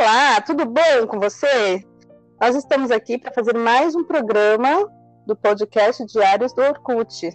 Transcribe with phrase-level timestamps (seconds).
[0.00, 1.84] Olá, tudo bom com você?
[2.40, 4.90] Nós estamos aqui para fazer mais um programa
[5.26, 7.30] do podcast Diários do Orkut.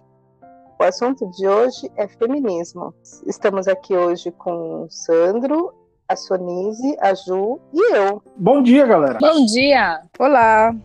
[0.79, 2.91] O assunto de hoje é feminismo.
[3.27, 5.75] Estamos aqui hoje com o Sandro,
[6.09, 8.23] a Sonise, a Ju e eu.
[8.35, 9.19] Bom dia, galera.
[9.19, 10.01] Bom dia.
[10.17, 10.75] Olá.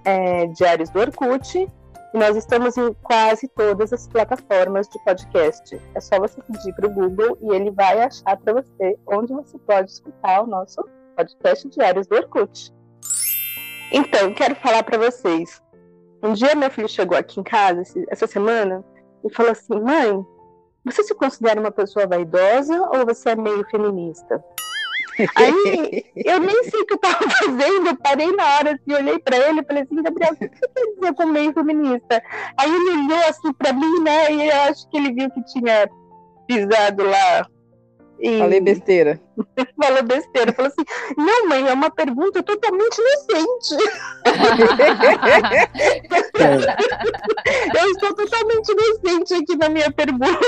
[0.04, 1.68] é, Diários do Orkut,
[2.14, 5.80] e nós estamos em quase todas as plataformas de podcast.
[5.96, 9.58] É só você pedir para o Google e ele vai achar para você onde você
[9.58, 10.80] pode escutar o nosso
[11.16, 12.72] podcast Diários do Orkut.
[13.90, 15.60] Então, quero falar para vocês.
[16.22, 18.84] Um dia meu filho chegou aqui em casa essa semana
[19.24, 20.24] e falou assim: mãe,
[20.84, 24.42] você se considera uma pessoa vaidosa ou você é meio feminista?
[25.36, 29.18] Aí eu nem sei o que eu tava fazendo, eu parei na hora assim, olhei
[29.18, 32.22] pra ele e falei assim, Gabriel, o que você quer dizer com meio feminista?
[32.56, 34.32] Aí ele olhou assim pra mim, né?
[34.32, 35.88] E eu acho que ele viu que tinha
[36.46, 37.46] pisado lá
[38.18, 38.38] e...
[38.38, 39.20] Falei besteira.
[39.82, 40.52] Falou besteira.
[40.52, 40.84] Falou assim:
[41.16, 43.76] não, mãe, é uma pergunta totalmente inocente.
[47.76, 50.38] eu estou totalmente inocente aqui na minha pergunta.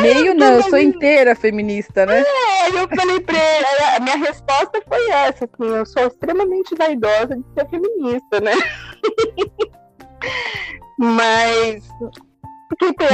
[0.00, 2.20] Meio não, eu sou inteira feminista, né?
[2.20, 3.66] É, eu falei pra ele,
[3.96, 8.52] a minha resposta foi essa, assim, eu sou extremamente vaidosa de ser feminista, né?
[11.00, 11.84] Mas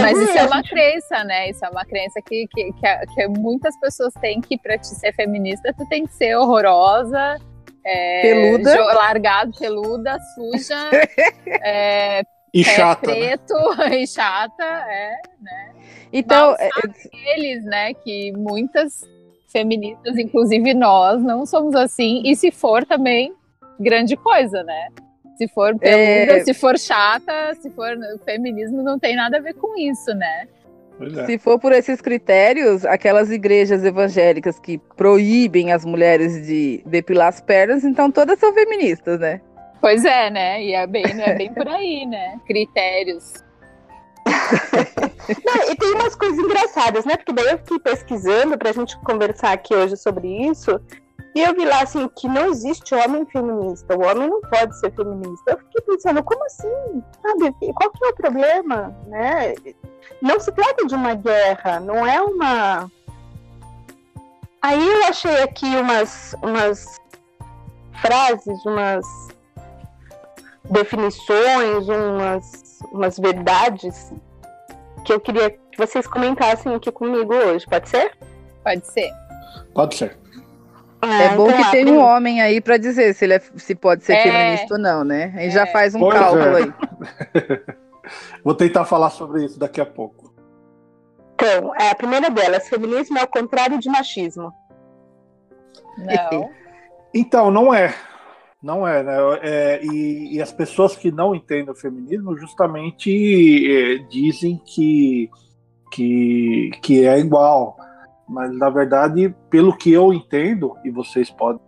[0.00, 1.50] mas isso é uma crença, né?
[1.50, 5.14] Isso é uma crença que, que, que, que muitas pessoas têm que, para te ser
[5.14, 7.36] feminista, tu tem que ser horrorosa,
[7.84, 10.90] é, peluda, largado, peluda, suja,
[11.62, 13.14] é, e chata, né?
[13.14, 13.98] preto né?
[14.00, 15.73] e chata, é, né?
[16.16, 16.68] Então, é,
[17.34, 19.00] eles, né, que muitas
[19.50, 23.34] feministas, inclusive nós, não somos assim, e se for também,
[23.80, 24.88] grande coisa, né?
[25.36, 26.44] Se for peluda, é...
[26.44, 27.88] se for chata, se for
[28.24, 30.46] feminismo, não tem nada a ver com isso, né?
[31.00, 31.26] É.
[31.26, 37.40] Se for por esses critérios, aquelas igrejas evangélicas que proíbem as mulheres de depilar as
[37.40, 39.40] pernas, então todas são feministas, né?
[39.80, 40.62] Pois é, né?
[40.62, 42.38] E é bem, é bem por aí, né?
[42.46, 43.42] Critérios.
[45.44, 47.16] Não, e tem umas coisas engraçadas, né?
[47.16, 50.80] Porque daí eu fiquei pesquisando pra gente conversar aqui hoje sobre isso.
[51.34, 54.94] E eu vi lá assim que não existe homem feminista, o homem não pode ser
[54.94, 55.50] feminista.
[55.50, 57.02] Eu fiquei pensando, como assim?
[57.22, 57.52] Sabe?
[57.74, 58.96] Qual que é o problema?
[59.08, 59.54] Né?
[60.22, 62.90] Não se trata de uma guerra, não é uma.
[64.62, 67.00] Aí eu achei aqui umas, umas
[68.00, 69.04] frases, umas
[70.70, 74.12] definições, umas, umas verdades
[75.04, 78.12] que eu queria que vocês comentassem aqui comigo hoje, pode ser?
[78.62, 79.12] Pode ser.
[79.74, 80.18] Pode ser.
[81.02, 84.02] É, é bom que tem um homem aí para dizer se ele é, se pode
[84.04, 84.22] ser é.
[84.22, 85.32] feminista ou não, né?
[85.36, 85.50] A gente é.
[85.50, 86.62] já faz um pois cálculo é.
[86.62, 86.72] aí.
[88.42, 90.32] Vou tentar falar sobre isso daqui a pouco.
[91.34, 94.52] Então, é, a primeira delas, feminismo é o contrário de machismo.
[95.98, 96.50] Não.
[97.12, 97.94] então, não é.
[98.64, 99.12] Não é, né?
[99.42, 103.10] É, e, e, as pessoas que não entendem o feminismo justamente
[103.70, 105.28] é, dizem que,
[105.92, 107.76] que, que é igual.
[108.26, 111.60] Mas na verdade, pelo que eu entendo, e vocês podem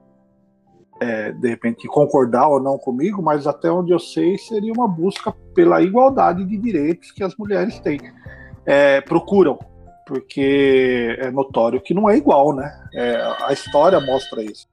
[0.98, 5.34] é, de repente concordar ou não comigo, mas até onde eu sei seria uma busca
[5.54, 8.00] pela igualdade de direitos que as mulheres têm,
[8.64, 9.58] é, procuram,
[10.06, 12.72] porque é notório que não é igual, né?
[12.94, 14.66] É, a história mostra isso.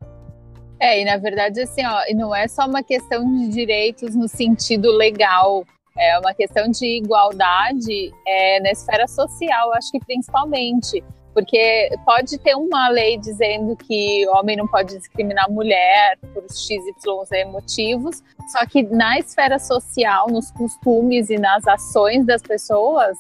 [0.84, 4.92] É, e na verdade, assim, ó, não é só uma questão de direitos no sentido
[4.92, 5.64] legal,
[5.98, 11.02] é uma questão de igualdade é, na esfera social, acho que principalmente.
[11.34, 18.22] Porque pode ter uma lei dizendo que homem não pode discriminar mulher por XYZ motivos,
[18.52, 23.18] só que na esfera social, nos costumes e nas ações das pessoas,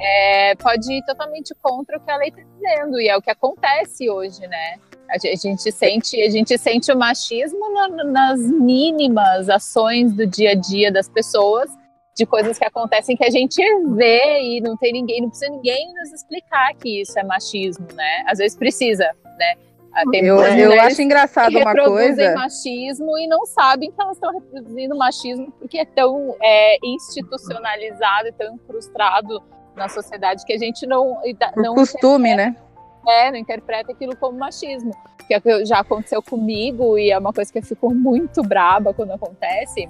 [0.00, 3.30] é, pode ir totalmente contra o que a lei está dizendo, e é o que
[3.30, 4.80] acontece hoje, né?
[5.12, 7.60] A gente sente, a gente sente o machismo
[8.06, 11.70] nas mínimas ações do dia a dia das pessoas,
[12.16, 13.62] de coisas que acontecem que a gente
[13.94, 18.24] vê e não tem ninguém, não precisa ninguém nos explicar que isso é machismo, né?
[18.26, 19.04] Às vezes precisa,
[19.38, 19.54] né?
[19.94, 22.34] Ah, tem eu, eu acho engraçado uma coisa.
[22.34, 28.32] machismo e não sabem que elas estão reproduzindo machismo porque é tão é, institucionalizado e
[28.32, 29.42] tão incrustado
[29.76, 31.16] na sociedade que a gente não.
[31.16, 32.56] Por não costume, né?
[33.08, 34.92] É, não interpreta aquilo como machismo.
[35.26, 39.12] Que é já aconteceu comigo e é uma coisa que eu fico muito braba quando
[39.12, 39.88] acontece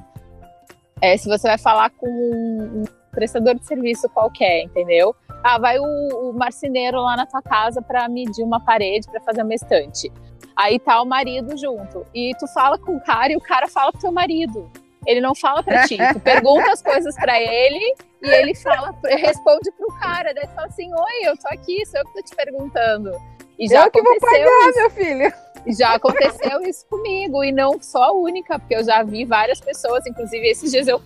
[1.02, 5.14] é, se você vai falar com um prestador de serviço qualquer, entendeu?
[5.42, 9.42] Ah, vai o, o marceneiro lá na tua casa para medir uma parede, para fazer
[9.42, 10.10] uma estante.
[10.56, 12.06] Aí tá o marido junto.
[12.14, 14.70] E tu fala com o cara e o cara fala pro teu marido.
[15.06, 15.96] Ele não fala para ti.
[16.12, 20.32] Tu pergunta as coisas para ele e ele fala, responde pro cara.
[20.32, 23.12] Daí tu fala assim: Oi, eu tô aqui, sou eu que tô te perguntando.
[23.58, 24.78] E já eu que vou pagar, isso.
[24.78, 25.32] meu filho.
[25.66, 30.04] Já aconteceu isso comigo, e não só a única, porque eu já vi várias pessoas,
[30.06, 31.00] inclusive esses dias eu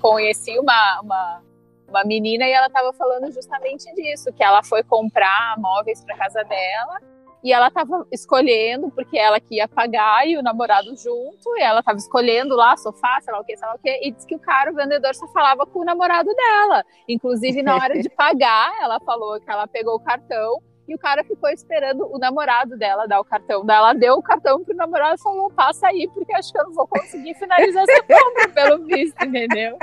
[0.00, 1.42] conheci uma, uma,
[1.88, 6.42] uma menina e ela estava falando justamente disso, que ela foi comprar móveis para casa
[6.42, 7.00] dela
[7.42, 11.80] e ela estava escolhendo, porque ela que ia pagar e o namorado junto, e ela
[11.80, 14.36] estava escolhendo lá sofá, sei lá o que, sei lá o que, e disse que
[14.36, 16.84] o cara, o vendedor, só falava com o namorado dela.
[17.08, 20.60] Inclusive, na hora de pagar, ela falou que ela pegou o cartão
[20.90, 23.64] e o cara ficou esperando o namorado dela dar o cartão.
[23.64, 26.64] Daí ela deu o cartão pro namorado e falou: passa aí, porque acho que eu
[26.64, 29.78] não vou conseguir finalizar essa compra, pelo visto, entendeu?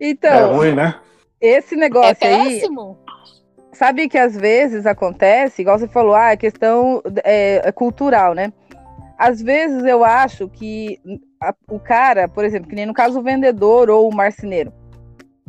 [0.00, 0.30] Então.
[0.30, 0.98] É ruim, né?
[1.38, 2.60] Esse negócio é aí.
[2.60, 2.98] Péssimo.
[3.72, 8.52] Sabe que às vezes acontece, igual você falou, ah, é questão é, é cultural, né?
[9.18, 11.00] Às vezes eu acho que
[11.40, 14.72] a, o cara, por exemplo, que nem no caso o vendedor ou o marceneiro,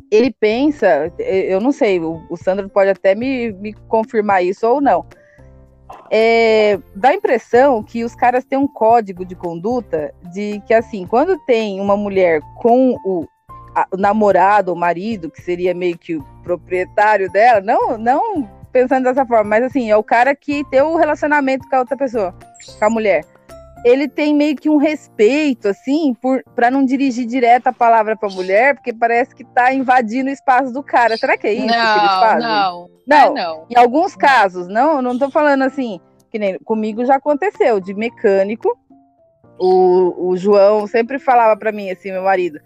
[0.10, 4.80] ele pensa, eu não sei, o, o Sandro pode até me, me confirmar isso ou
[4.80, 5.06] não.
[6.10, 11.06] É, dá a impressão que os caras têm um código de conduta de que, assim,
[11.08, 13.28] quando tem uma mulher com o,
[13.76, 19.04] a, o namorado, o marido, que seria meio que o proprietário dela, não, não pensando
[19.04, 22.34] dessa forma, mas assim, é o cara que tem o relacionamento com a outra pessoa,
[22.80, 23.24] com a mulher
[23.84, 26.16] ele tem meio que um respeito, assim,
[26.56, 30.34] para não dirigir direto a palavra para a mulher, porque parece que está invadindo o
[30.34, 31.18] espaço do cara.
[31.18, 32.48] Será que é isso não, que eles fazem?
[32.48, 33.18] Não, não.
[33.18, 33.66] É, não.
[33.70, 36.00] Em alguns casos, não, não tô falando assim,
[36.32, 38.78] que nem comigo já aconteceu, de mecânico.
[39.60, 42.60] O, o João sempre falava para mim, assim, meu marido,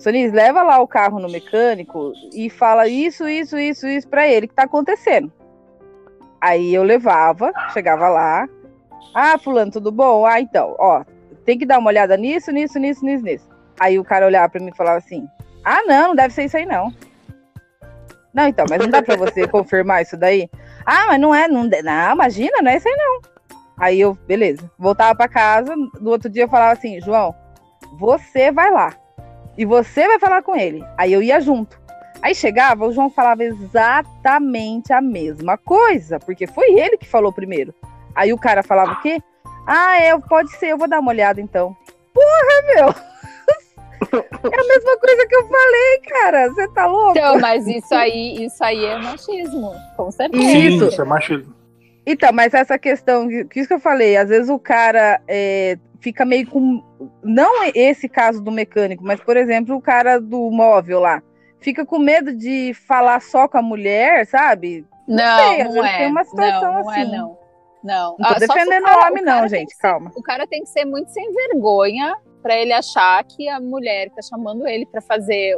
[0.00, 4.48] Sonis, leva lá o carro no mecânico e fala isso, isso, isso, isso para ele
[4.48, 5.30] que tá acontecendo.
[6.40, 8.48] Aí eu levava, chegava lá,
[9.14, 10.24] ah, fulano, tudo bom?
[10.24, 11.04] Ah, então, ó,
[11.44, 13.48] tem que dar uma olhada nisso, nisso, nisso, nisso, nisso.
[13.78, 15.28] Aí o cara olhava para mim e falava assim:
[15.64, 16.92] Ah, não, não deve ser isso aí, não.
[18.32, 20.48] Não, então, mas não dá para você confirmar isso daí?
[20.86, 23.20] Ah, mas não é, não, não, imagina, não é isso aí, não.
[23.76, 27.34] Aí eu, beleza, voltava para casa, no outro dia eu falava assim: João,
[27.98, 28.94] você vai lá.
[29.56, 30.84] E você vai falar com ele.
[30.96, 31.80] Aí eu ia junto.
[32.22, 37.74] Aí chegava, o João falava exatamente a mesma coisa, porque foi ele que falou primeiro.
[38.14, 39.22] Aí o cara falava o quê?
[39.66, 41.76] Ah, é, pode ser, eu vou dar uma olhada então.
[42.12, 42.94] Porra, meu!
[44.12, 46.48] É a mesma coisa que eu falei, cara.
[46.48, 47.10] Você tá louco?
[47.10, 50.42] Então, mas isso aí, isso aí é machismo, com certeza.
[50.42, 51.54] Isso, isso é machismo.
[52.06, 56.24] Então, mas essa questão, que isso que eu falei, às vezes o cara é, fica
[56.24, 56.82] meio com.
[57.22, 61.22] Não esse caso do mecânico, mas, por exemplo, o cara do móvel lá.
[61.60, 64.86] Fica com medo de falar só com a mulher, sabe?
[65.06, 65.98] Não, não, sei, não é.
[65.98, 67.14] Tem uma situação não, não é, assim.
[67.14, 67.38] É, não.
[67.82, 68.16] Não.
[68.18, 69.76] Não tô ah, defendendo o homem, não, gente.
[69.78, 70.10] Calma.
[70.14, 74.22] o cara tem que ser muito sem vergonha para ele achar que a mulher tá
[74.22, 75.56] chamando ele para fazer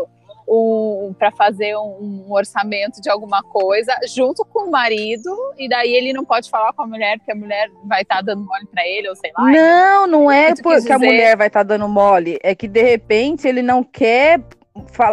[0.49, 5.93] um para fazer um, um, orçamento de alguma coisa junto com o marido e daí
[5.93, 8.67] ele não pode falar com a mulher porque a mulher vai estar tá dando mole
[8.67, 9.51] para ele ou sei lá.
[9.51, 10.93] Não, não é porque dizer...
[10.93, 14.41] a mulher vai estar tá dando mole, é que de repente ele não quer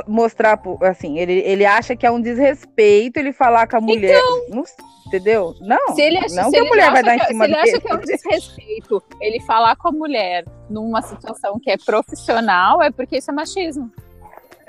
[0.07, 4.19] mostrar assim, ele, ele acha que é um desrespeito ele falar com a mulher.
[4.47, 4.63] Então,
[5.09, 5.55] Entendeu?
[5.59, 5.95] Não.
[5.95, 7.51] Se ele acha, não se que a ele mulher vai dar em que- cima Se
[7.51, 7.71] ele dele.
[7.71, 12.81] acha que é um desrespeito ele falar com a mulher numa situação que é profissional,
[12.81, 13.91] é porque isso é machismo.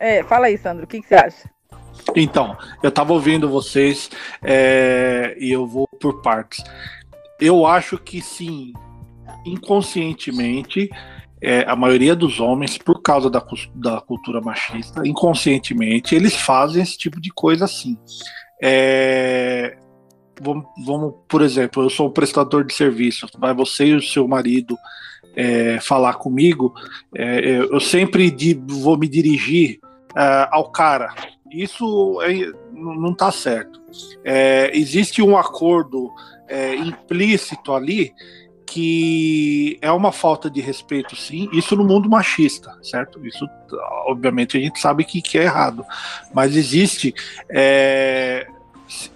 [0.00, 1.50] É, fala aí, Sandro, o que, que você acha?
[2.16, 4.10] Então, eu tava ouvindo vocês
[4.42, 6.64] é, e eu vou por partes.
[7.38, 8.72] Eu acho que sim,
[9.44, 10.88] inconscientemente,
[11.42, 16.96] é, a maioria dos homens, por causa da, da cultura machista, inconscientemente, eles fazem esse
[16.96, 17.98] tipo de coisa assim.
[18.62, 19.76] É,
[20.40, 24.26] vamos, vamos, por exemplo, eu sou um prestador de serviço, vai você e o seu
[24.26, 24.76] marido
[25.36, 26.72] é, falar comigo,
[27.14, 28.34] é, eu sempre
[28.66, 29.78] vou me dirigir
[30.14, 31.14] ah, ao cara.
[31.50, 33.80] Isso é- não não tá certo.
[34.24, 36.12] É, existe um acordo
[36.48, 38.12] é, implícito ali
[38.66, 41.48] que é uma falta de respeito, sim.
[41.52, 43.26] Isso no mundo machista, certo?
[43.26, 43.44] Isso,
[44.06, 45.84] obviamente, a gente sabe que, que é errado.
[46.32, 47.12] Mas existe.
[47.50, 48.46] é,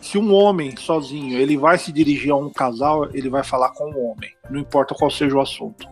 [0.01, 3.91] se um homem sozinho ele vai se dirigir a um casal, ele vai falar com
[3.91, 5.87] um homem, não importa qual seja o assunto.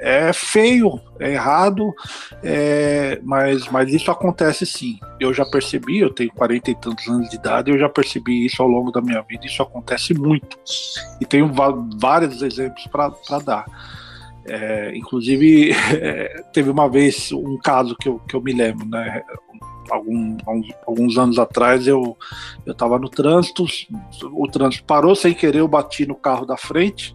[0.00, 1.92] É feio, é errado,
[2.42, 4.98] é, mas, mas isso acontece sim.
[5.18, 8.62] Eu já percebi, eu tenho 40 e tantos anos de idade, eu já percebi isso
[8.62, 10.58] ao longo da minha vida, isso acontece muito.
[11.20, 11.50] E tenho
[11.98, 13.64] vários exemplos para dar.
[14.46, 19.22] É, inclusive, é, teve uma vez um caso que eu, que eu me lembro, né?
[19.90, 22.16] Algum, alguns, alguns anos atrás eu
[22.66, 23.64] estava no trânsito,
[24.32, 27.14] o trânsito parou sem querer, eu bati no carro da frente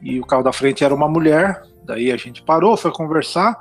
[0.00, 1.62] e o carro da frente era uma mulher.
[1.84, 3.56] Daí a gente parou, foi conversar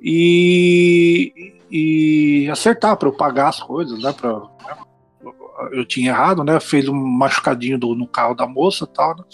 [0.00, 4.12] e, e acertar para eu pagar as coisas, né?
[4.12, 4.42] Pra,
[5.72, 6.58] eu tinha errado, né?
[6.60, 9.16] Fez um machucadinho do- no carro da moça, tal.
[9.16, 9.24] Né?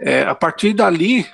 [0.00, 1.26] É, a partir dali,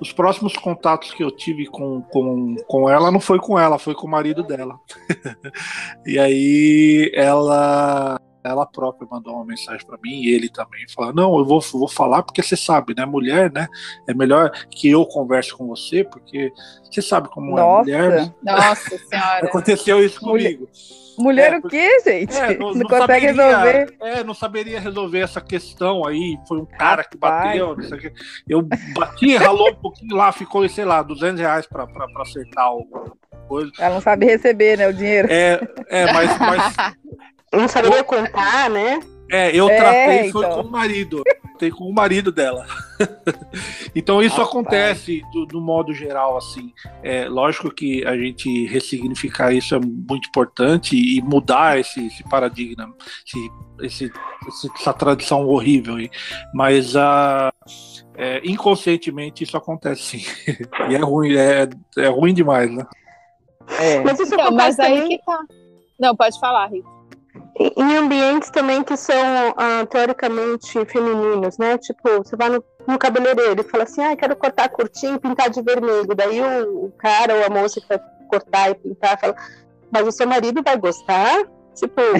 [0.00, 3.94] os próximos contatos que eu tive com, com, com ela não foi com ela, foi
[3.94, 4.78] com o marido dela.
[6.06, 8.18] e aí ela
[8.48, 11.88] ela própria mandou uma mensagem para mim e ele também falou: Não, eu vou, vou
[11.88, 13.04] falar porque você sabe, né?
[13.04, 13.66] Mulher, né?
[14.06, 16.52] É melhor que eu converse com você, porque
[16.82, 17.82] você sabe como é Nossa.
[17.82, 18.32] mulher.
[18.42, 19.46] Nossa senhora.
[19.46, 20.68] Aconteceu isso Mulher- comigo.
[21.18, 22.36] Mulher É, o quê, gente?
[22.36, 23.96] É, não, não, não consegue saberia, resolver.
[24.00, 26.38] É, não saberia resolver essa questão aí.
[26.46, 27.76] Foi um cara que bateu.
[27.76, 28.12] não sei o quê.
[28.48, 31.88] Eu bati, ralou um pouquinho lá, ficou, sei lá, 200 reais pra
[32.22, 32.86] acertar o
[33.48, 33.72] coisa.
[33.78, 35.26] Ela não sabe receber, né, o dinheiro.
[35.30, 36.74] É, é mas, mas
[37.52, 39.00] Não saberia contar, né?
[39.30, 40.62] é, eu É, tratei foi então.
[40.62, 41.22] com o marido.
[41.24, 42.66] Tratei com o marido dela.
[43.94, 44.48] então isso Rapaz.
[44.48, 46.72] acontece do, do modo geral, assim.
[47.02, 52.94] É, lógico que a gente ressignificar isso é muito importante e mudar esse, esse paradigma,
[53.26, 53.50] esse,
[53.82, 54.12] esse-
[54.48, 56.10] esse- essa tradição horrível aí.
[56.54, 57.52] Mas a
[58.16, 60.24] é, inconscientemente isso acontece sim.
[60.90, 62.86] e é ruim, é, é ruim demais, né?
[63.78, 64.00] É.
[64.00, 65.38] Mas isso Então, acontece mas aí também que tá.
[66.00, 66.97] Não, pode falar, Rita.
[67.58, 69.14] Em- ambientes também que são
[69.56, 71.76] ah, teoricamente femininos, né?
[71.78, 75.50] Tipo, você vai no, no cabeleireiro e fala assim, ah, quero cortar curtinho e pintar
[75.50, 76.14] de vermelho.
[76.14, 78.00] Daí o, o cara ou a moça que vai
[78.30, 79.34] cortar e pintar fala,
[79.90, 81.42] mas o seu marido vai gostar?
[81.74, 82.00] Tipo,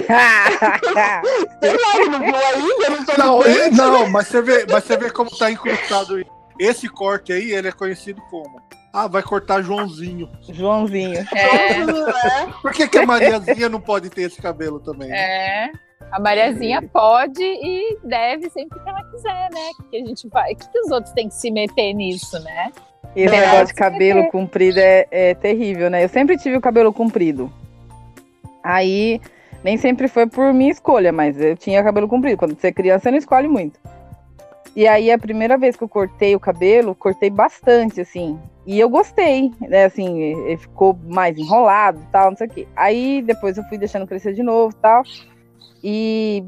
[1.61, 4.65] sei lá, ele não viu ainda, eu não tô Não, é- não mas, você vê,
[4.69, 6.25] mas você vê como tá incrustado aí.
[6.59, 8.61] Esse corte aí, ele é conhecido como.
[8.91, 10.29] Ah, vai cortar Joãozinho.
[10.51, 11.19] Joãozinho.
[11.35, 12.53] É, né?
[12.61, 15.09] Por que, que a Mariazinha não pode ter esse cabelo também?
[15.09, 15.17] né?
[15.17, 15.71] é.
[16.11, 19.69] A Mariazinha pode e deve sempre que ela quiser, né?
[19.91, 20.55] Que a gente vai.
[20.55, 22.71] Que, que os outros têm que se meter nisso, né?
[23.15, 24.29] Esse É, negócio de cabelo vê.
[24.31, 26.03] comprido é, é terrível, né?
[26.03, 27.51] Eu sempre tive o cabelo comprido.
[28.63, 29.21] Aí,
[29.63, 32.37] nem sempre foi por minha escolha, mas eu tinha cabelo comprido.
[32.37, 33.79] Quando você é criança, você não escolhe muito.
[34.75, 38.39] E aí, a primeira vez que eu cortei o cabelo, cortei bastante, assim.
[38.69, 39.85] E eu gostei, né?
[39.85, 42.67] Assim, ficou mais enrolado tal, não sei o quê.
[42.75, 45.01] Aí, depois eu fui deixando crescer de novo tal.
[45.83, 46.45] E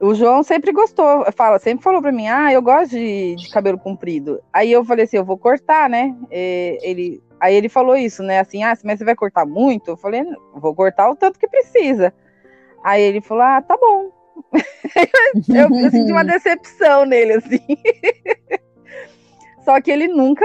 [0.00, 3.76] o João sempre gostou, fala, sempre falou pra mim, ah, eu gosto de, de cabelo
[3.76, 4.40] comprido.
[4.52, 6.14] Aí eu falei assim, eu vou cortar, né?
[6.30, 8.38] E ele, aí ele falou isso, né?
[8.38, 9.90] Assim, ah, mas você vai cortar muito?
[9.90, 12.14] Eu falei, "Não, vou cortar o tanto que precisa.
[12.84, 14.08] Aí ele falou, ah, tá bom.
[15.52, 17.58] eu, eu senti uma decepção nele, assim.
[19.64, 20.44] Só que ele nunca,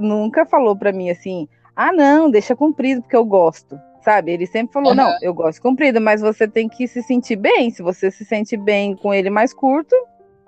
[0.00, 3.78] nunca falou pra mim assim, ah, não, deixa comprido porque eu gosto.
[4.02, 4.32] Sabe?
[4.32, 4.96] Ele sempre falou, Aham.
[5.02, 7.70] não, eu gosto comprido, mas você tem que se sentir bem.
[7.70, 9.94] Se você se sente bem com ele mais curto,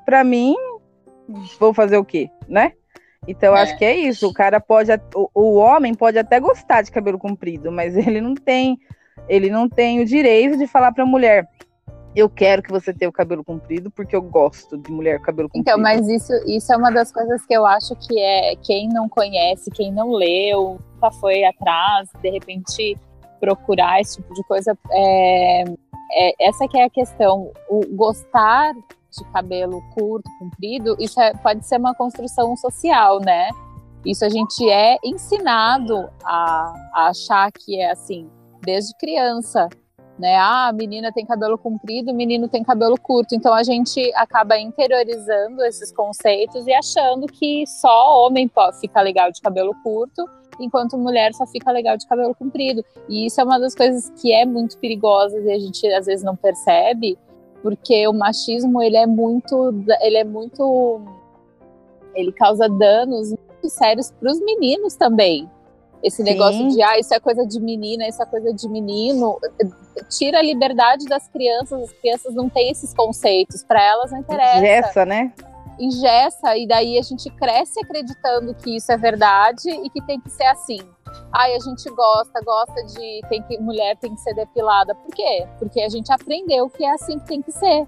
[0.04, 0.54] pra mim,
[1.58, 2.72] vou fazer o quê, né?
[3.26, 3.62] Então, É.
[3.62, 4.28] acho que é isso.
[4.28, 8.34] O cara pode, o, o homem pode até gostar de cabelo comprido, mas ele não
[8.34, 8.78] tem,
[9.28, 11.46] ele não tem o direito de falar pra mulher,
[12.16, 15.48] eu quero que você tenha o cabelo comprido porque eu gosto de mulher com cabelo
[15.50, 15.62] comprido.
[15.62, 19.06] Então, mas isso, isso é uma das coisas que eu acho que é quem não
[19.06, 22.96] conhece, quem não leu, nunca foi atrás, de repente
[23.38, 25.64] procurar esse tipo de coisa, é,
[26.12, 27.52] é, essa que é a questão.
[27.68, 33.50] O gostar de cabelo curto, comprido, isso é, pode ser uma construção social, né?
[34.06, 38.26] Isso a gente é ensinado a, a achar que é assim,
[38.62, 39.68] desde criança
[40.18, 40.34] né?
[40.36, 43.34] Ah, a menina tem cabelo comprido, o menino tem cabelo curto.
[43.34, 49.40] Então a gente acaba interiorizando esses conceitos e achando que só homem fica legal de
[49.40, 52.84] cabelo curto, enquanto mulher só fica legal de cabelo comprido.
[53.08, 56.24] E isso é uma das coisas que é muito perigosa e a gente às vezes
[56.24, 57.18] não percebe,
[57.62, 61.02] porque o machismo ele é muito, ele é muito,
[62.14, 65.48] ele causa danos muito sérios para os meninos também.
[66.02, 66.24] Esse Sim.
[66.24, 69.38] negócio de, ah, isso é coisa de menina, isso é coisa de menino,
[70.10, 74.58] tira a liberdade das crianças, as crianças não têm esses conceitos, para elas não interessa.
[74.58, 75.32] Ingessa, né?
[75.78, 80.30] Ingessa, e daí a gente cresce acreditando que isso é verdade e que tem que
[80.30, 80.78] ser assim.
[81.32, 84.94] Ai, a gente gosta, gosta de tem que mulher tem que ser depilada.
[84.94, 85.46] Por quê?
[85.58, 87.86] Porque a gente aprendeu que é assim que tem que ser.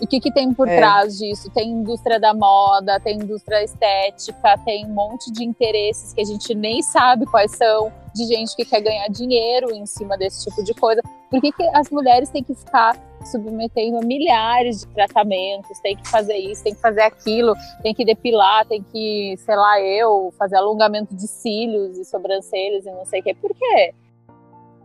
[0.00, 0.76] E o que, que tem por é.
[0.76, 1.50] trás disso?
[1.50, 6.54] Tem indústria da moda, tem indústria estética, tem um monte de interesses que a gente
[6.54, 10.74] nem sabe quais são, de gente que quer ganhar dinheiro em cima desse tipo de
[10.74, 11.02] coisa.
[11.30, 16.08] Por que, que as mulheres têm que ficar submetendo a milhares de tratamentos, tem que
[16.08, 20.56] fazer isso, tem que fazer aquilo, tem que depilar, tem que, sei lá, eu, fazer
[20.56, 23.34] alongamento de cílios e sobrancelhas e não sei o quê.
[23.34, 23.94] Por quê?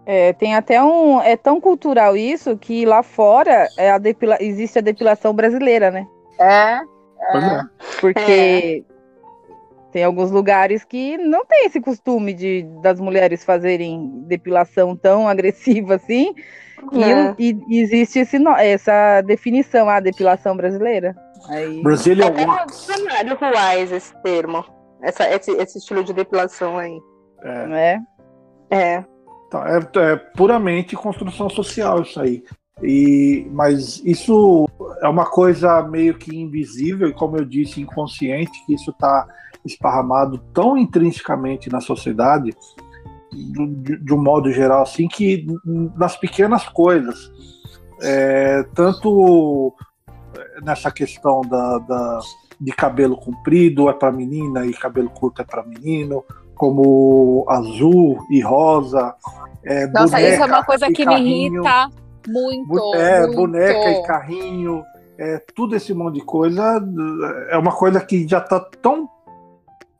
[0.06, 1.22] É, tem até um.
[1.22, 6.08] É tão cultural isso que lá fora é a depila, existe a depilação brasileira, né?
[6.40, 6.82] É.
[7.38, 7.62] é.
[8.00, 8.94] Porque é.
[9.92, 15.96] tem alguns lugares que não tem esse costume de das mulheres fazerem depilação tão agressiva
[15.96, 16.34] assim.
[16.94, 17.36] É.
[17.38, 21.16] E, e, existe esse, essa definição, a depilação brasileira.
[21.48, 21.82] Aí...
[21.84, 22.62] Brazilian é Wax.
[22.62, 24.66] É dicionário Ruais esse termo.
[25.04, 27.00] Essa, esse, esse estilo de depilação aí.
[27.44, 28.00] É.
[28.72, 28.76] É.
[28.76, 29.06] é.
[29.52, 32.42] Tá, é, é, puramente construção social isso aí.
[32.82, 34.66] E, mas isso
[35.04, 39.28] é uma coisa meio que invisível e, como eu disse, inconsciente, que isso está
[39.66, 42.56] esparramado tão intrinsecamente na sociedade,
[43.32, 45.46] de, de, um modo geral, assim, que
[45.96, 47.30] nas pequenas coisas,
[48.02, 49.76] é, tanto
[50.64, 52.20] nessa questão da, da
[52.60, 56.24] de cabelo comprido é para menina e cabelo curto é para menino,
[56.62, 59.16] como azul e rosa.
[59.64, 61.90] É, Nossa, boneca isso é uma coisa que carrinho, me irrita
[62.28, 62.96] muito.
[62.96, 63.36] É, muito.
[63.36, 64.84] boneca e carrinho,
[65.18, 66.80] é, tudo esse monte de coisa
[67.50, 69.10] é uma coisa que já está tão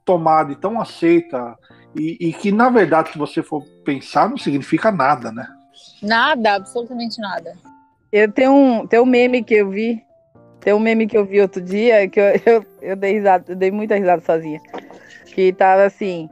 [0.06, 1.58] tomada e tão aceita
[1.96, 5.48] e, e, que, na verdade, se você for pensar, não significa nada, né?
[6.00, 7.56] Nada, absolutamente nada.
[8.12, 10.04] Eu tenho um, tenho um meme que eu vi,
[10.60, 13.56] tem um meme que eu vi outro dia, que eu, eu, eu dei risada, eu
[13.56, 14.62] dei muita risada sozinha.
[15.26, 16.30] Que tava assim,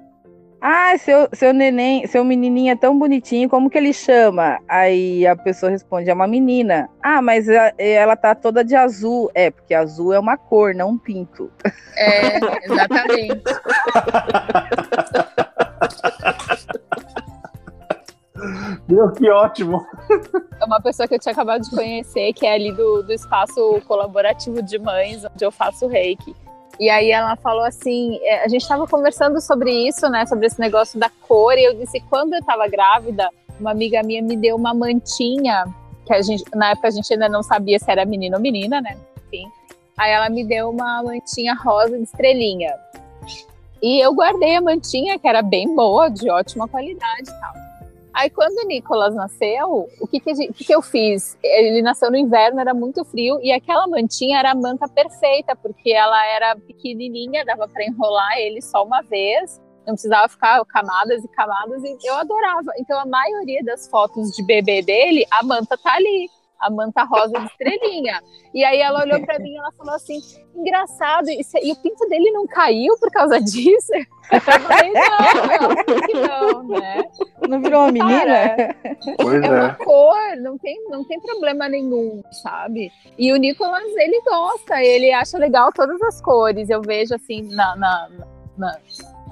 [0.62, 4.60] ah, seu, seu neném, seu menininho é tão bonitinho, como que ele chama?
[4.68, 6.90] Aí a pessoa responde, é uma menina.
[7.02, 9.32] Ah, mas ela tá toda de azul.
[9.34, 11.50] É, porque azul é uma cor, não um pinto.
[11.96, 13.44] É, exatamente.
[18.88, 19.86] Meu, que ótimo!
[20.60, 23.82] É uma pessoa que eu tinha acabado de conhecer, que é ali do, do espaço
[23.88, 26.36] colaborativo de mães, onde eu faço reiki.
[26.80, 30.60] E aí ela falou assim, é, a gente estava conversando sobre isso, né, sobre esse
[30.60, 34.56] negócio da cor, e eu disse, quando eu estava grávida, uma amiga minha me deu
[34.56, 35.66] uma mantinha,
[36.06, 38.80] que a gente, na época a gente ainda não sabia se era menino ou menina,
[38.80, 39.46] né, enfim.
[39.98, 42.74] Aí ela me deu uma mantinha rosa de estrelinha.
[43.82, 47.69] E eu guardei a mantinha, que era bem boa, de ótima qualidade e tal.
[48.14, 51.38] Aí quando o Nicolas nasceu, o que que, gente, que que, eu fiz?
[51.44, 55.92] Ele nasceu no inverno, era muito frio, e aquela mantinha era a manta perfeita, porque
[55.92, 61.28] ela era pequenininha, dava para enrolar ele só uma vez, não precisava ficar camadas e
[61.30, 62.72] camadas, e eu adorava.
[62.80, 67.40] Então a maioria das fotos de bebê dele, a manta tá ali a manta rosa
[67.40, 68.22] de estrelinha.
[68.54, 70.20] E aí ela olhou para mim e ela falou assim:
[70.56, 73.94] engraçado, e, e, o pinto dele não caiu por causa disso?
[74.32, 77.04] Eu falei, não, não, né?
[77.48, 78.26] Não virou uma menina?
[78.26, 78.76] Cara,
[79.18, 82.92] pois é, é uma cor, não tem, não tem problema nenhum, sabe?
[83.18, 86.70] E o Nicolas, ele gosta, ele acha legal todas as cores.
[86.70, 88.10] Eu vejo assim na, na,
[88.58, 88.78] na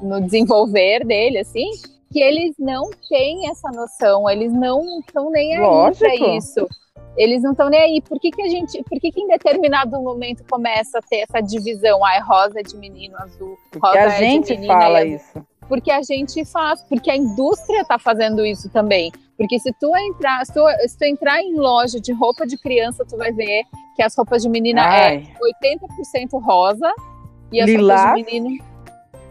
[0.02, 1.72] no desenvolver dele, assim,
[2.12, 6.06] que eles não têm essa noção, eles não estão nem aí Lógico.
[6.06, 6.68] pra isso
[7.17, 8.01] eles não estão nem aí.
[8.01, 11.41] Por que, que a gente, por que, que em determinado momento começa a ter essa
[11.41, 12.06] divisão?
[12.06, 15.03] Ah, é rosa é de menino, azul, rosa porque a é gente de menina, fala
[15.03, 15.45] isso.
[15.67, 19.12] Porque a gente faz, porque a indústria está fazendo isso também.
[19.36, 23.03] Porque se tu entrar, se tu, se tu, entrar em loja de roupa de criança,
[23.06, 23.63] tu vai ver
[23.95, 25.27] que as roupas de menina é Ai.
[25.36, 26.93] é 80% rosa
[27.51, 28.01] e as lilás.
[28.01, 28.63] roupas de menino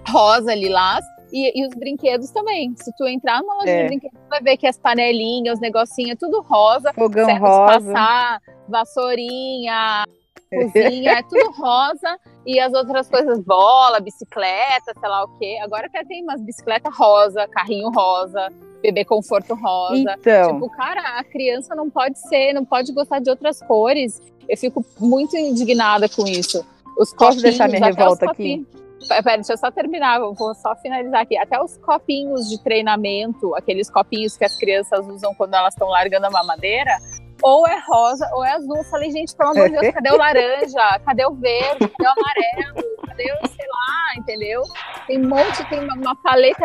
[0.08, 2.74] rosa, lilás, E, e, os brinquedos também.
[2.76, 3.82] Se tu entrar numa loja É.
[3.82, 6.92] de brinquedos, tu vai ver que as panelinhas, os negocinhos, tudo rosa.
[6.92, 7.80] Fogão rosa.
[7.80, 10.04] passar, vassourinha,
[10.50, 12.18] cozinha, é tudo rosa.
[12.46, 15.58] E as outras coisas, bola, bicicleta, sei lá o quê.
[15.62, 18.48] Agora até tem umas bicicletas rosa, carrinho rosa,
[18.80, 20.14] bebê conforto rosa.
[20.18, 24.20] Então, Tipo, cara, a criança não pode ser, não pode gostar de outras cores.
[24.48, 26.64] Eu fico muito indignada com isso.
[26.96, 28.66] Os Posso deixar minha revolta copinhos-
[29.08, 31.36] Pera, deixa eu só terminar, vou só finalizar aqui.
[31.36, 36.26] Até os copinhos de treinamento, aqueles copinhos que as crianças usam quando elas estão largando
[36.26, 36.96] a mamadeira,
[37.42, 38.76] ou é rosa ou é azul.
[38.76, 41.00] Eu falei, gente, pelo amor de Deus, cadê o laranja?
[41.04, 41.88] Cadê o verde?
[41.88, 42.96] Cadê o amarelo?
[43.06, 44.62] Cadê o, sei lá, entendeu?
[45.06, 46.64] Tem um monte, tem uma paleta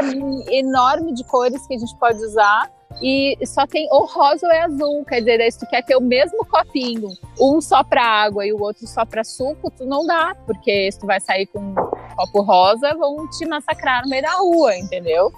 [0.49, 2.71] enorme de cores que a gente pode usar.
[3.01, 5.05] E só tem ou rosa ou é azul.
[5.05, 8.53] Quer dizer, daí se tu quer ter o mesmo copinho, um só para água e
[8.53, 11.75] o outro só para suco, tu não dá, porque se tu vai sair com um
[12.15, 15.31] copo rosa, vão te massacrar no meio da rua, entendeu?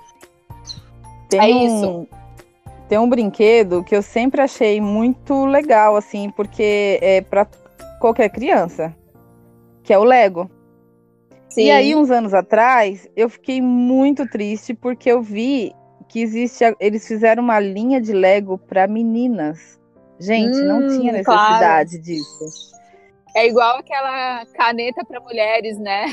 [1.39, 2.07] tem é um, isso.
[2.87, 7.47] Tem um brinquedo que eu sempre achei muito legal, assim, porque é para
[7.99, 8.95] qualquer criança,
[9.83, 10.49] que é o Lego.
[11.55, 15.71] E aí, uns anos atrás, eu fiquei muito triste porque eu vi
[16.13, 16.63] que existe.
[16.80, 19.80] Eles fizeram uma linha de Lego para meninas.
[20.19, 21.41] Gente, não Hum, tinha claro.
[21.41, 22.71] necessidade disso.
[23.36, 26.06] É igual aquela caneta para mulheres, né?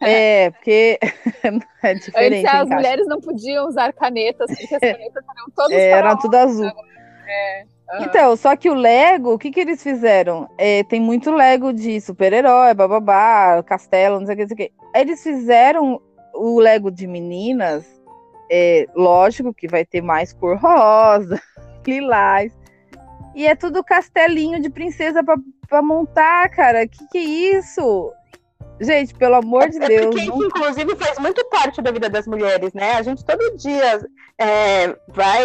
[0.00, 0.98] É, porque
[1.44, 1.48] é
[1.88, 2.46] Antes diferente.
[2.46, 2.74] as encaixa.
[2.74, 6.66] mulheres não podiam usar canetas, porque as canetas eram todas É, era tudo azul.
[6.66, 8.04] Aham.
[8.06, 10.48] Então, só que o Lego, o que, que eles fizeram?
[10.58, 14.58] É, tem muito Lego de super-herói, bababá, castelo, não sei o que, não sei o
[14.68, 14.98] que.
[14.98, 16.00] Eles fizeram
[16.34, 17.84] o Lego de meninas,
[18.50, 21.40] é, lógico que vai ter mais cor rosa,
[21.86, 22.52] lilás.
[23.34, 25.22] E é tudo castelinho de princesa
[25.68, 26.86] pra montar, cara.
[26.86, 27.22] Que que é
[27.58, 28.12] isso?
[28.80, 30.06] Gente, pelo amor de É Deus.
[30.06, 32.92] porque não- inclusive, faz muito parte da vida das mulheres, né?
[32.94, 34.00] A gente todo dia
[34.38, 35.44] é, vai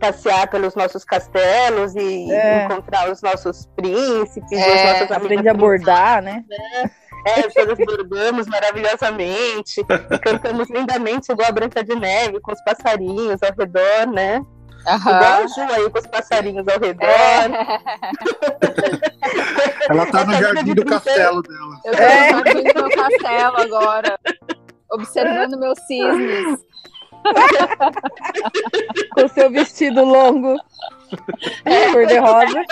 [0.00, 2.64] passear pelos nossos castelos e É.
[2.64, 6.44] encontrar os nossos príncipes, É, nossas amigas Aprende a bordar, né?
[7.26, 13.42] É, todas bordamos maravilhosamente, e cantamos lindamente igual a Branca de Neve, com os passarinhos
[13.42, 14.44] ao redor, né?
[14.86, 15.42] Igual Aham.
[15.42, 17.04] a Ju aí com os passarinhos ao redor.
[17.04, 17.48] É.
[19.90, 21.80] Ela tá no Essa jardim do castelo dela.
[21.84, 22.32] Eu tô É.
[22.32, 24.18] no jardim do meu castelo agora,
[24.92, 26.60] observando meus cisnes.
[29.14, 30.56] Com seu vestido longo,
[31.92, 32.64] cor-de-rosa.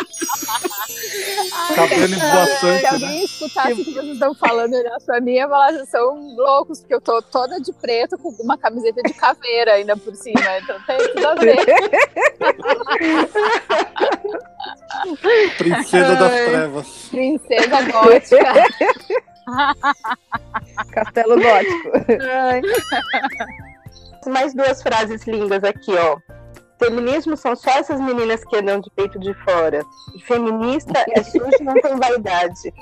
[1.75, 2.89] Cabelo Se esvoaçante, né?
[2.89, 4.75] alguém escutasse o que vocês estão falando
[5.21, 9.03] mim, ia falar, vocês são loucos, porque eu tô toda de preto com uma camiseta
[9.03, 10.41] de caveira ainda por cima.
[10.59, 11.65] Então tem tudo a ver.
[15.59, 16.33] Princesa das.
[16.33, 17.09] Trevas.
[17.11, 18.53] Princesa gótica.
[20.93, 21.93] Castelo gótico.
[24.27, 26.19] Mais duas frases lindas aqui, ó.
[26.85, 29.83] Feminismo são só essas meninas que andam de peito de fora.
[30.27, 32.75] Feminista é sujo e não tem vaidade.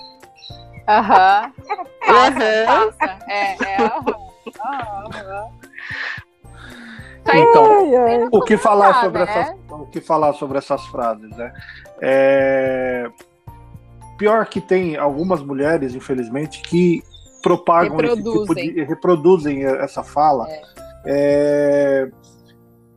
[0.89, 1.53] Aham.
[2.09, 2.93] Aham.
[3.29, 3.77] É, é.
[3.77, 4.05] aham.
[4.61, 5.49] Aham.
[7.35, 8.29] Então, Ai, ai.
[8.33, 9.31] o que falar falar, sobre né?
[9.31, 11.53] essas, o que falar sobre essas frases, né?
[12.01, 13.09] É...
[14.19, 17.01] Pior que tem algumas mulheres, infelizmente, que
[17.41, 18.75] propagam esse tipo Reproduzem.
[18.75, 20.49] de reproduzem essa fala
[21.05, 22.09] é,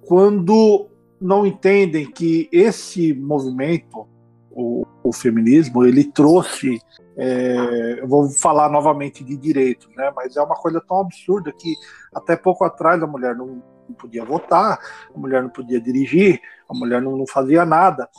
[0.05, 0.87] quando
[1.19, 4.07] não entendem que esse movimento,
[4.51, 6.79] o, o feminismo, ele trouxe
[7.17, 10.11] é, eu vou falar novamente de direitos, né?
[10.15, 11.73] Mas é uma coisa tão absurda que
[12.13, 14.79] até pouco atrás a mulher não, não podia votar,
[15.13, 18.09] a mulher não podia dirigir, a mulher não, não fazia nada.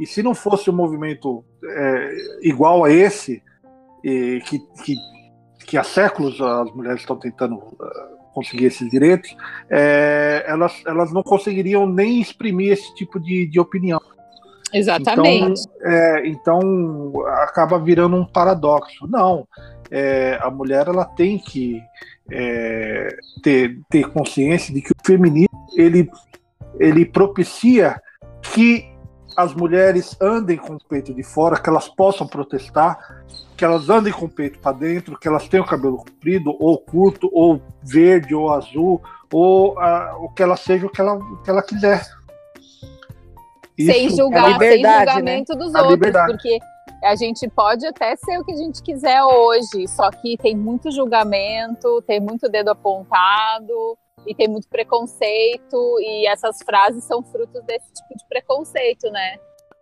[0.00, 3.42] E se não fosse um movimento é, igual a esse,
[4.02, 4.96] que, que,
[5.66, 9.34] que há séculos as mulheres estão tentando uh, conseguir esses direitos,
[9.70, 13.98] é, elas, elas não conseguiriam nem exprimir esse tipo de, de opinião.
[14.74, 15.62] Exatamente.
[15.62, 17.12] Então, é, então
[17.44, 19.06] acaba virando um paradoxo.
[19.06, 19.48] Não,
[19.90, 21.80] é, a mulher ela tem que
[22.30, 26.10] é, ter, ter consciência de que o feminismo ele,
[26.78, 27.98] ele propicia
[28.42, 28.84] que
[29.34, 32.98] as mulheres andem com o peito de fora, que elas possam protestar,
[33.56, 36.78] que elas andem com o peito para dentro, que elas tenham o cabelo comprido, ou
[36.78, 39.00] curto, ou verde, ou azul,
[39.32, 39.74] ou
[40.20, 42.02] o que ela seja o que ela, o que ela quiser.
[43.78, 46.32] sem Isso- julgar, a liberdade, sem julgamento dos A outros, liberdade.
[46.32, 46.58] porque
[47.04, 50.90] a gente pode até ser o que a gente quiser hoje, só que tem muito
[50.90, 57.92] julgamento, tem muito dedo apontado e tem muito preconceito e essas frases são frutos desse
[57.92, 59.36] tipo de preconceito, né?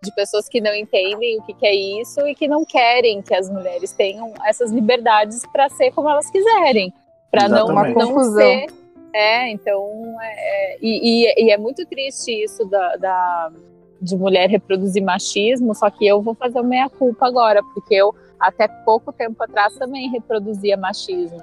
[0.05, 3.35] De pessoas que não entendem o que, que é isso e que não querem que
[3.35, 6.93] as mulheres tenham essas liberdades para ser como elas quiserem,
[7.31, 8.41] para não, não Uma confusão.
[8.41, 8.67] ser
[9.15, 13.53] É, então, é, e, e, e, é muito triste isso da, da,
[14.01, 18.67] de mulher reproduzir machismo, só que eu vou fazer o meia-culpa agora, porque eu, até
[18.67, 21.41] pouco tempo atrás, também reproduzia machismo.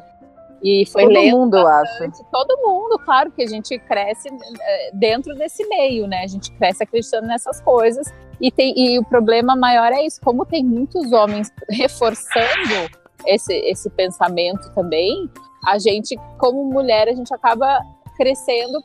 [0.63, 2.19] E foi todo lendo mundo, bastante.
[2.19, 2.31] eu acho.
[2.31, 6.23] Todo mundo, claro que a gente cresce é, dentro desse meio, né?
[6.23, 8.07] A gente cresce acreditando nessas coisas.
[8.39, 12.89] E, tem, e o problema maior é isso, como tem muitos homens reforçando
[13.25, 15.29] esse, esse pensamento também,
[15.65, 17.81] a gente, como mulher, a gente acaba
[18.17, 18.83] crescendo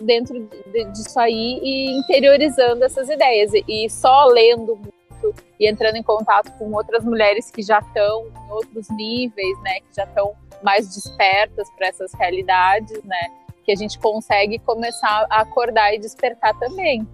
[0.00, 0.48] dentro
[0.92, 3.50] disso aí e interiorizando essas ideias.
[3.66, 4.78] E só lendo
[5.20, 9.80] muito e entrando em contato com outras mulheres que já estão em outros níveis, né?
[9.80, 13.28] Que já estão mais despertas para essas realidades, né?
[13.64, 17.06] Que a gente consegue começar a acordar e despertar também.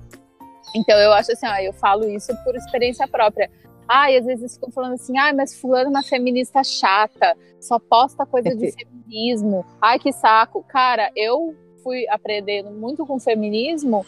[0.75, 3.51] Então eu acho assim, ó, eu falo isso por experiência própria.
[3.89, 7.79] Ah, e às vezes ficam falando assim, ah, mas fulano é uma feminista chata, só
[7.79, 9.65] posta coisa de feminismo.
[9.81, 10.65] Ai, que saco.
[10.65, 14.05] Cara, eu fui aprendendo muito com feminismo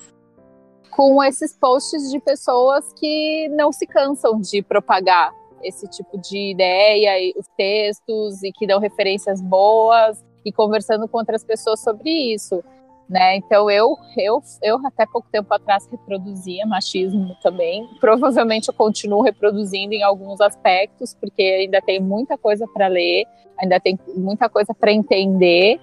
[0.91, 7.21] com esses posts de pessoas que não se cansam de propagar esse tipo de ideia
[7.21, 12.63] e os textos e que dão referências boas e conversando com outras pessoas sobre isso.
[13.09, 13.37] Né?
[13.37, 17.89] Então eu, eu, eu até pouco tempo atrás reproduzia machismo também.
[18.01, 23.25] Provavelmente eu continuo reproduzindo em alguns aspectos, porque ainda tem muita coisa para ler,
[23.59, 25.81] ainda tem muita coisa para entender.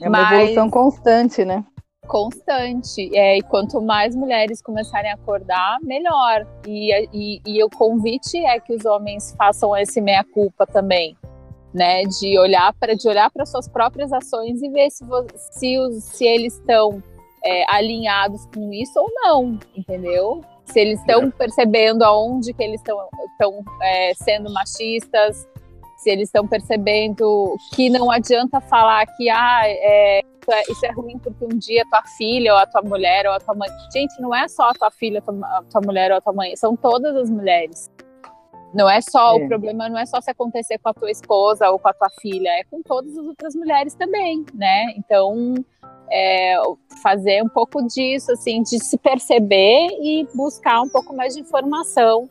[0.00, 0.32] É uma mas...
[0.32, 1.64] evolução constante, né?
[2.06, 3.10] Constante.
[3.16, 6.46] É, e quanto mais mulheres começarem a acordar, melhor.
[6.66, 11.16] E, e, e o convite é que os homens façam esse meia-culpa também
[11.74, 12.04] né?
[12.04, 15.04] De olhar para de olhar para suas próprias ações e ver se,
[15.50, 17.02] se, os, se eles estão
[17.44, 20.40] é, alinhados com isso ou não, entendeu?
[20.64, 21.30] Se eles estão é.
[21.30, 25.46] percebendo aonde que eles estão é, sendo machistas,
[25.98, 30.20] se eles estão percebendo que não adianta falar que ah, é,
[30.68, 33.54] isso é ruim porque um dia tua filha ou a tua mulher ou a tua
[33.54, 33.68] mãe.
[33.92, 36.32] Gente, não é só a tua filha, a tua, a tua mulher ou a tua
[36.32, 37.90] mãe, são todas as mulheres.
[38.74, 39.44] Não é só, é.
[39.44, 42.10] o problema não é só se acontecer com a tua esposa ou com a tua
[42.20, 44.92] filha, é com todas as outras mulheres também, né?
[44.96, 45.54] Então,
[46.10, 46.56] é,
[47.00, 52.28] fazer um pouco disso, assim, de se perceber e buscar um pouco mais de informação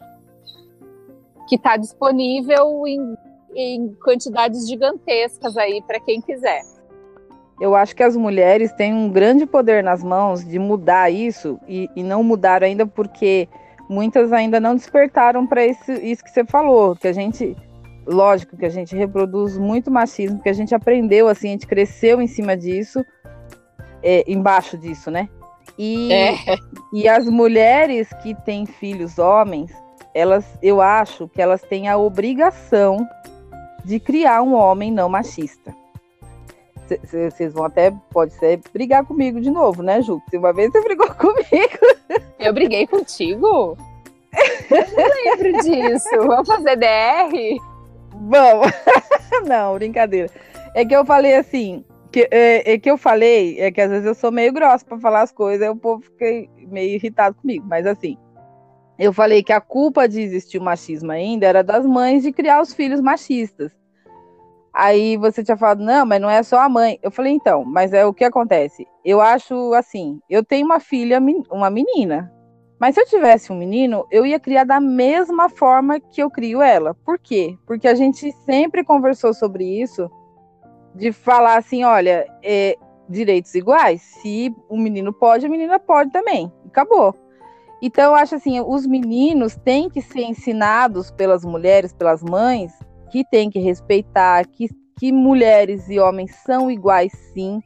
[1.48, 3.18] que está disponível em,
[3.56, 6.62] em quantidades gigantescas aí para quem quiser.
[7.62, 11.90] Eu acho que as mulheres têm um grande poder nas mãos de mudar isso e,
[11.96, 13.48] e não mudar ainda porque
[13.90, 17.56] muitas ainda não despertaram para isso, isso que você falou, que a gente,
[18.08, 22.22] lógico que a gente reproduz muito machismo, que a gente aprendeu assim, a gente cresceu
[22.22, 23.06] em cima disso,
[24.02, 25.30] é, embaixo disso, né?
[25.78, 26.36] E, é.
[26.94, 29.72] e as mulheres que têm filhos homens,
[30.14, 33.08] elas, eu acho que elas têm a obrigação
[33.84, 35.74] de criar um homem não machista.
[37.04, 40.22] Vocês vão até, pode ser, brigar comigo de novo, né, Ju?
[40.30, 42.24] Se uma vez você brigou comigo.
[42.40, 43.78] Eu briguei contigo?
[44.70, 46.10] Eu não lembro disso.
[46.18, 47.60] Vamos fazer DR?
[48.28, 48.68] Vamos.
[49.48, 50.30] Não, brincadeira.
[50.74, 54.06] É que eu falei assim, que, é, é, que eu falei, é que às vezes
[54.06, 57.66] eu sou meio grossa para falar as coisas, aí o povo fica meio irritado comigo,
[57.68, 58.18] mas assim,
[58.98, 62.62] eu falei que a culpa de existir o machismo ainda era das mães de criar
[62.62, 63.72] os filhos machistas.
[64.74, 66.98] Aí você tinha falado, não, mas não é só a mãe.
[67.04, 68.88] Eu falei, então, mas é o que acontece.
[69.06, 72.34] Eu acho assim, eu tenho uma filha, uma menina.
[72.80, 76.62] Mas se eu tivesse um menino, eu ia criar da mesma forma que eu crio
[76.62, 76.96] ela.
[77.06, 77.56] Por quê?
[77.68, 80.10] Porque a gente sempre conversou sobre isso,
[80.96, 82.76] de falar assim, olha, é,
[83.08, 84.02] direitos iguais.
[84.02, 86.52] Se o menino pode, a menina pode também.
[86.66, 87.16] Acabou.
[87.82, 92.74] Então, eu acho assim, os meninos têm que ser ensinados pelas mulheres, pelas mães,
[93.14, 97.62] que tem que respeitar, que, que mulheres e homens são iguais sim.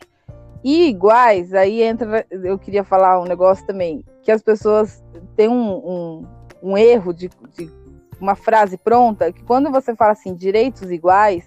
[0.61, 5.01] E iguais, aí entra, eu queria falar um negócio também, que as pessoas
[5.37, 6.25] têm um, um,
[6.61, 7.71] um erro de, de
[8.19, 11.45] uma frase pronta, que quando você fala assim, direitos iguais,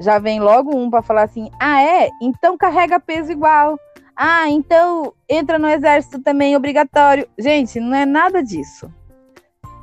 [0.00, 2.08] já vem logo um para falar assim: ah, é?
[2.22, 3.78] Então carrega peso igual.
[4.16, 7.28] Ah, então entra no exército também obrigatório.
[7.38, 8.90] Gente, não é nada disso.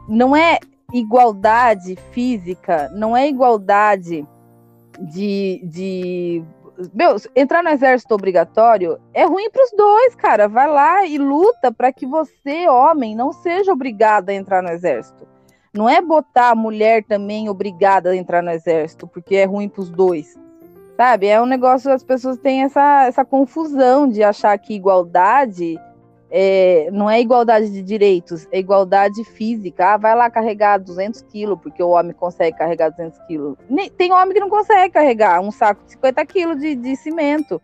[0.09, 0.57] Não é
[0.93, 4.25] igualdade física, não é igualdade
[4.99, 6.43] de, de
[6.93, 10.47] meu, entrar no exército obrigatório é ruim para os dois, cara.
[10.47, 15.27] Vai lá e luta para que você, homem, não seja obrigado a entrar no exército.
[15.73, 19.81] Não é botar a mulher também obrigada a entrar no exército, porque é ruim para
[19.81, 20.37] os dois.
[20.95, 21.27] Sabe?
[21.27, 25.79] É um negócio, as pessoas têm essa, essa confusão de achar que igualdade
[26.29, 29.93] é, não é igualdade de direitos, é igualdade física.
[29.93, 33.57] Ah, vai lá carregar 200 quilos, porque o homem consegue carregar 200 quilos.
[33.97, 37.61] Tem homem que não consegue carregar um saco de 50 quilos de, de cimento.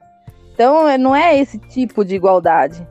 [0.53, 2.87] Então, é, não é esse tipo de igualdade.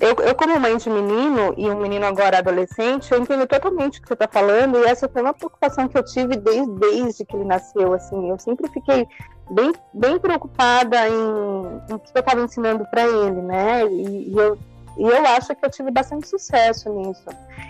[0.00, 4.02] Eu, eu, como mãe de menino, e um menino agora adolescente, eu entendo totalmente o
[4.02, 7.34] que você está falando, e essa foi uma preocupação que eu tive desde, desde que
[7.34, 9.08] ele nasceu, assim, eu sempre fiquei
[9.50, 14.58] bem, bem preocupada em, em que eu estava ensinando para ele, né, e, e, eu,
[14.96, 17.24] e eu acho que eu tive bastante sucesso nisso.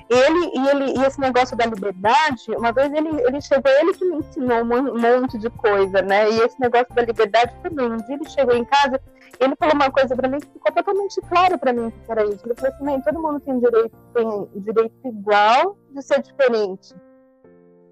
[0.09, 4.05] Ele, e, ele, e esse negócio da liberdade, uma vez ele, ele chegou, ele que
[4.05, 8.15] me ensinou um monte de coisa, né, e esse negócio da liberdade também, um dia
[8.15, 9.01] ele chegou em casa
[9.41, 12.45] ele falou uma coisa para mim que ficou totalmente claro para mim que era isso.
[12.45, 16.95] Ele falou assim: todo mundo tem direito, tem direito igual de ser diferente,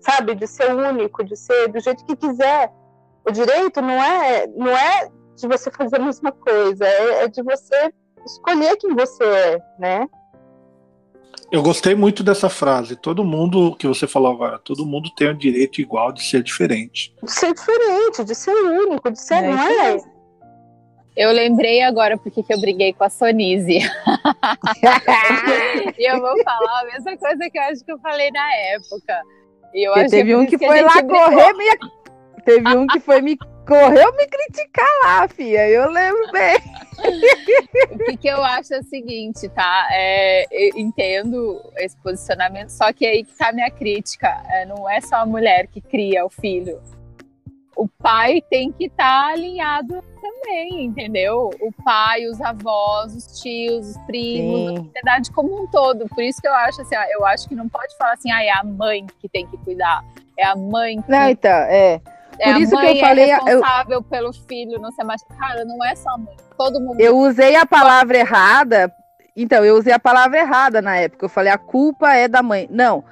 [0.00, 0.34] sabe?
[0.34, 2.72] De ser único, de ser do jeito que quiser.
[3.26, 7.42] O direito não é, não é de você fazer a mesma coisa, é, é de
[7.42, 7.92] você
[8.24, 10.08] escolher quem você é, né?
[11.50, 12.96] Eu gostei muito dessa frase.
[12.96, 17.14] Todo mundo que você falou agora, todo mundo tem o direito igual de ser diferente.
[17.22, 19.96] De ser diferente, de ser único, de ser, é, não é?
[21.16, 23.78] Eu lembrei agora porque que eu briguei com a Sonise.
[25.98, 29.22] e eu vou falar a mesma coisa que eu acho que eu falei na época.
[29.72, 31.64] E eu acho teve que um que, que foi lá correr, me...
[32.46, 35.68] teve um que foi me correu me criticar lá, filha.
[35.68, 36.56] Eu lembro bem.
[37.92, 39.88] o que, que, eu acho é o seguinte, tá?
[39.90, 40.46] É,
[40.78, 44.42] entendo esse posicionamento, só que aí que tá a minha crítica.
[44.48, 46.80] É, não é só a mulher que cria o filho
[47.76, 51.50] o pai tem que estar tá alinhado também, entendeu?
[51.60, 54.78] O pai, os avós, os tios, os primos, Sim.
[54.78, 56.08] a sociedade como um todo.
[56.08, 58.50] Por isso que eu acho assim, eu acho que não pode falar assim, ah, é
[58.50, 60.02] a mãe que tem que cuidar,
[60.38, 61.10] é a mãe que.
[61.10, 62.00] Não, então, é.
[62.40, 63.30] É Por isso que eu falei.
[63.30, 64.02] É responsável eu...
[64.02, 65.22] pelo filho não ser mais.
[65.38, 66.36] Cara, não é só a mãe.
[66.56, 67.00] Todo mundo.
[67.00, 68.92] Eu usei a palavra errada.
[69.34, 71.26] Então, eu usei a palavra errada na época.
[71.26, 72.66] Eu falei, a culpa é da mãe.
[72.70, 73.04] Não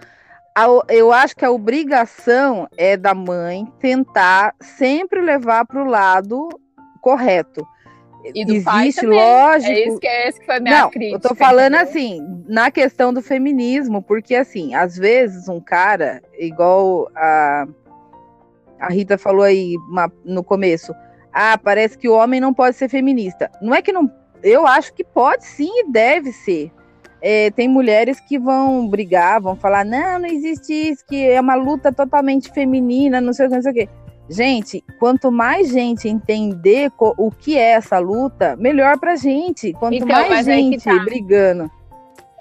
[0.88, 6.48] eu acho que a obrigação é da mãe tentar sempre levar para o lado
[7.00, 7.66] correto.
[8.34, 9.70] E do Existe, lógico.
[9.70, 11.16] É isso que, é esse que foi a minha Não, crítica.
[11.16, 11.90] Eu tô falando entendeu?
[11.90, 17.66] assim, na questão do feminismo, porque assim, às vezes um cara, igual a,
[18.78, 20.94] a Rita falou aí uma, no começo,
[21.32, 23.50] ah, parece que o homem não pode ser feminista.
[23.60, 24.10] Não é que não.
[24.42, 26.70] Eu acho que pode sim e deve ser
[27.26, 31.54] é, tem mulheres que vão brigar, vão falar, não, não existe isso, que é uma
[31.54, 33.88] luta totalmente feminina, não sei o que, não sei o que.
[34.28, 39.72] Gente, quanto mais gente entender o que é essa luta, melhor pra gente.
[39.72, 40.98] Quanto então, mais gente tá.
[40.98, 41.70] brigando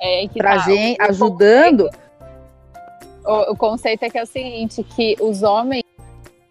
[0.01, 0.69] é pra tá.
[0.69, 1.89] gente, o, ajudando.
[3.25, 5.83] O, o conceito é que é o seguinte, que os homens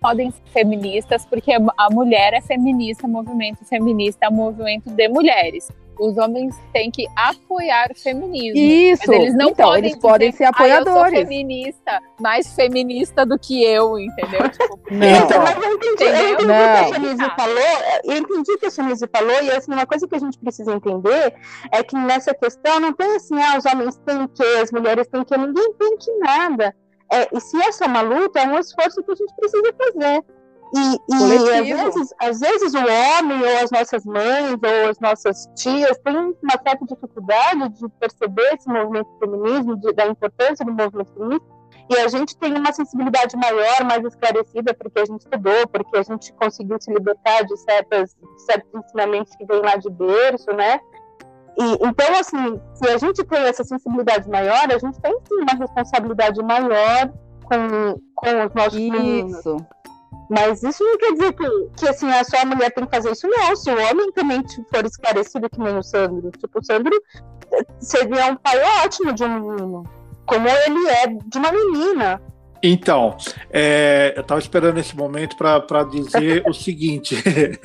[0.03, 5.69] podem ser feministas porque a mulher é feminista, movimento feminista é um movimento de mulheres
[5.99, 8.59] os homens têm que apoiar o feminismo.
[8.59, 9.05] Isso.
[9.07, 10.97] Mas eles não então, podem eles podem dizer, ser apoiadores.
[10.97, 14.43] Ah, eu sou feminista, mais feminista do que eu, entendeu?
[14.53, 15.07] Tipo, não.
[15.07, 16.55] Então, mas eu entendi, eu entendi não.
[16.55, 17.59] o que a Sonise falou,
[18.05, 20.73] eu entendi o que a Sonise falou, e assim, uma coisa que a gente precisa
[20.73, 21.35] entender
[21.71, 25.25] é que nessa questão não tem assim, ah, os homens têm que, as mulheres têm
[25.25, 26.75] que, ninguém tem que nada.
[27.13, 30.25] É, e se essa é uma luta, é um esforço que a gente precisa fazer.
[30.75, 35.47] E, e às, vezes, às vezes o homem, ou as nossas mães, ou as nossas
[35.55, 41.13] tias, têm uma certa dificuldade de perceber esse movimento feminismo, de, da importância do movimento
[41.13, 41.47] feminista,
[41.91, 46.03] e a gente tem uma sensibilidade maior, mais esclarecida, porque a gente estudou, porque a
[46.03, 50.81] gente conseguiu se libertar de, certas, de certos ensinamentos que vêm lá de berço, né?
[51.59, 55.59] E, então, assim, se a gente tem essa sensibilidade maior, a gente tem sim uma
[55.59, 57.13] responsabilidade maior
[57.45, 58.91] com, com os nossos Isso.
[58.91, 59.45] meninos.
[60.31, 61.45] Mas isso não quer dizer que,
[61.77, 63.55] que assim, a sua mulher tem que fazer isso, não.
[63.55, 66.95] Se o homem também for esclarecido que nem o Sandro, tipo, o Sandro
[67.53, 69.83] eh, seria um pai ótimo de um menino,
[70.25, 72.23] como ele é de uma menina.
[72.63, 73.17] Então,
[73.51, 77.17] é, eu estava esperando esse momento para dizer o seguinte: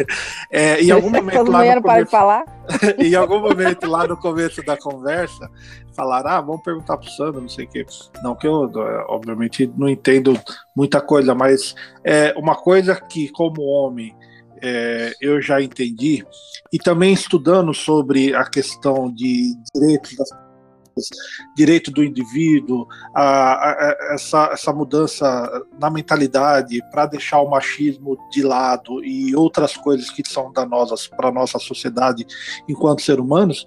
[0.51, 2.45] é, em algum momento lá no começo, falar?
[2.97, 5.49] em algum momento lá no começo da conversa,
[5.95, 7.85] falaram: ah, vamos perguntar para o Sandro, não sei o quê.
[8.23, 8.71] Não que eu,
[9.07, 10.39] obviamente, não entendo
[10.75, 14.15] muita coisa, mas é uma coisa que, como homem,
[14.61, 16.25] é, eu já entendi,
[16.73, 20.31] e também estudando sobre a questão de direitos das
[21.55, 28.43] direito do indivíduo, a, a, essa, essa mudança na mentalidade para deixar o machismo de
[28.43, 32.25] lado e outras coisas que são danosas para nossa sociedade
[32.67, 33.65] enquanto ser humanos,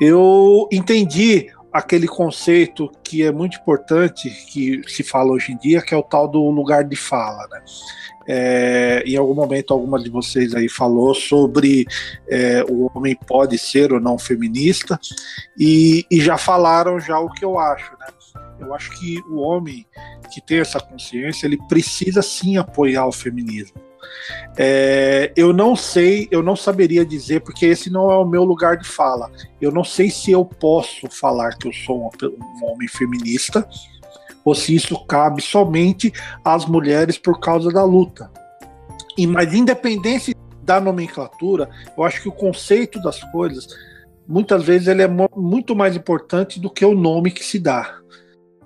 [0.00, 5.94] eu entendi aquele conceito que é muito importante, que se fala hoje em dia, que
[5.94, 7.46] é o tal do lugar de fala.
[7.50, 7.62] Né?
[8.30, 11.86] É, em algum momento, alguma de vocês aí falou sobre
[12.28, 15.00] é, o homem pode ser ou não feminista,
[15.58, 18.06] e, e, já falaram já o que eu acho, né?
[18.60, 19.86] Eu acho que o homem
[20.30, 23.80] que tem essa consciência, ele precisa sim apoiar o feminismo.
[24.56, 28.76] É, eu não sei, eu não saberia dizer, porque esse não é o meu lugar
[28.76, 29.30] de fala.
[29.60, 33.66] Eu não sei se eu posso falar que eu sou um, um homem feminista
[34.48, 36.10] ou se isso cabe somente
[36.42, 38.30] às mulheres por causa da luta.
[39.16, 43.68] E mas independente da nomenclatura, eu acho que o conceito das coisas
[44.26, 47.98] muitas vezes ele é muito mais importante do que o nome que se dá.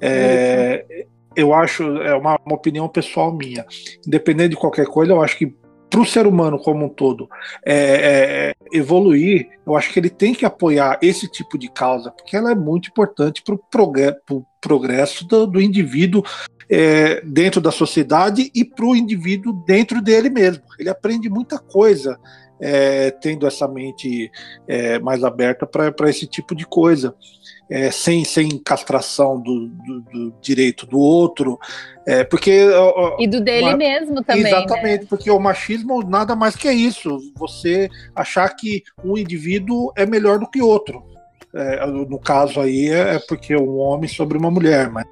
[0.00, 3.66] É, eu acho, é uma, uma, opinião pessoal minha.
[4.06, 5.52] Independente de qualquer coisa, eu acho que
[5.93, 7.28] para o ser humano como um todo
[7.64, 12.34] é, é, evoluir, eu acho que ele tem que apoiar esse tipo de causa, porque
[12.34, 14.16] ela é muito importante para o progresso,
[14.59, 16.22] progresso do, do indivíduo
[16.70, 20.64] é, dentro da sociedade e para o indivíduo dentro dele mesmo.
[20.78, 22.18] Ele aprende muita coisa
[22.59, 24.30] é, tendo essa mente
[24.66, 27.14] é, mais aberta para esse tipo de coisa
[27.70, 31.58] é, sem, sem castração do, do, do, direito do outro,
[32.06, 32.66] é, porque
[33.18, 34.46] e do dele uma, mesmo também.
[34.46, 35.06] Exatamente, né?
[35.08, 37.18] porque o machismo nada mais que isso.
[37.36, 41.02] Você achar que um indivíduo é melhor do que outro.
[41.54, 45.04] É, no caso aí é, é porque um homem sobre uma mulher, mas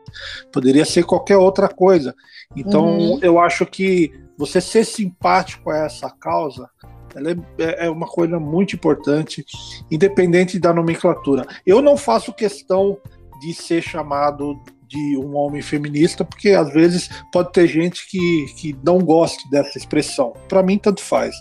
[0.51, 2.14] poderia ser qualquer outra coisa.
[2.57, 3.18] Então uhum.
[3.22, 6.68] eu acho que você ser simpático a essa causa
[7.14, 9.44] ela é, é, é uma coisa muito importante,
[9.90, 11.46] independente da nomenclatura.
[11.66, 12.98] Eu não faço questão
[13.40, 18.76] de ser chamado de um homem feminista, porque às vezes pode ter gente que, que
[18.84, 20.32] não goste dessa expressão.
[20.48, 21.34] Para mim, tanto faz.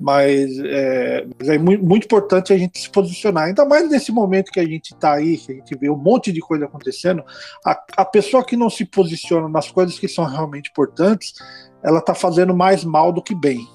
[0.00, 4.60] Mas é, é muito, muito, importante a gente se posicionar, ainda mais nesse momento que
[4.60, 7.24] a gente está aí, que a gente vê um monte de coisa acontecendo.
[7.64, 11.34] A, a pessoa que não se posiciona nas coisas que são realmente importantes,
[11.82, 13.66] ela está fazendo mais mal do que bem.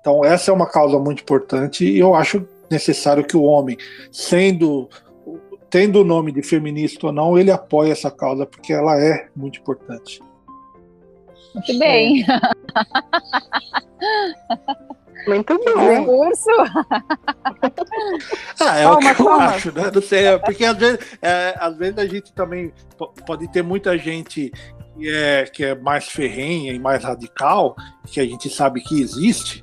[0.00, 3.76] Então, essa é uma causa muito importante e eu acho necessário que o homem,
[4.10, 4.88] sendo
[5.68, 9.60] tendo o nome de feminista ou não, ele apoie essa causa porque ela é muito
[9.60, 10.20] importante.
[11.54, 12.26] Muito bem.
[15.26, 16.04] Muito bom.
[16.06, 16.50] Curso.
[18.58, 19.90] ah, é calma, o que eu acho, né?
[19.94, 22.72] Não sei, é porque às vezes, é, às vezes a gente também
[23.26, 24.50] pode ter muita gente
[24.96, 27.76] que é, que é mais ferrenha e mais radical,
[28.06, 29.62] que a gente sabe que existe,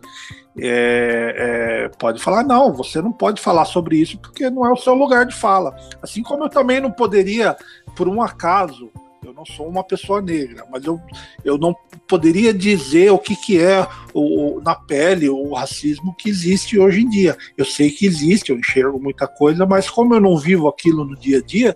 [0.59, 4.77] é, é, pode falar, não, você não pode falar sobre isso porque não é o
[4.77, 5.75] seu lugar de fala.
[6.01, 7.55] Assim como eu também não poderia,
[7.95, 8.91] por um acaso,
[9.27, 11.01] eu não sou uma pessoa negra, mas eu,
[11.43, 11.75] eu não
[12.07, 17.09] poderia dizer o que, que é o, na pele o racismo que existe hoje em
[17.09, 17.35] dia.
[17.57, 21.17] Eu sei que existe, eu enxergo muita coisa, mas como eu não vivo aquilo no
[21.17, 21.75] dia a dia,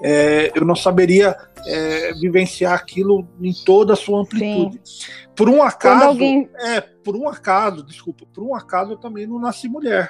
[0.00, 1.36] é, eu não saberia
[1.66, 4.80] é, vivenciar aquilo em toda a sua amplitude.
[4.84, 5.06] Sim.
[5.34, 6.48] Por um acaso, alguém...
[6.54, 10.08] é, por um acaso, desculpa, por um acaso eu também não nasci mulher.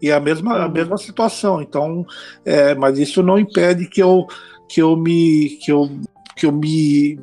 [0.00, 0.72] E é a mesma, a uhum.
[0.72, 1.60] mesma situação.
[1.62, 2.06] Então,
[2.44, 4.26] é, mas isso não impede que eu
[4.68, 5.88] que eu me que eu
[6.36, 7.18] que eu me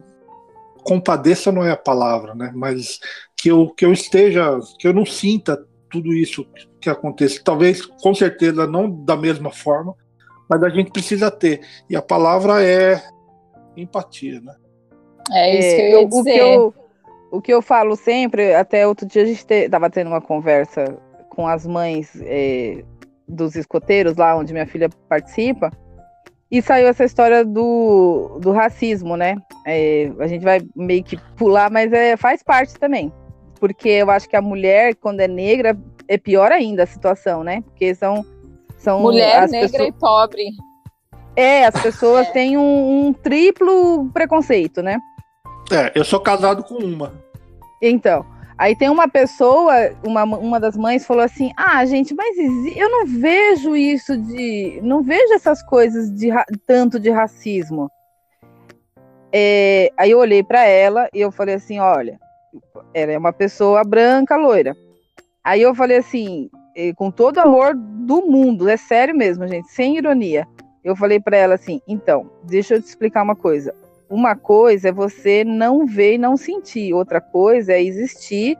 [0.83, 2.51] compadeça não é a palavra, né?
[2.55, 2.99] Mas
[3.35, 6.47] que eu que eu esteja, que eu não sinta tudo isso
[6.79, 7.43] que acontece.
[7.43, 9.93] Talvez, com certeza, não da mesma forma,
[10.49, 11.61] mas a gente precisa ter.
[11.89, 13.01] E a palavra é
[13.75, 14.55] empatia, né?
[15.31, 16.19] É isso que eu ia dizer.
[16.19, 16.73] O que eu,
[17.31, 20.97] o que eu falo sempre, até outro dia a gente estava te, tendo uma conversa
[21.29, 22.83] com as mães é,
[23.27, 25.71] dos escoteiros, lá onde minha filha participa,
[26.51, 29.37] e saiu essa história do, do racismo, né?
[29.65, 33.11] É, a gente vai meio que pular, mas é, faz parte também.
[33.59, 35.77] Porque eu acho que a mulher, quando é negra,
[36.07, 37.61] é pior ainda a situação, né?
[37.61, 38.25] Porque são
[38.81, 39.87] são Mulher, negra pessoas...
[39.87, 40.43] e pobre.
[41.35, 42.31] É, as pessoas é.
[42.31, 44.99] têm um, um, triplo preconceito, né?
[45.71, 47.13] É, eu sou casado com uma.
[47.81, 48.25] Então,
[48.61, 49.73] aí tem uma pessoa,
[50.05, 52.37] uma, uma das mães falou assim: Ah, gente, mas
[52.77, 54.79] eu não vejo isso de.
[54.83, 56.29] Não vejo essas coisas de
[56.67, 57.89] tanto de racismo.
[59.33, 62.19] É, aí eu olhei para ela e eu falei assim: Olha,
[62.93, 64.75] ela é uma pessoa branca, loira.
[65.43, 66.47] Aí eu falei assim:
[66.95, 70.47] com todo amor do mundo, é sério mesmo, gente, sem ironia.
[70.83, 73.73] Eu falei para ela assim: então, deixa eu te explicar uma coisa.
[74.11, 78.57] Uma coisa é você não ver e não sentir, outra coisa é existir.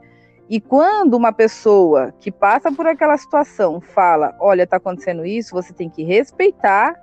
[0.48, 5.74] E quando uma pessoa que passa por aquela situação fala: olha, está acontecendo isso, você
[5.74, 6.94] tem que respeitar,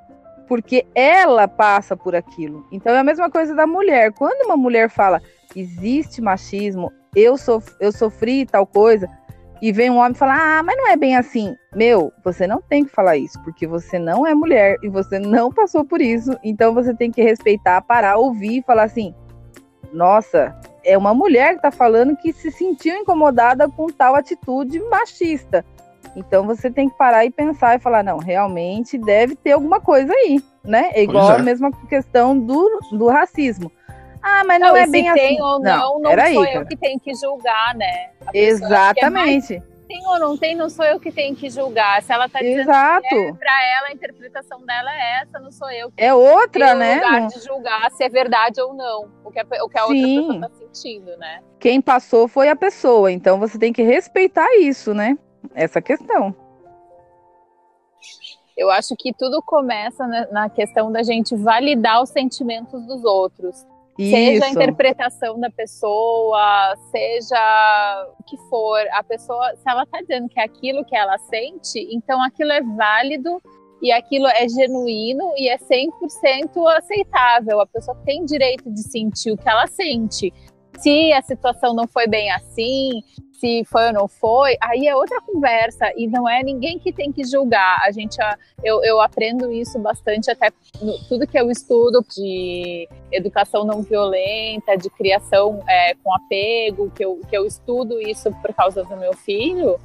[0.47, 2.65] porque ela passa por aquilo.
[2.71, 4.13] Então é a mesma coisa da mulher.
[4.13, 5.21] Quando uma mulher fala:
[5.55, 9.07] existe machismo, eu, sof eu sofri tal coisa,
[9.61, 11.55] e vem um homem falar: Ah, mas não é bem assim.
[11.75, 15.51] Meu, você não tem que falar isso, porque você não é mulher e você não
[15.51, 16.31] passou por isso.
[16.43, 19.13] Então você tem que respeitar, parar, ouvir e falar assim:
[19.91, 25.65] Nossa, é uma mulher que tá falando que se sentiu incomodada com tal atitude machista.
[26.15, 30.13] Então você tem que parar e pensar e falar: Não, realmente deve ter alguma coisa
[30.13, 30.41] aí.
[30.63, 30.91] né?
[30.93, 31.35] É igual é.
[31.35, 33.71] a mesma questão do, do racismo.
[34.21, 35.41] Ah, mas não, Não, é se bem tem assim.
[35.41, 36.55] ou não, não, peraí, sou cara.
[36.57, 38.09] eu que tenho que julgar, né?
[38.31, 39.63] Que é Exatamente.
[39.87, 42.01] tem ou não tem, não sou eu que tenho que julgar.
[42.03, 43.07] Se ela tá dizendo Exato.
[43.39, 46.95] pra ela, a interpretação dela é essa, não sou eu que É outra, tenho né?
[46.95, 49.09] lugar Não- de julgar se é verdade ou não.
[49.23, 51.41] O que a, o que a outra pessoa tá sentindo, né?
[51.59, 55.17] Quem passou foi a pessoa, então você tem que respeitar isso, né?
[55.55, 56.35] Essa questão.
[58.57, 63.65] Eu acho que tudo começa na, na questão da gente validar os sentimentos dos outros.
[63.99, 70.29] Seja a interpretação da pessoa, seja o que for, a pessoa, se ela tá dizendo
[70.29, 73.41] que é aquilo que ela sente, então aquilo é válido
[73.81, 77.59] e aquilo é genuíno e é 100% aceitável.
[77.59, 80.33] A pessoa tem direito de sentir o que ela sente.
[80.77, 83.03] Se a situação não foi bem assim,
[83.39, 87.11] se foi ou não foi, aí é outra conversa e não é ninguém que tem
[87.11, 87.79] que julgar.
[87.83, 90.51] A gente, ah, eu, eu aprendo isso bastante até
[90.81, 97.03] no, tudo que eu estudo de educação não violenta, de criação é, com apego, que
[97.03, 99.79] eu, que eu estudo isso por causa do meu filho.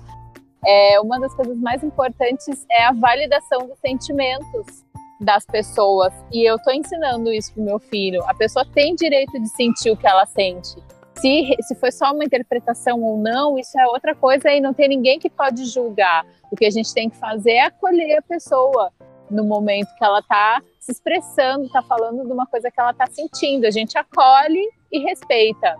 [0.66, 4.84] É, uma das coisas mais importantes é a validação dos sentimentos
[5.24, 6.12] das pessoas.
[6.32, 8.22] E eu estou ensinando isso pro meu filho.
[8.28, 10.76] A pessoa tem direito de sentir o que ela sente.
[11.16, 14.88] Se, se foi só uma interpretação ou não, isso é outra coisa e não tem
[14.88, 16.26] ninguém que pode julgar.
[16.50, 18.92] O que a gente tem que fazer é acolher a pessoa
[19.30, 23.06] no momento que ela está se expressando, está falando de uma coisa que ela está
[23.06, 23.66] sentindo.
[23.66, 25.76] A gente acolhe e respeita.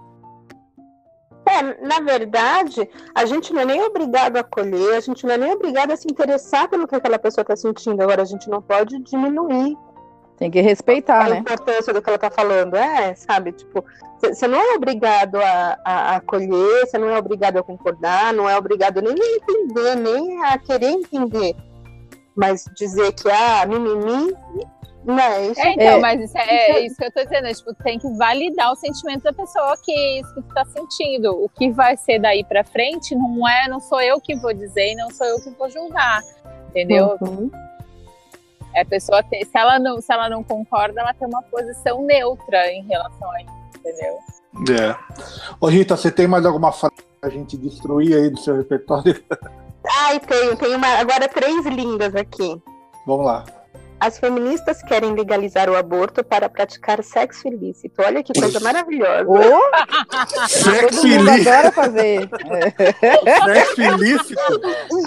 [1.47, 5.38] É, na verdade, a gente não é nem obrigado a acolher, a gente não é
[5.38, 8.03] nem obrigado a se interessar pelo que aquela pessoa está sentindo.
[8.03, 9.76] Agora, a gente não pode diminuir
[10.38, 11.38] Tem que respeitar, a né?
[11.38, 12.74] importância do que ela está falando.
[12.76, 13.53] É, sabe?
[13.53, 13.84] Tipo,
[14.20, 18.49] você não é obrigado a, a, a acolher, você não é obrigado a concordar, não
[18.49, 21.55] é obrigado nem a entender, nem a querer entender.
[22.34, 24.34] Mas dizer que, ah, mimimi,
[25.05, 25.61] não é isso.
[25.61, 25.98] É, então, É.
[25.98, 27.46] mas isso é, é isso que eu tô dizendo.
[27.46, 30.64] É, tipo, tem que validar o sentimento da pessoa que é isso que tu tá
[30.64, 31.32] sentindo.
[31.44, 34.92] O que vai ser daí pra frente não é, não sou eu que vou dizer
[34.92, 36.22] e não sou eu que vou julgar.
[36.70, 37.16] Entendeu?
[37.20, 37.50] Uhum.
[38.74, 42.02] É a pessoa ter, se ela não, se ela não concorda, ela tem uma posição
[42.02, 44.18] neutra em relação a isso, entendeu?
[44.76, 44.96] É.
[45.61, 49.22] Ô Rita, você tem mais alguma frase pra gente destruir aí do seu repertório?
[49.86, 52.61] Ai, tenho, tenho uma, agora três lindas aqui.
[53.07, 53.44] Vamos lá.
[54.01, 58.03] As feministas querem legalizar o aborto para praticar sexo ilícito.
[58.03, 59.24] Olha que coisa maravilhosa.
[59.26, 61.49] Ô, Sexo todo mundo ilícito.
[61.51, 62.28] adora fazer.
[63.47, 64.40] Sexo ilícito.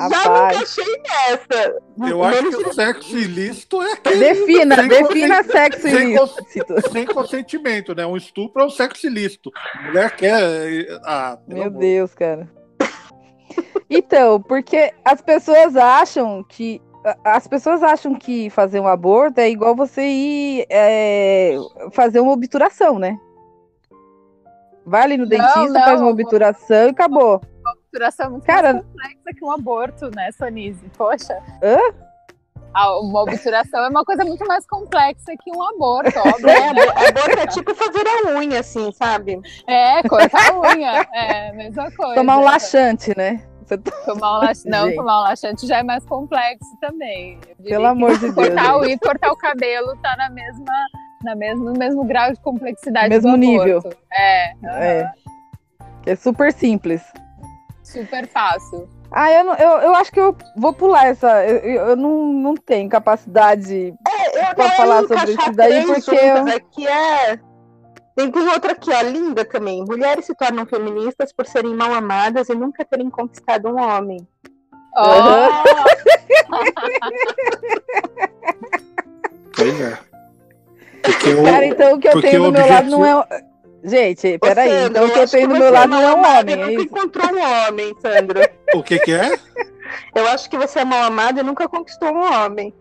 [0.09, 0.47] Já Rapaz.
[0.47, 1.75] me encaixei nessa.
[2.09, 6.91] Eu acho que o sexo ilícito é aquele defina, sem defina consen- sexo sem ilícito.
[6.91, 8.05] sem consentimento, né?
[8.05, 9.51] Um estupro é um sexo ilícito.
[9.85, 10.99] Mulher quer.
[11.03, 11.79] Ah, Meu amor.
[11.79, 12.49] Deus, cara.
[13.89, 16.86] Então, porque as pessoas acham que a-
[17.23, 21.55] as pessoas acham que fazer um aborto é igual você ir é,
[21.91, 23.17] fazer uma obturação, né?
[24.85, 25.83] Vai ali no Não, dentista, não.
[25.83, 27.41] faz uma obturação e acabou.
[27.65, 30.89] A obturação é muito Cara- mais complexa que um aborto, né, Sonise?
[30.97, 31.37] Poxa.
[31.61, 31.77] Hã?
[32.73, 36.49] A- Uma obturação é uma coisa muito mais complexa que um aborto, óbvio.
[36.49, 36.81] É, né?
[36.83, 39.41] abo- aborto é tipo fazer a unha, assim, sabe?
[39.67, 41.07] É, cortar a unha.
[41.13, 42.15] É, mesma coisa.
[42.15, 43.43] Tomar um laxante, né?
[44.05, 44.69] Tomar um laxante.
[44.69, 44.95] Não, Gente.
[44.95, 47.39] tomar um laxante já é mais complexo também.
[47.59, 48.35] Eu Pelo que amor de Deus.
[48.35, 50.65] Cortar unha e cortar o cabelo tá na mesma,
[51.23, 53.81] na mesmo, no mesmo grau de complexidade Mesmo do nível.
[54.11, 55.11] É, É.
[56.05, 57.01] É super simples.
[57.83, 58.87] super fácil.
[59.11, 61.45] Ah, eu, não- eu, eu acho que eu vou pular essa.
[61.45, 63.93] Eu, eu eu não, não tenho capacidade.
[64.07, 65.99] É, eu ia falar sobre isso daí, porque
[66.35, 67.39] juntas Aqui é...
[68.17, 69.85] Tem, tem outra aqui, ó, linda também.
[69.85, 74.27] Mulheres se tornam feministas por serem mal amadas e nunca terem conquistado um homem.
[74.95, 75.63] Ó,
[79.55, 79.97] Pois é.
[81.03, 83.15] Porque o, Cara, então o que eu tenho do meu lado não é.
[83.15, 83.23] um-
[83.83, 84.67] Gente, peraí.
[84.67, 86.39] Ô, Sandra, Então o que eu tenho do meu lado mal não é um amada
[86.39, 88.51] homem, e é nunca encontrou um homem, Sandra.
[88.73, 89.39] o que, que é?
[90.15, 92.73] Eu acho que você é mal amada e nunca conquistou um homem.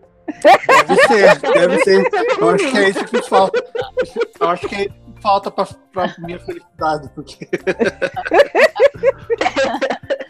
[0.43, 2.03] Deve ser, deve ser.
[2.41, 3.63] Eu acho que é isso que falta.
[4.41, 4.91] Eu acho que
[5.27, 7.49] falta pra, pra minha felicidade, porque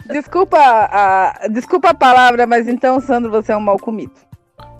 [0.09, 4.13] Desculpa a, desculpa a palavra, mas então, Sandro, você é um mal comido.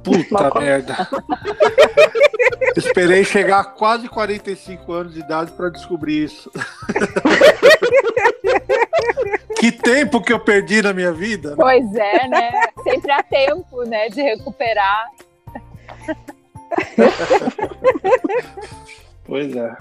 [0.04, 1.08] puta Mal- merda.
[2.76, 6.50] Esperei chegar a quase 45 anos de idade pra descobrir isso.
[9.60, 11.52] que tempo que eu perdi na minha vida.
[11.52, 11.56] né?
[11.58, 12.52] pois é, né?
[12.84, 15.06] Sempre há tempo, né, de recuperar.
[19.26, 19.78] Pois é.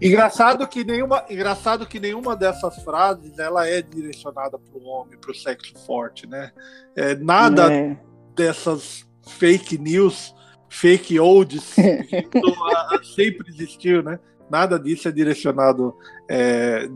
[0.00, 5.30] Engraçado que nenhuma, engraçado que nenhuma dessas frases ela é direcionada para o homem, para
[5.30, 6.50] o sexo forte, né?
[6.96, 7.96] É, nada É.
[8.34, 9.06] dessas
[9.38, 10.34] fake news
[10.68, 11.74] fake olds
[13.14, 14.18] sempre existiu, né?
[14.50, 15.96] Nada disso é direcionado
[16.28, 16.88] é,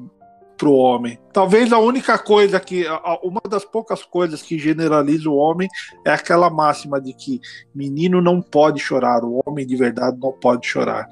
[0.59, 1.19] para o homem.
[1.33, 2.85] Talvez a única coisa que,
[3.23, 5.69] uma das poucas coisas que generaliza o homem
[6.05, 7.41] é aquela máxima de que
[7.73, 11.09] menino não pode chorar, o homem de verdade não pode chorar.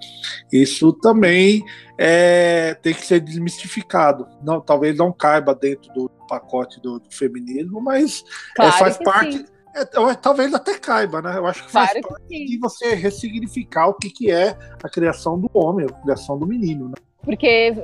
[0.52, 1.64] Isso também
[1.96, 4.26] é, tem que ser desmistificado.
[4.42, 8.98] Não, talvez não caiba dentro do pacote do, do feminismo, mas é, claro é, faz
[8.98, 9.46] parte.
[9.76, 9.84] É,
[10.16, 11.36] talvez até caiba, né?
[11.36, 14.88] Eu acho que faz claro parte que de você ressignificar o que, que é a
[14.88, 17.05] criação do homem, a criação do menino, né?
[17.26, 17.74] Porque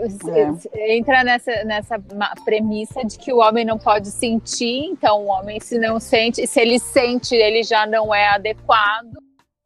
[0.72, 0.96] é.
[0.96, 1.98] entra nessa, nessa
[2.44, 6.60] premissa de que o homem não pode sentir, então o homem se não sente, se
[6.60, 9.12] ele sente, ele já não é adequado,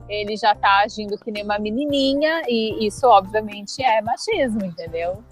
[0.08, 5.22] ele já tá agindo que nem uma menininha, e isso obviamente é machismo, entendeu?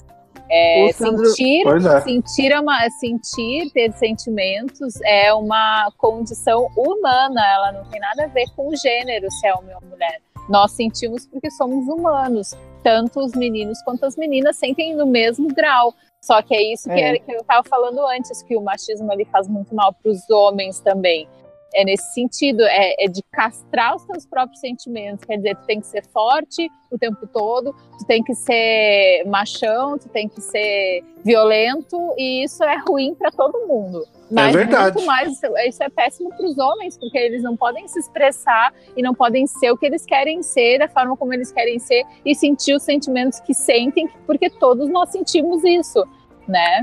[0.50, 2.00] É, sentir, é.
[2.02, 8.26] sentir, é uma, sentir, ter sentimentos é uma condição humana, ela não tem nada a
[8.26, 10.20] ver com gênero, se é homem ou mulher.
[10.50, 12.54] Nós sentimos porque somos humanos
[12.84, 15.94] tanto os meninos quanto as meninas sentem no mesmo grau.
[16.22, 17.18] Só que é isso que, é.
[17.18, 20.80] que eu estava falando antes, que o machismo ali faz muito mal para os homens
[20.80, 21.26] também.
[21.74, 25.24] É nesse sentido, é, é, de castrar os seus próprios sentimentos.
[25.24, 29.98] Quer dizer, tu tem que ser forte o tempo todo, tu tem que ser machão,
[29.98, 34.04] tu tem que ser violento, e isso é ruim para todo mundo.
[34.04, 34.94] É Mas é verdade.
[34.94, 39.02] muito mais, isso é péssimo para os homens, porque eles não podem se expressar e
[39.02, 42.34] não podem ser o que eles querem ser, da forma como eles querem ser e
[42.34, 46.06] sentir os sentimentos que sentem, porque todos nós sentimos isso,
[46.46, 46.82] né?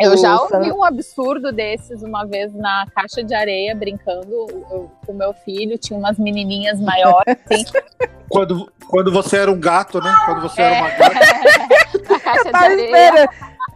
[0.00, 4.46] Eu já ouvi um absurdo desses uma vez na caixa de areia, brincando
[5.04, 5.76] com meu filho.
[5.76, 7.36] Tinha umas menininhas maiores.
[7.50, 7.64] Assim.
[8.28, 10.14] quando, quando você era um gato, né?
[10.24, 10.64] Quando você é.
[10.64, 12.14] era uma gata.
[12.14, 13.30] a caixa de areia.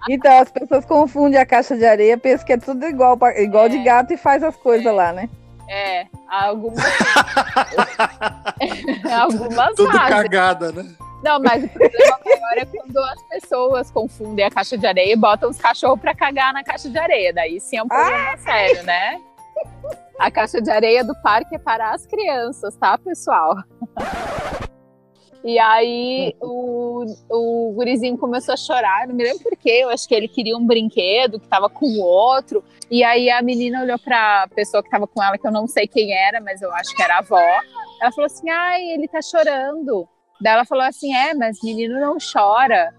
[0.08, 3.68] Então, as pessoas confundem a caixa de areia, pensam que é tudo igual, igual é.
[3.68, 4.92] de gato e faz as coisas é.
[4.92, 5.28] lá, né?
[5.72, 6.84] É, algumas.
[9.10, 10.08] algumas Tudo fazem.
[10.08, 10.86] cagada, né?
[11.24, 15.16] Não, mas o problema maior é quando as pessoas confundem a caixa de areia e
[15.16, 17.32] botam os cachorros pra cagar na caixa de areia.
[17.32, 18.36] Daí sim é um problema ah!
[18.36, 19.18] sério, né?
[20.18, 23.56] A caixa de areia do parque é para as crianças, tá, pessoal?
[25.44, 30.14] E aí o, o gurizinho começou a chorar, não me lembro porquê, eu acho que
[30.14, 32.62] ele queria um brinquedo que tava com o outro.
[32.88, 35.88] E aí a menina olhou pra pessoa que tava com ela, que eu não sei
[35.88, 37.40] quem era, mas eu acho que era a avó.
[38.00, 40.08] Ela falou assim: ai, ele tá chorando.
[40.40, 42.94] Daí ela falou assim: é, mas menino não chora.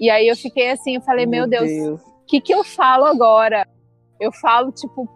[0.00, 3.04] E aí eu fiquei assim, eu falei: meu, meu Deus, o que, que eu falo
[3.04, 3.68] agora?
[4.20, 5.08] Eu falo, tipo,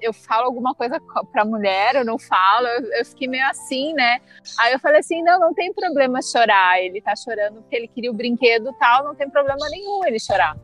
[0.00, 1.00] eu falo alguma coisa
[1.32, 4.20] pra mulher, eu não falo, eu, eu, fiquei meio assim, né?
[4.58, 8.10] Aí eu falei assim, não, não tem problema chorar, ele tá chorando porque ele queria
[8.10, 10.56] o brinquedo tal, não tem problema nenhum ele chorar.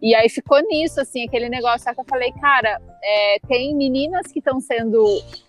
[0.00, 4.30] E aí ficou nisso, assim, aquele negócio, só que eu falei, cara, é, tem meninas
[4.32, 5.04] que estão sendo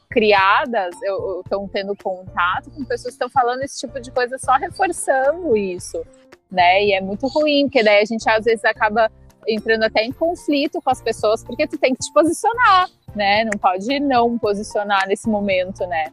[0.09, 0.95] criadas,
[1.43, 6.03] estão tendo contato com pessoas que estão falando esse tipo de coisa só reforçando isso,
[6.51, 6.83] né?
[6.83, 9.11] E é muito ruim, porque daí a gente às vezes acaba
[9.47, 13.43] entrando até em conflito com as pessoas, porque tu tem que te posicionar, né?
[13.43, 16.07] Não pode não posicionar nesse momento, né?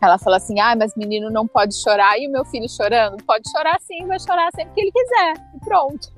[0.00, 2.18] Ela fala assim: ah, mas menino não pode chorar.
[2.18, 3.22] E o meu filho chorando?
[3.24, 5.34] Pode chorar sim, vai chorar sempre que ele quiser.
[5.54, 6.08] E pronto.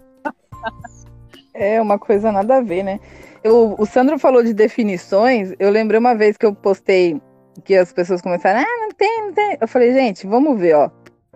[1.54, 2.98] É uma coisa nada a ver, né?
[3.44, 5.52] Eu, o Sandro falou de definições.
[5.58, 7.20] Eu lembrei uma vez que eu postei
[7.64, 9.58] que as pessoas começaram, ah, não tem, não tem.
[9.60, 10.90] Eu falei, gente, vamos ver, ó.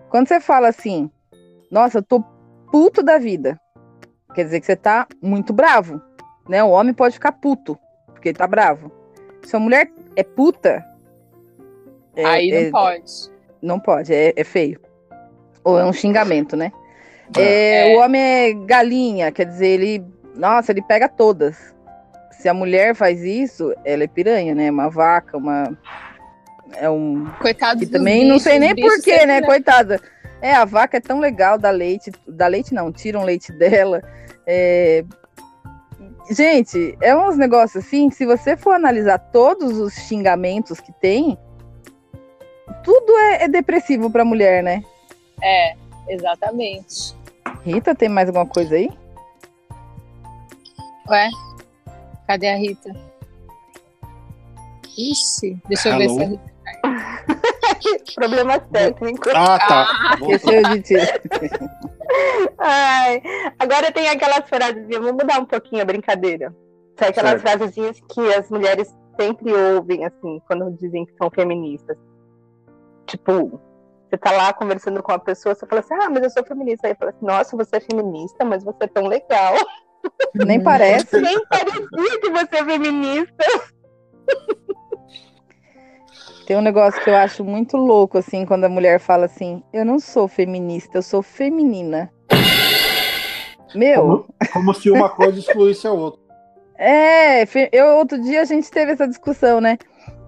[0.09, 1.11] Quando você fala assim,
[1.71, 2.25] nossa, eu tô
[2.71, 3.61] puto da vida,
[4.37, 6.01] quer dizer que você tá muito bravo,
[6.49, 6.63] né?
[6.63, 7.77] O homem pode ficar puto,
[8.07, 8.93] porque ele tá bravo.
[9.43, 10.85] Se a mulher é puta.
[12.15, 13.13] É, Aí não é, pode.
[13.61, 14.81] Não pode, é, é, feio.
[15.65, 16.71] Ou é um xingamento, né?
[17.37, 17.93] É.
[17.93, 20.05] É, o homem é galinha, quer dizer, ele.
[20.37, 21.75] Nossa, ele pega todas
[22.47, 24.71] se a mulher faz isso, ela é piranha, né?
[24.71, 25.77] Uma vaca, uma.
[26.77, 27.27] É um.
[27.41, 29.43] Coitado que também bichos, não sei nem porquê, né?
[29.43, 30.01] Coitada.
[30.41, 32.13] É, a vaca é tão legal, dá leite.
[32.29, 34.03] Dá leite não, tiram leite dela.
[34.47, 35.05] É...
[36.31, 41.39] Gente, é uns negócios assim, se você for analisar todos os xingamentos que tem,
[42.83, 44.83] tudo é, é depressivo pra mulher, né?
[45.43, 45.75] É,
[46.09, 47.15] exatamente.
[47.65, 48.91] Rita, tem mais alguma coisa aí?
[51.09, 51.31] Ué,
[52.27, 52.91] Cadê a Rita?
[54.99, 56.57] Ixi, deixa eu ver se a Rita
[58.15, 59.33] Problemas técnicos.
[59.35, 59.87] Ah, tá.
[60.01, 60.17] Ah,
[62.59, 63.23] Ai,
[63.59, 66.55] agora tem aquelas frasezinhas, vamos mudar um pouquinho a brincadeira.
[66.99, 67.43] São aquelas certo.
[67.43, 71.97] frasezinhas que as mulheres sempre ouvem, assim, quando dizem que são feministas.
[73.07, 73.61] Tipo,
[74.09, 76.89] você tá lá conversando com uma pessoa, você fala assim, ah, mas eu sou feminista.
[76.89, 79.55] Aí fala assim, nossa, você é feminista, mas você é tão legal.
[80.35, 81.21] Nem parece.
[81.21, 83.45] Nem parecia que você é feminista.
[86.47, 89.85] Tem um negócio que eu acho muito louco, assim, quando a mulher fala assim: eu
[89.85, 92.09] não sou feminista, eu sou feminina.
[93.75, 94.03] Meu.
[94.03, 96.25] Como, como se uma coisa excluísse a outra.
[96.79, 99.79] É, eu, outro dia a gente teve essa discussão, né?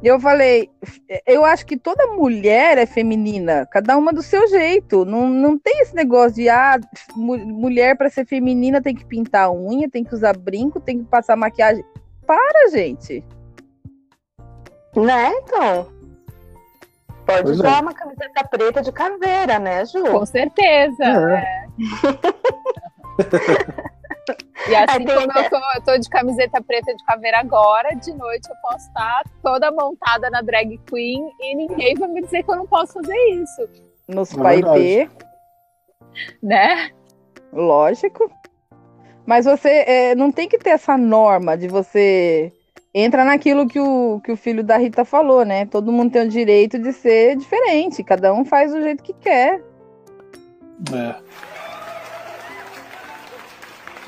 [0.03, 0.71] Eu falei,
[1.27, 5.05] eu acho que toda mulher é feminina, cada uma do seu jeito.
[5.05, 6.81] Não, não tem esse negócio de ah,
[7.15, 11.37] mulher para ser feminina tem que pintar unha, tem que usar brinco, tem que passar
[11.37, 11.85] maquiagem.
[12.27, 13.23] Para, gente.
[14.97, 15.98] Né, então?
[17.29, 17.81] Pode pois usar é.
[17.83, 20.03] uma camiseta preta de caveira, né, Ju?
[20.11, 21.05] Com certeza.
[21.05, 21.67] É.
[24.69, 28.47] E assim como eu tô, eu tô, de camiseta preta de caveira agora, de noite
[28.51, 32.57] eu posso estar toda montada na drag queen e ninguém vai me dizer que eu
[32.57, 33.67] não posso fazer isso.
[34.07, 35.09] Nos é paipê.
[36.43, 36.91] Né?
[37.51, 38.31] Lógico.
[39.25, 42.53] Mas você é, não tem que ter essa norma de você.
[43.01, 45.67] Entra naquilo que o, que o filho da Rita falou, né?
[45.67, 48.03] Todo mundo tem o direito de ser diferente.
[48.03, 49.63] Cada um faz do jeito que quer.
[50.93, 51.59] É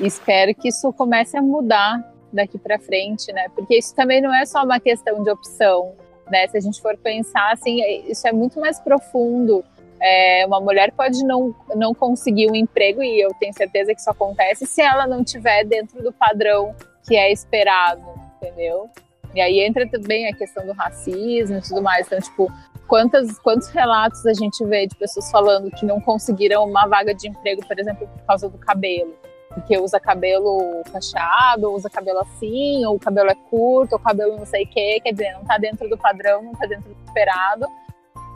[0.05, 3.47] espero que isso comece a mudar daqui para frente, né?
[3.55, 5.93] Porque isso também não é só uma questão de opção,
[6.29, 6.47] né?
[6.47, 9.63] Se a gente for pensar assim, isso é muito mais profundo.
[9.99, 14.09] É, uma mulher pode não, não conseguir um emprego, e eu tenho certeza que isso
[14.09, 16.75] acontece, se ela não tiver dentro do padrão
[17.07, 18.03] que é esperado,
[18.41, 18.89] entendeu?
[19.33, 22.07] E aí entra também a questão do racismo e tudo mais.
[22.07, 22.51] Então, tipo,
[22.87, 27.29] quantos, quantos relatos a gente vê de pessoas falando que não conseguiram uma vaga de
[27.29, 29.15] emprego, por exemplo, por causa do cabelo?
[29.53, 34.37] porque usa cabelo cacheado, usa cabelo assim, ou o cabelo é curto, ou o cabelo
[34.37, 37.03] não sei o quê, quer dizer, não tá dentro do padrão, não tá dentro do
[37.05, 37.67] esperado.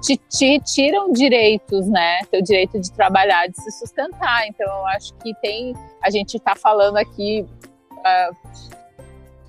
[0.02, 2.20] Te, te tiram direitos, né?
[2.30, 4.46] Teu direito de trabalhar, de se sustentar.
[4.48, 5.74] Então, eu acho que tem.
[6.04, 7.44] A gente tá falando aqui
[7.92, 8.36] uh,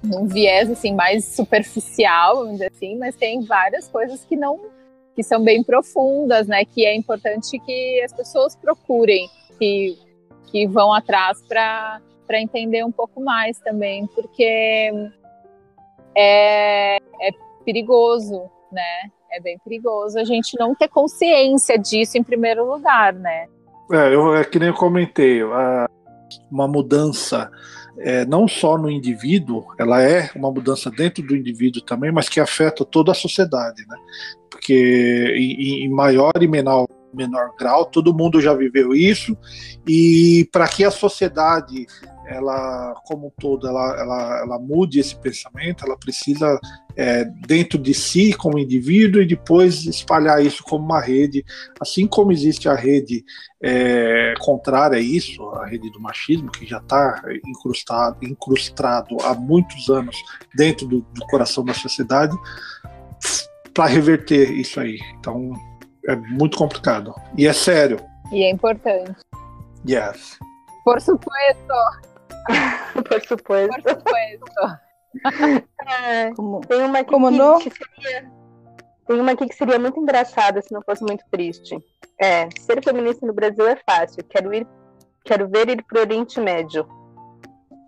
[0.06, 4.60] num viés assim, mais superficial, vamos dizer assim, mas tem várias coisas que não.
[5.14, 6.64] que são bem profundas, né?
[6.64, 9.28] Que é importante que as pessoas procurem.
[9.58, 9.96] Que
[10.46, 12.00] que vão atrás para
[12.40, 14.90] entender um pouco mais também, porque
[16.16, 17.30] é, é
[17.64, 18.42] perigoso,
[18.72, 19.10] né?
[19.32, 23.46] É bem perigoso a gente não ter consciência disso em primeiro lugar, né?
[23.92, 25.42] É, eu, é que nem eu comentei,
[26.50, 27.50] uma mudança
[27.98, 32.40] é, não só no indivíduo, ela é uma mudança dentro do indivíduo também, mas que
[32.40, 33.96] afeta toda a sociedade, né?
[34.50, 39.36] Porque em, em maior e menor menor grau, todo mundo já viveu isso,
[39.88, 41.86] e para que a sociedade,
[42.26, 46.58] ela como um todo, ela, ela, ela mude esse pensamento, ela precisa
[46.96, 51.44] é, dentro de si como indivíduo e depois espalhar isso como uma rede,
[51.80, 53.24] assim como existe a rede
[53.62, 59.88] é, contrária a isso, a rede do machismo, que já está incrustado, incrustado há muitos
[59.88, 60.16] anos
[60.54, 62.36] dentro do, do coração da sociedade,
[63.74, 64.98] para reverter isso aí.
[65.18, 65.52] Então,
[66.08, 67.14] é muito complicado.
[67.36, 67.98] E é sério.
[68.32, 69.14] E é importante.
[69.88, 70.38] Yes.
[70.84, 71.74] Por supuesto.
[72.94, 73.82] Por supuesto.
[73.82, 74.78] Por supuesto.
[75.86, 78.30] É, como, tem uma aqui como que, que seria.
[79.06, 81.78] Tem uma aqui que seria muito engraçada se não fosse muito triste.
[82.20, 84.24] É, ser feminista no Brasil é fácil.
[84.24, 84.66] Quero ir,
[85.24, 86.86] quero ver ir pro Oriente Médio.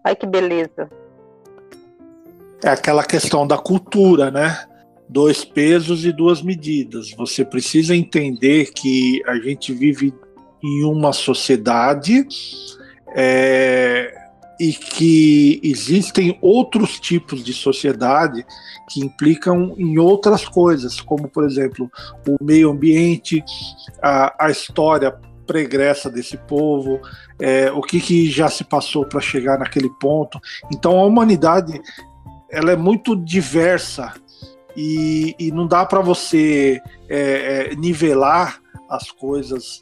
[0.05, 0.89] Ai que beleza.
[2.65, 4.69] É aquela questão da cultura, né?
[5.09, 7.11] dois pesos e duas medidas.
[7.13, 10.13] Você precisa entender que a gente vive
[10.63, 12.27] em uma sociedade
[13.15, 14.13] é,
[14.59, 18.45] e que existem outros tipos de sociedade
[18.89, 21.91] que implicam em outras coisas, como por exemplo
[22.27, 23.45] o meio ambiente,
[24.03, 25.15] a, a história
[25.47, 27.01] pregressa desse povo,
[27.41, 30.39] é, o que, que já se passou para chegar naquele ponto.
[30.73, 31.81] Então a humanidade
[32.51, 34.13] ela é muito diversa
[34.77, 39.81] e, e não dá para você é, é, nivelar as coisas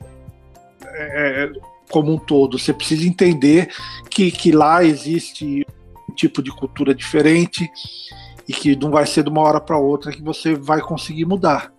[0.84, 1.50] é,
[1.90, 2.58] como um todo.
[2.58, 3.68] Você precisa entender
[4.10, 5.64] que, que lá existe
[6.08, 7.68] um tipo de cultura diferente
[8.48, 11.72] e que não vai ser de uma hora para outra que você vai conseguir mudar.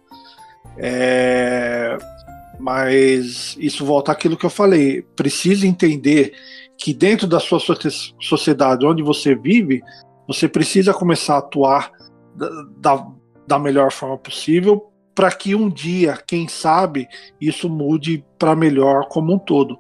[0.78, 1.98] É,
[2.60, 5.02] mas isso volta àquilo que eu falei.
[5.16, 6.34] Precisa entender
[6.78, 7.60] que dentro da sua
[8.20, 9.82] sociedade onde você vive,
[10.28, 11.92] você precisa começar a atuar
[12.78, 13.08] da,
[13.48, 17.08] da melhor forma possível para que um dia, quem sabe,
[17.42, 19.76] isso mude para melhor como um todo.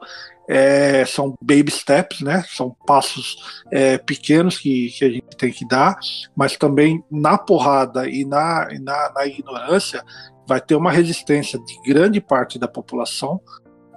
[0.49, 2.43] É, são baby steps, né?
[2.49, 5.95] São passos é, pequenos que, que, a gente tem que dar,
[6.35, 10.03] mas também na porrada e na, na, na ignorância
[10.47, 13.39] vai ter uma resistência de grande parte da população,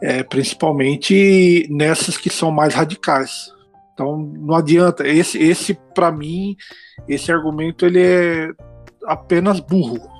[0.03, 3.51] é, principalmente nessas que são mais radicais.
[3.95, 5.09] Então não adianta.
[5.09, 6.55] Esse, esse para mim,
[7.09, 8.51] esse argumento ele é
[9.07, 10.20] apenas burro.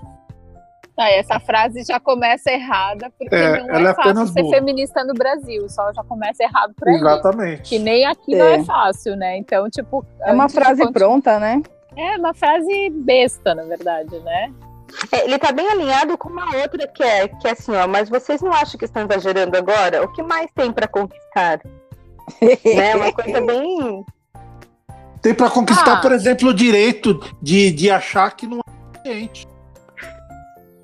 [1.01, 4.43] Tá, essa frase já começa errada, porque É, não ela é é fácil apenas ser
[4.43, 4.55] boa.
[4.55, 6.97] feminista no Brasil, só já começa errado por aí.
[6.97, 7.63] Exatamente.
[7.63, 8.57] Que nem aqui não É.
[8.57, 9.39] é fácil, né?
[9.39, 10.05] Então, tipo.
[10.21, 11.63] É uma frase pronta, né?
[11.97, 14.53] É uma frase besta, na verdade, né?
[15.11, 18.11] É, ele tá bem alinhado com uma outra que é, que é assim, ó, mas
[18.11, 20.05] vocês não acham que estão exagerando agora?
[20.05, 21.61] O que mais tem pra conquistar?
[22.77, 22.95] né?
[22.95, 24.05] Uma coisa bem.
[25.23, 26.01] Tem para conquistar, Ah.
[26.03, 29.49] por exemplo, o direito de, de achar que não é suficiente.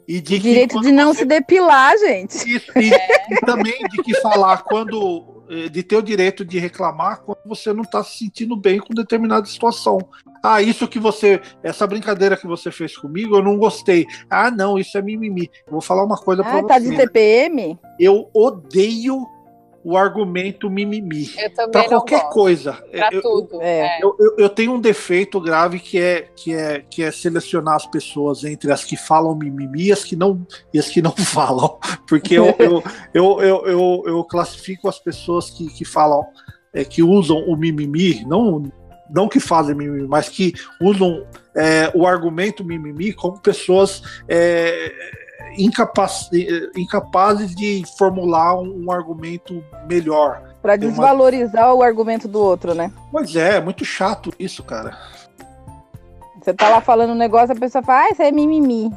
[0.08, 2.34] E de Direito de não você- se depilar, gente.
[2.48, 5.42] Isso, e, e também de que falar quando.
[5.50, 8.92] eh, De ter o direito de reclamar quando você não está se sentindo bem com
[8.94, 9.98] determinada situação.
[10.42, 11.40] Ah, isso que você.
[11.62, 14.06] Essa brincadeira que você fez comigo, eu não gostei.
[14.30, 15.50] Ah, não, isso é mimimi.
[15.66, 16.96] Eu vou falar uma coisa pra Ah, tá de você.
[16.98, 17.78] TPM?
[17.98, 19.24] Eu odeio
[19.88, 21.30] o argumento mimimi.
[21.72, 22.32] Não qualquer gosto.
[22.32, 22.72] coisa.
[22.72, 23.62] Pra Eu- eu- tudo.
[23.62, 23.98] É.
[23.98, 23.98] é.
[24.02, 27.86] eu, eu- eu tenho um defeito grave que é, que, é, que é selecionar as
[27.86, 31.78] pessoas entre as que falam mimimi e as que não, e as que não falam.
[32.08, 32.82] Porque eu, eu,
[33.14, 36.24] eu, eu, eu, eu classifico as pessoas que, que falam,
[36.74, 38.64] é, que usam o mimimi, não,
[39.08, 41.24] não que fazem mimimi, mas que usam
[41.54, 44.92] é, o argumento mimimi como pessoas é,
[45.56, 50.42] incapaz, é, incapazes de formular um, um argumento melhor.
[50.62, 52.90] Pra Tem uma- desvalorizar o argumento do outro, né?
[53.10, 54.96] Pois é, é muito chato isso, cara.
[56.40, 58.92] Você tá lá falando um negócio, a pessoa fala, ah, isso é mimimi.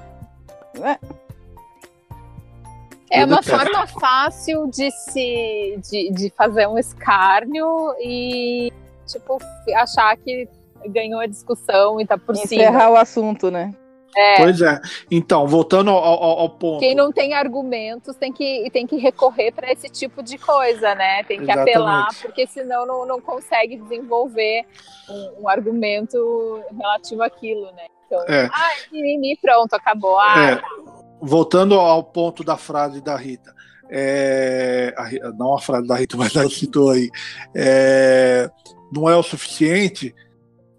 [3.12, 7.66] É uma forma fácil de se de, de fazer um escárnio
[8.00, 8.72] e
[9.08, 9.40] tipo
[9.76, 10.48] achar que
[10.88, 12.62] ganhou a discussão e tá por cima.
[12.64, 13.74] Encerrar o assunto, né?
[14.16, 14.80] É, Pois é.
[15.12, 16.80] Então, voltando ao, ao- ao ponto.
[16.80, 21.24] quem não tem argumentos tem que tem que recorrer para esse tipo de coisa, né?
[21.24, 21.70] Tem que Exatamente.
[21.76, 24.66] apelar porque senão não, não consegue desenvolver
[25.10, 27.86] um, um argumento relativo àquilo, né?
[28.08, 28.50] Então, É.
[28.52, 30.18] ah, mimimi, pronto, acabou.
[30.20, 30.62] Ah, É,
[31.22, 33.54] voltando ao ponto da frase da Rita.
[33.92, 37.10] é, a não a frase da Rita, mas ela citou aí.
[37.56, 38.50] é,
[38.92, 40.14] não é o suficiente.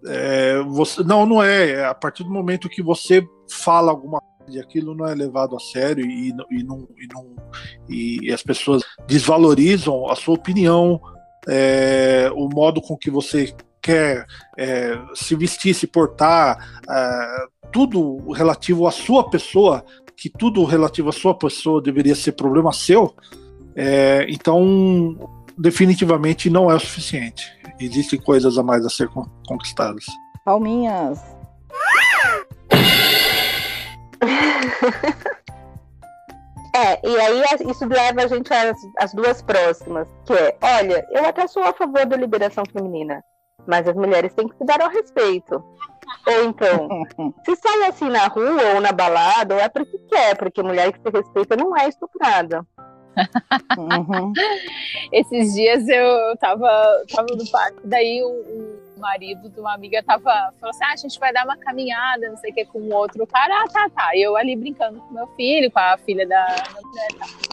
[0.05, 1.71] É, você, não, não é.
[1.71, 5.55] É A partir do momento que você fala alguma coisa e aquilo não é levado
[5.55, 6.33] a sério e, e,
[6.63, 7.35] não, e, não,
[7.87, 10.99] e as pessoas desvalorizam a sua opinião,
[11.47, 14.25] é, o modo com que você quer
[14.57, 19.83] é, se vestir, se portar, é, tudo relativo à sua pessoa,
[20.15, 23.15] que tudo relativo à sua pessoa deveria ser problema seu,
[23.75, 25.17] é, então
[25.57, 27.60] definitivamente não é o suficiente.
[27.81, 30.05] Existem coisas a mais a ser con- conquistadas.
[30.45, 31.19] Palminhas.
[36.73, 41.25] É, e aí isso leva a gente às, às duas próximas, que é, olha, eu
[41.27, 43.21] até sou a favor da liberação feminina,
[43.67, 45.61] mas as mulheres têm que se dar ao respeito.
[46.25, 46.87] Ou então,
[47.45, 51.01] se sai assim na rua ou na balada, ou é porque quer, porque mulher que
[51.01, 52.65] se respeita não é estuprada.
[53.77, 54.33] Uhum.
[55.11, 56.69] Esses dias eu tava,
[57.13, 60.95] tava no parque, daí o, o marido de uma amiga tava, falou assim: ah, a
[60.95, 63.63] gente vai dar uma caminhada, não sei o que, com outro cara.
[63.63, 64.15] Ah, tá, tá.
[64.15, 66.45] E eu ali brincando com meu filho, com a filha da,
[66.81, 67.51] mulher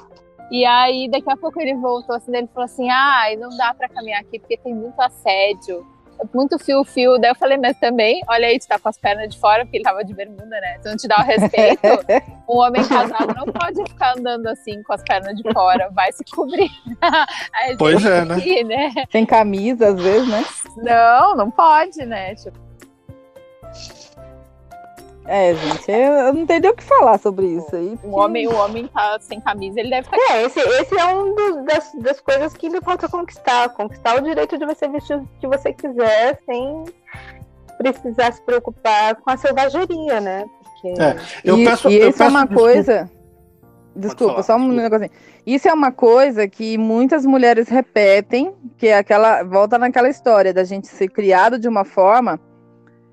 [0.51, 3.89] e aí, daqui a pouco ele voltou assim, ele falou assim: ah, não dá pra
[3.89, 5.87] caminhar aqui porque tem muito assédio.
[6.35, 7.19] Muito fio-fio.
[7.19, 9.79] Daí eu falei, mas também, olha aí, tu tá com as pernas de fora, porque
[9.79, 10.79] ele tava de bermuda, né?
[10.81, 11.83] Se não te dá o respeito,
[12.49, 16.25] um homem casado não pode ficar andando assim com as pernas de fora, vai se
[16.25, 16.71] cobrir.
[17.55, 18.35] Aí, Pois é, né?
[18.35, 18.93] aqui, né?
[19.11, 20.45] Sem camisa, às vezes, né?
[20.77, 22.35] Não, não pode, né?
[22.35, 22.59] Tipo,
[25.31, 27.89] É, gente, eu eu não tenho nem o que falar sobre isso aí.
[27.93, 30.17] um porque- homem, o homem tá sem camisa, ele deve estar.
[30.35, 33.69] É, esse, esse é um dos- das, das coisas que ainda falta conquistar.
[33.71, 36.85] Conquistar o direito de você vestir o que você quiser sem
[37.77, 40.45] precisar se preocupar com a selvageria, né?
[40.65, 41.17] Porque É.
[41.45, 42.63] Eu e, peço, e eu isso é peço uma desculpa.
[42.73, 43.11] coisa.
[43.95, 45.11] Desculpa, só um negocinho.
[45.45, 49.43] Isso é uma coisa que muitas mulheres repetem, que é aquela.
[49.43, 52.39] Volta naquela história da gente ser criado de uma forma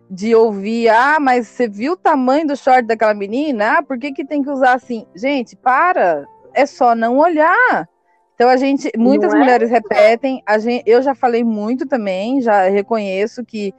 [0.10, 3.78] de ouvir, ah, mas você viu o tamanho do short daquela menina?
[3.78, 5.06] Ah, por que, que tem que usar assim?
[5.16, 6.26] Gente, para!
[6.54, 7.90] É só não olhar.
[8.36, 9.38] Então a gente, muitas é?
[9.38, 13.74] mulheres repetem, a gente, eu já falei muito também, já reconheço que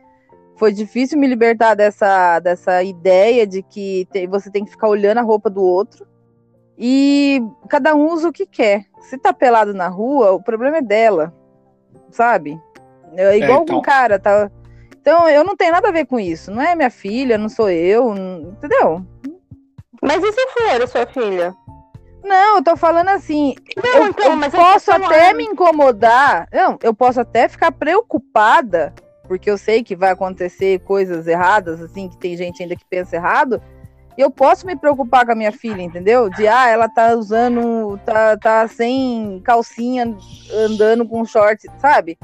[0.56, 5.18] foi difícil me libertar dessa, dessa ideia de que te- você tem que ficar olhando
[5.18, 6.06] a roupa do outro.
[6.78, 8.84] E cada um usa o que quer.
[9.00, 11.32] Se tá pelado na rua, o problema é dela,
[12.10, 12.58] sabe?
[13.14, 13.78] É igual então.
[13.78, 14.50] um cara, tá?
[15.06, 16.50] Então eu não tenho nada a ver com isso.
[16.50, 19.06] Não é minha filha, não sou eu, não- entendeu?
[20.02, 21.54] Mas e se for a sua filha?
[22.24, 26.48] Não, eu tô falando assim, Não, eu, então, eu posso eu até me incomodar.
[26.52, 28.92] Não, eu posso até ficar preocupada,
[29.28, 33.14] porque eu sei que vai acontecer coisas erradas, assim, que tem gente ainda que pensa
[33.14, 33.62] errado.
[34.18, 36.28] eu posso me preocupar com a minha filha, entendeu?
[36.28, 40.16] De ah, ela tá usando, tá, tá sem calcinha,
[40.52, 42.18] andando com short, sabe?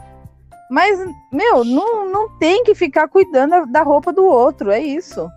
[0.72, 0.98] Mas,
[1.30, 5.28] meu, não, não tem que ficar cuidando da roupa do outro, é isso.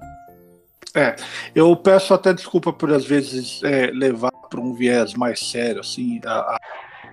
[0.96, 1.14] É,
[1.54, 6.22] eu peço até desculpa por às vezes é, levar para um viés mais sério, assim,
[6.26, 6.58] a, a,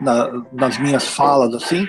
[0.00, 1.84] na, nas minhas falas, assim,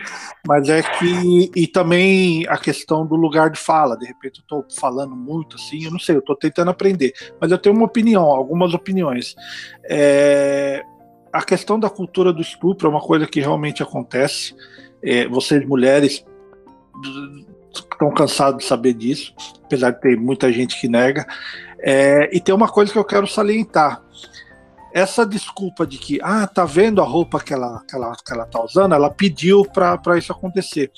[0.47, 1.51] mas é que.
[1.55, 3.95] E também a questão do lugar de fala.
[3.95, 7.51] De repente eu estou falando muito, assim, eu não sei, eu estou tentando aprender, mas
[7.51, 9.35] eu tenho uma opinião, algumas opiniões.
[9.87, 10.83] É,
[11.31, 14.55] a questão da cultura do estupro é uma coisa que realmente acontece.
[15.03, 16.25] É, vocês mulheres
[17.73, 19.33] estão cansados de saber disso,
[19.63, 21.25] apesar de ter muita gente que nega.
[21.79, 24.01] É, e tem uma coisa que eu quero salientar.
[24.93, 28.45] Essa desculpa de que, ah, tá vendo a roupa que ela, que ela, que ela
[28.45, 30.91] tá usando, ela pediu para isso acontecer.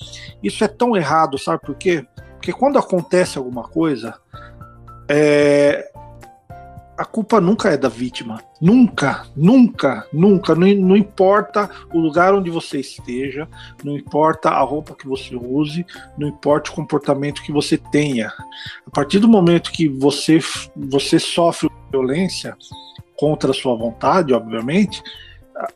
[0.43, 2.05] Isso é tão errado, sabe por quê?
[2.33, 4.13] Porque quando acontece alguma coisa,
[5.09, 5.89] é,
[6.97, 8.41] a culpa nunca é da vítima.
[8.61, 10.55] Nunca, nunca, nunca.
[10.55, 13.47] Não, não, importa o lugar onde você esteja,
[13.83, 15.85] não importa a roupa que você use,
[16.17, 18.31] não importa o comportamento que você tenha.
[18.85, 20.39] A partir do momento que você,
[20.75, 22.55] você sofre violência
[23.17, 25.01] contra a sua vontade, obviamente,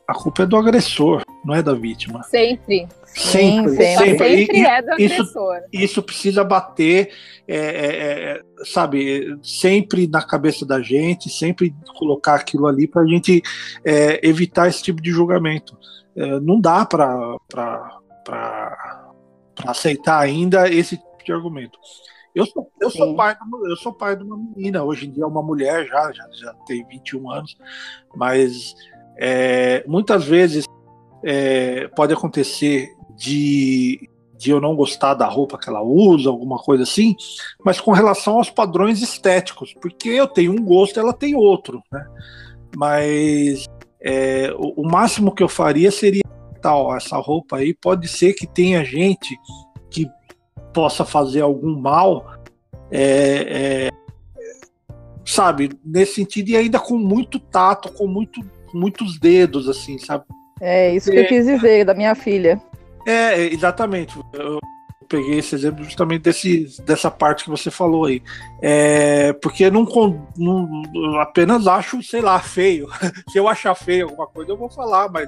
[0.08, 2.24] a culpa é do agressor, não é da vítima.
[2.24, 2.88] Sempre.
[3.20, 4.06] Sempre, sempre.
[4.06, 4.38] sempre.
[4.46, 5.58] sempre é do agressor.
[5.58, 7.12] Isso, isso precisa bater,
[7.46, 13.06] é, é, é, sabe, sempre na cabeça da gente, sempre colocar aquilo ali para a
[13.06, 13.42] gente
[13.84, 15.78] é, evitar esse tipo de julgamento.
[16.16, 17.38] É, não dá para
[19.66, 21.78] aceitar ainda esse tipo de argumento.
[22.34, 25.28] Eu sou, eu sou pai, eu sou pai de uma menina, hoje em dia é
[25.28, 27.58] uma mulher já, já, já tem 21 anos,
[28.16, 28.76] mas
[29.18, 30.64] é, muitas vezes
[31.24, 36.84] é, pode acontecer de, de eu não gostar da roupa que ela usa, alguma coisa
[36.84, 37.16] assim,
[37.64, 42.08] mas com relação aos padrões estéticos, porque eu tenho um gosto, ela tem outro, né?
[42.76, 43.66] Mas
[44.00, 46.22] é, o, o, máximo que eu faria seria
[46.62, 49.38] tal, essa roupa aí pode ser que tenha gente
[49.90, 50.08] que
[50.74, 52.40] possa fazer algum mal,
[52.90, 53.90] é, é,
[55.26, 58.42] sabe, nesse sentido, e ainda com muito tato, com muito
[58.74, 60.26] muitos dedos, assim, sabe?
[60.62, 62.62] É isso que eu quis dizer da minha filha.
[63.10, 64.16] É, exatamente.
[64.34, 64.60] Eu
[65.08, 68.22] peguei esse exemplo justamente desse, dessa parte que você falou aí.
[68.62, 69.84] É, porque não,
[70.38, 72.88] não apenas acho, sei lá, feio.
[73.32, 75.28] Se eu achar feio alguma coisa, eu vou falar, mas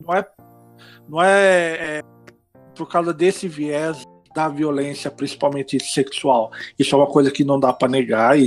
[0.00, 0.26] não é,
[1.06, 2.02] não é, é
[2.74, 4.02] por causa desse viés
[4.34, 6.50] da violência, principalmente sexual.
[6.78, 8.38] Isso é uma coisa que não dá para negar,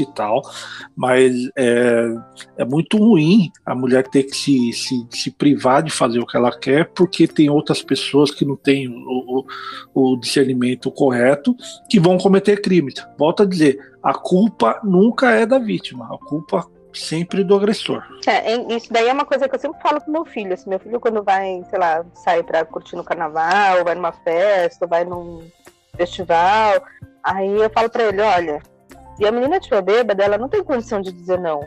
[0.00, 0.40] e tal,
[0.96, 2.14] mas é,
[2.58, 6.36] é muito ruim a mulher ter que se, se, se, privar de fazer o que
[6.36, 9.44] ela quer porque tem outras pessoas que não têm o,
[9.94, 11.54] o, o discernimento correto
[11.88, 12.94] que vão cometer crimes.
[13.18, 18.02] Volto a dizer, a culpa nunca é da vítima, a culpa sempre do agressor.
[18.26, 20.52] É, isso daí é uma coisa que eu sempre falo pro meu filho.
[20.52, 24.86] Assim, meu filho, quando vai, sei lá, sai pra curtir no carnaval, vai numa festa,
[24.86, 25.48] vai num
[25.96, 26.82] festival,
[27.22, 28.62] aí eu falo pra ele: olha,
[29.22, 31.60] se a menina estiver bêbada, ela não tem condição de dizer não.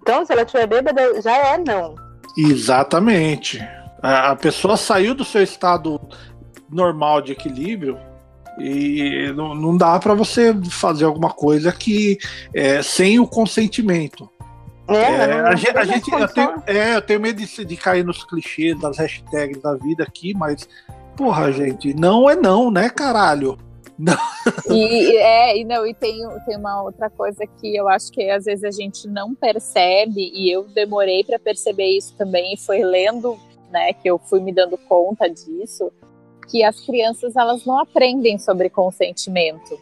[0.00, 1.96] Então, se ela estiver bêbada, já é não.
[2.38, 3.60] Exatamente.
[4.00, 6.00] A, pessoa saiu do seu estado
[6.70, 7.98] normal de equilíbrio
[8.56, 12.18] e não, não dá para você fazer alguma coisa que
[12.54, 14.30] é, sem o consentimento.
[14.86, 17.76] É, é não, a, gente, a gente eu, tenho, é, eu tenho medo de, de
[17.76, 20.68] cair nos clichês das hashtags da vida aqui, mas
[21.16, 23.58] porra, gente, não é não, né, caralho?
[24.70, 28.44] E, é, e, não, e tem, tem uma outra coisa que eu acho que às
[28.44, 33.38] vezes a gente não percebe, e eu demorei para perceber isso também, e foi lendo,
[33.70, 35.92] né, que eu fui me dando conta disso,
[36.48, 39.78] que as crianças elas não aprendem sobre consentimento.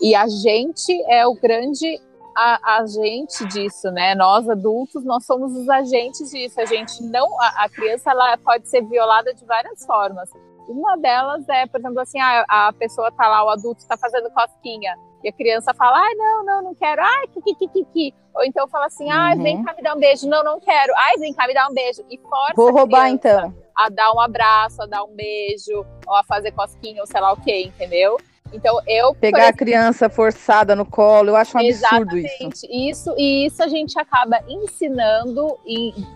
[0.00, 2.00] E a gente é o grande
[2.36, 4.14] a, agente disso, né?
[4.14, 6.60] Nós adultos, nós somos os agentes disso.
[6.60, 10.30] A gente não, a, a criança ela pode ser violada de várias formas.
[10.68, 14.30] Uma delas é, por exemplo, assim, a, a pessoa tá lá, o adulto está fazendo
[14.30, 18.14] cosquinha, e a criança fala, ai, não, não, não quero, ai, que, que, que, que,
[18.34, 19.64] Ou então fala assim, ai, vem uhum.
[19.64, 22.02] cá me dar um beijo, não, não quero, ai, vem cá me dar um beijo.
[22.10, 23.54] E força Vou roubar então.
[23.76, 27.32] A dar um abraço, a dar um beijo, ou a fazer cosquinha, ou sei lá
[27.32, 28.18] o que, entendeu?
[28.52, 32.66] Então eu pegar a criança forçada no colo, eu acho um absurdo isso.
[32.70, 35.58] Isso e isso a gente acaba ensinando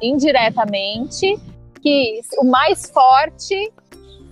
[0.03, 1.41] indiretamente
[1.81, 3.73] que o mais forte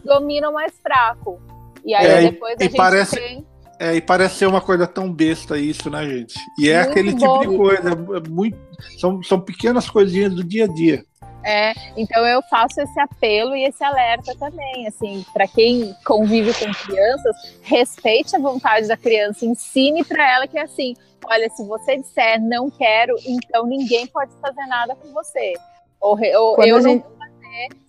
[0.04, 1.40] domina o mais fraco.
[1.84, 3.46] E aí é, depois a gente parece, tem...
[3.78, 6.34] É, e parece ser uma coisa tão besta isso, né, gente?
[6.58, 8.58] E é muito aquele tipo de coisa, é muito,
[8.98, 11.04] são, são pequenas coisinhas do dia a dia.
[11.46, 16.72] É, então eu faço esse apelo e esse alerta também, assim, para quem convive com
[16.72, 20.94] crianças, respeite a vontade da criança, ensine para ela que é assim,
[21.26, 25.52] olha, se você disser não quero, então ninguém pode fazer nada com você.
[26.00, 27.04] Ou, ou eu gente...
[27.04, 27.13] não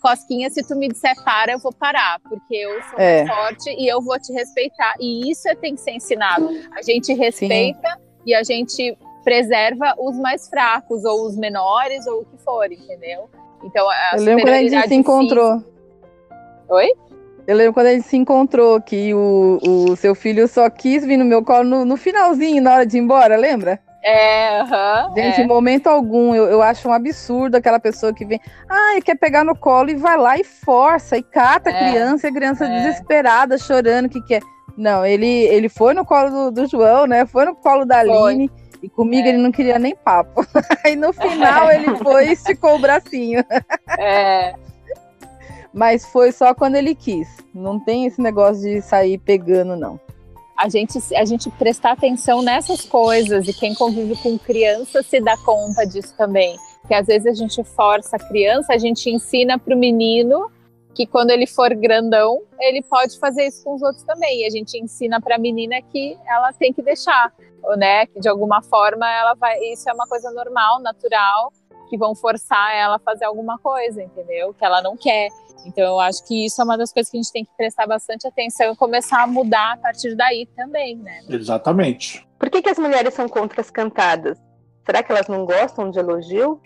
[0.01, 3.25] cosquinha, se tu me disser para, eu vou parar, porque eu sou é.
[3.25, 4.95] forte e eu vou te respeitar.
[4.99, 6.49] E isso tem que ser ensinado.
[6.73, 8.01] A gente respeita Sim.
[8.25, 13.27] e a gente preserva os mais fracos, ou os menores, ou o que for, entendeu?
[13.63, 15.63] Então, a Eu lembro quando a gente se encontrou.
[16.69, 16.93] Oi?
[17.47, 21.17] Eu lembro quando a gente se encontrou, que o, o seu filho só quis vir
[21.17, 23.79] no meu colo no, no finalzinho, na hora de ir embora, lembra?
[24.07, 25.43] É, uhum, Gente, é.
[25.43, 28.39] em momento algum, eu, eu acho um absurdo aquela pessoa que vem,
[28.69, 32.27] ah, quer pegar no colo e vai lá e força, e cata é, a criança,
[32.27, 32.69] e a criança é.
[32.69, 34.43] desesperada, chorando, que quer.
[34.77, 37.25] Não, ele, ele foi no colo do, do João, né?
[37.25, 38.51] Foi no colo da Aline.
[38.83, 39.29] E comigo é.
[39.29, 40.45] ele não queria nem papo.
[40.85, 43.43] Aí no final ele foi e esticou o bracinho.
[43.97, 44.53] É.
[45.73, 47.27] Mas foi só quando ele quis.
[47.55, 49.99] Não tem esse negócio de sair pegando, não.
[50.57, 55.37] A gente, a gente prestar atenção nessas coisas e quem convive com criança se dá
[55.37, 56.55] conta disso também.
[56.87, 60.49] Que às vezes a gente força a criança, a gente ensina para o menino
[60.93, 64.43] que quando ele for grandão, ele pode fazer isso com os outros também.
[64.43, 67.33] E a gente ensina para a menina que ela tem que deixar
[67.75, 68.05] né?
[68.05, 69.57] Que de alguma forma ela vai.
[69.71, 71.51] Isso é uma coisa normal, natural,
[71.89, 74.53] que vão forçar ela a fazer alguma coisa, entendeu?
[74.53, 75.29] Que ela não quer.
[75.65, 77.87] Então eu acho que isso é uma das coisas que a gente tem que prestar
[77.87, 81.21] bastante atenção e começar a mudar a partir daí também, né?
[81.29, 82.25] Exatamente.
[82.37, 84.37] Por que, que as mulheres são contra as cantadas?
[84.85, 86.61] Será que elas não gostam de elogio?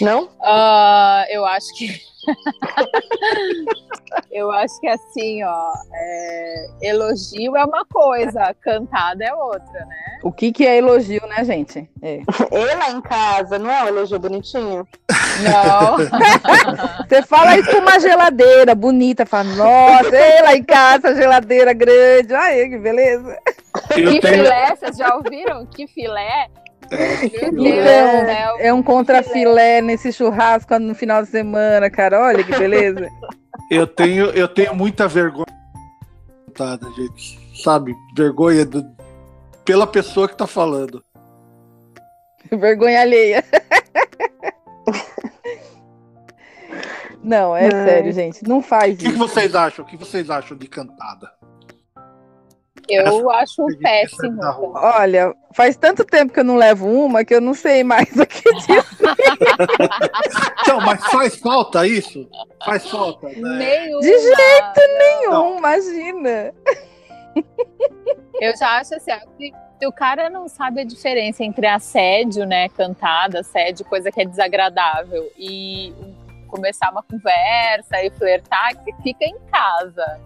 [0.00, 0.24] Não?
[0.24, 1.88] Uh, eu acho que
[4.30, 10.18] eu acho que assim, ó, é, elogio é uma coisa, cantada é outra, né?
[10.22, 11.88] O que, que é elogio, né, gente?
[12.02, 12.20] É.
[12.50, 14.86] Ela em casa, não é um elogio bonitinho?
[15.42, 15.96] Não.
[17.08, 22.68] Você fala isso com uma geladeira bonita, fala, nossa, ela em casa, geladeira grande, aí
[22.68, 23.38] que beleza.
[23.96, 24.34] Eu que tenho...
[24.34, 25.66] filé, vocês já ouviram?
[25.66, 26.48] Que filé?
[26.90, 32.20] É, é um contrafilé nesse churrasco no final de semana, cara.
[32.20, 33.08] Olha que beleza.
[33.70, 35.46] Eu tenho, eu tenho muita vergonha,
[36.96, 37.62] gente.
[37.62, 37.94] Sabe?
[38.16, 38.84] Vergonha do,
[39.64, 41.02] pela pessoa que tá falando.
[42.50, 43.44] Vergonha alheia.
[47.22, 48.44] Não, é sério, gente.
[48.46, 49.08] Não faz isso.
[49.08, 49.84] O que vocês acham?
[49.84, 51.32] O que vocês acham de cantada?
[52.88, 54.40] Eu acho péssimo.
[54.74, 58.26] Olha, faz tanto tempo que eu não levo uma que eu não sei mais o
[58.26, 58.84] que dizer.
[60.62, 62.28] então, mas faz falta isso?
[62.64, 63.28] Faz falta.
[63.28, 63.34] Né?
[63.34, 65.58] Nenhuma, De jeito nenhum, não.
[65.58, 66.54] imagina.
[68.40, 69.12] Eu já acho assim,
[69.78, 74.24] se o cara não sabe a diferença entre assédio, né, cantada, assédio, coisa que é
[74.24, 75.92] desagradável, e
[76.48, 78.72] começar uma conversa e flertar,
[79.02, 80.20] fica em casa.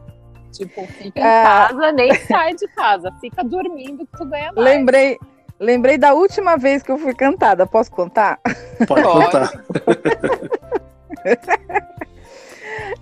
[0.53, 1.42] Tipo, fica em é...
[1.42, 4.68] casa, nem sai de casa, fica dormindo que tu ganha mais.
[4.68, 5.18] Lembrei,
[5.59, 7.66] lembrei da última vez que eu fui cantada.
[7.66, 8.40] Posso contar?
[8.86, 9.53] Pode contar.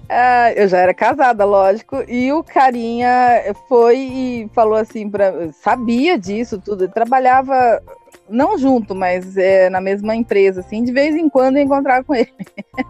[0.08, 6.18] Ah, eu já era casada, lógico, e o carinha foi e falou assim para, sabia
[6.18, 7.82] disso tudo, trabalhava
[8.28, 12.14] não junto, mas é, na mesma empresa, assim, de vez em quando eu encontrava com
[12.14, 12.32] ele.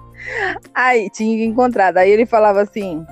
[0.75, 3.05] aí tinha encontrado, aí ele falava assim,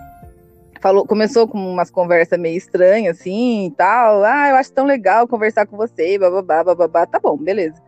[0.87, 4.23] falou, começou com umas conversas meio estranhas, assim, e tal.
[4.23, 7.05] Ah, eu acho tão legal conversar com você, bababá, bababá.
[7.05, 7.83] Tá bom, beleza.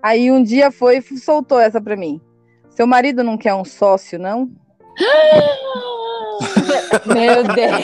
[0.00, 2.20] Aí um dia foi e soltou essa pra mim.
[2.70, 4.48] Seu marido não quer um sócio, não?
[7.04, 7.82] Meu Deus.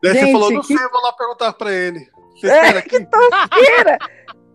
[0.00, 0.68] Daí Gente, você falou, não que...
[0.68, 2.06] sei, eu vou lá perguntar pra ele.
[2.36, 3.98] Você é, que tosqueira!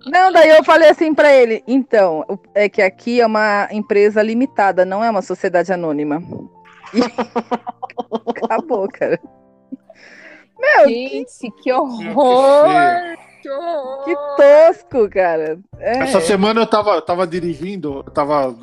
[0.06, 2.23] Não, daí eu falei assim para ele, então,
[2.53, 6.23] é que aqui é uma empresa limitada, não é uma sociedade anônima.
[8.27, 9.19] Acabou, cara.
[10.59, 13.17] Meu, Gente, que, que horror!
[13.41, 14.05] Que, horror.
[14.05, 15.59] que tosco, cara.
[15.77, 15.99] É.
[15.99, 18.55] Essa semana eu tava, tava dirigindo, eu tava.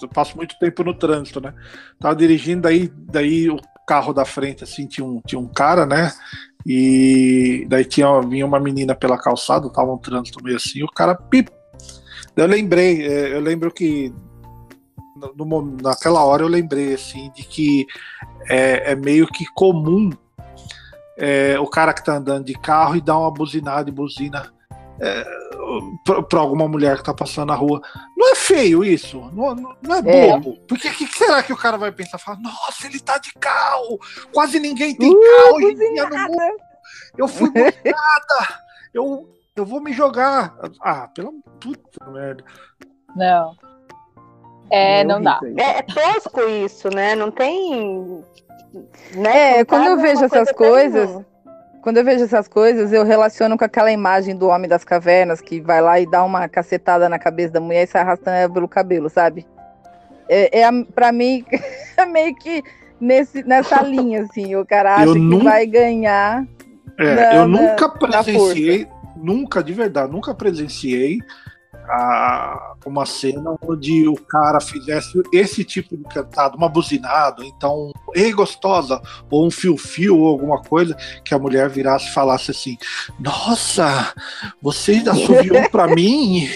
[0.00, 1.54] Eu passo muito tempo no trânsito, né?
[2.00, 3.56] Tava dirigindo, daí, daí o
[3.86, 6.12] carro da frente, assim, tinha um, tinha um cara, né?
[6.66, 11.14] E daí tinha, vinha uma menina pela calçada, tava um trânsito meio assim, o cara
[11.14, 11.50] pip.
[12.36, 14.12] Eu lembrei, é, eu lembro que
[15.36, 17.86] no, naquela hora eu lembrei assim de que
[18.48, 20.10] é, é meio que comum
[21.18, 24.52] é, o cara que tá andando de carro e dar uma buzinada e buzina
[25.00, 25.24] é,
[26.28, 27.80] para alguma mulher que tá passando na rua.
[28.16, 29.18] Não é feio isso?
[29.32, 30.02] Não, não é, é.
[30.02, 30.58] bobo?
[30.66, 32.18] Porque o que, que, será que o cara vai pensar?
[32.18, 33.98] Fala, nossa, ele tá de carro!
[34.32, 36.56] Quase ninguém tem uh, carro hoje em dia no mundo.
[37.16, 38.62] Eu fui buzinada!
[38.92, 40.56] Eu eu vou me jogar.
[40.80, 41.30] Ah, pela
[41.60, 42.44] puta merda.
[43.14, 43.54] Não.
[44.72, 45.38] É, Meu não dá.
[45.56, 47.14] É, é tosco isso, né?
[47.14, 48.22] Não tem.
[49.14, 49.58] Né?
[49.60, 51.24] É, quando eu é vejo essas coisa coisas,
[51.82, 55.60] Quando eu vejo essas coisas, eu relaciono com aquela imagem do homem das cavernas que
[55.60, 58.66] vai lá e dá uma cacetada na cabeça da mulher e sai arrastando ela pelo
[58.68, 59.44] cabelo, sabe?
[60.28, 61.44] É, é a- pra mim,
[61.98, 62.62] é meio que
[63.00, 64.56] nesse, nessa linha, assim.
[64.56, 66.46] O cara acha Eu que nun- vai ganhar.
[66.98, 68.86] É, na- eu na- nunca na presenciei,
[69.16, 71.18] nunca, de verdade, nunca presenciei
[71.88, 78.32] a- uma cena onde o cara fizesse esse tipo de cantado, uma buzinada, então, ei
[78.32, 79.00] gostosa,
[79.30, 82.76] ou um fio-fio, ou alguma coisa, que a mulher virasse e falasse assim:
[83.20, 84.12] Nossa,
[84.60, 86.48] você ainda assoviou pra mim?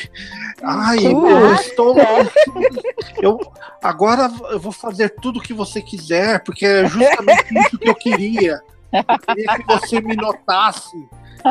[0.62, 1.94] Ai, eu estou.
[3.22, 3.38] Eu,
[3.82, 7.94] agora eu vou fazer tudo o que você quiser, porque é justamente isso que eu
[7.94, 8.60] queria.
[8.92, 10.96] Eu queria que você me notasse.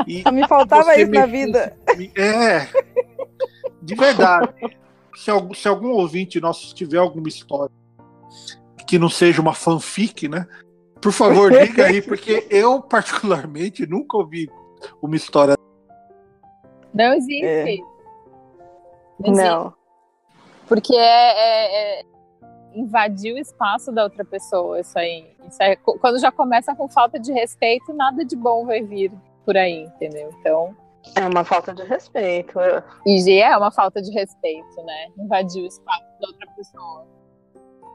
[0.05, 1.75] E Me faltava isso me na vida.
[2.15, 2.67] É.
[3.85, 4.53] De verdade.
[5.15, 7.71] Se algum, se algum ouvinte nosso tiver alguma história
[8.85, 10.45] que não seja uma fanfic, né?
[11.01, 14.49] Por favor, diga aí, porque eu, particularmente, nunca ouvi
[15.01, 15.55] uma história.
[16.93, 17.45] Não existe.
[17.45, 17.63] É.
[19.17, 19.47] Não existe.
[19.49, 19.73] Não.
[20.67, 22.05] Porque é, é- é
[22.75, 25.25] invadir o espaço da outra pessoa, isso aí.
[25.47, 25.77] Isso aí.
[25.77, 29.13] Qu- Quando já começa com falta de respeito, nada de bom vai vir
[29.45, 30.29] por aí, entendeu?
[30.41, 30.75] Então,
[31.15, 32.59] É uma falta de respeito.
[33.05, 35.07] E já é uma falta de respeito, né?
[35.19, 37.05] Invadir o espaço da outra pessoa.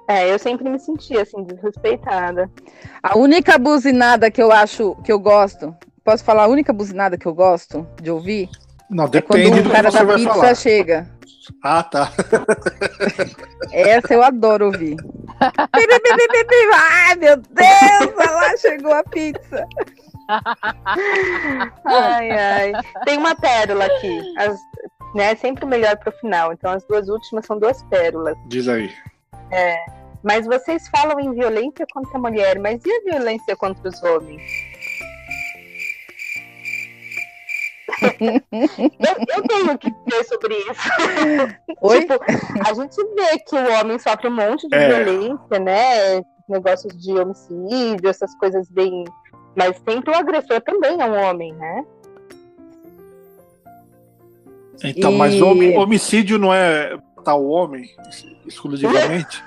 [0.09, 2.51] É, eu sempre me senti assim, desrespeitada.
[3.03, 5.75] A única buzinada que eu acho que eu gosto.
[6.05, 8.49] Posso falar a única buzinada que eu gosto de ouvir?
[8.89, 10.55] Não, É quando depende o do que cara você da pizza falar.
[10.57, 11.11] chega.
[11.63, 12.11] Ah, tá.
[13.73, 14.97] Essa eu adoro ouvir.
[15.41, 19.67] Ai, meu Deus, olha lá chegou a pizza.
[21.85, 22.73] Ai, ai.
[23.05, 24.21] Tem uma pérola aqui.
[24.39, 24.59] As,
[25.15, 26.53] né, sempre o melhor pro final.
[26.53, 28.37] Então as duas últimas são duas pérolas.
[28.47, 28.91] Diz aí.
[30.23, 34.43] Mas vocês falam em violência contra a mulher, mas e a violência contra os homens?
[38.21, 41.59] eu, eu tenho que dizer sobre isso.
[41.83, 42.01] Oi?
[42.01, 42.15] Tipo,
[42.69, 44.89] a gente vê que o homem sofre um monte de É.
[44.89, 46.23] violência, né?
[46.49, 49.05] Negócios de homicídio, essas coisas bem.
[49.61, 51.85] Mas sempre o agressor também é um homem, né?
[54.83, 57.89] Então, E- mas homi- homicídio não é matar o homem
[58.47, 59.43] exclusivamente?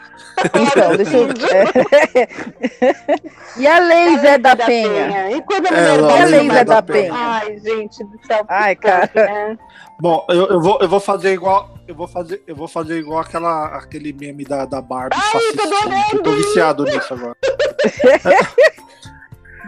[0.46, 1.28] Então, deixa eu.
[1.52, 2.28] É.
[3.58, 5.32] E a lei Zé da Penha?
[5.32, 7.12] E quando a É, mulher a lei Zé da Penha?
[7.12, 7.14] Penha?
[7.16, 8.46] Ai, gente do céu.
[8.48, 9.10] Ai, cara.
[9.16, 9.58] né?
[10.00, 11.72] Bom, eu, eu vou, eu vou fazer igual.
[11.88, 16.18] Eu vou fazer, eu vou fazer igual aquela, aquele meme da, da Barbie Ai, tô
[16.18, 17.36] eu tô viciado nisso agora.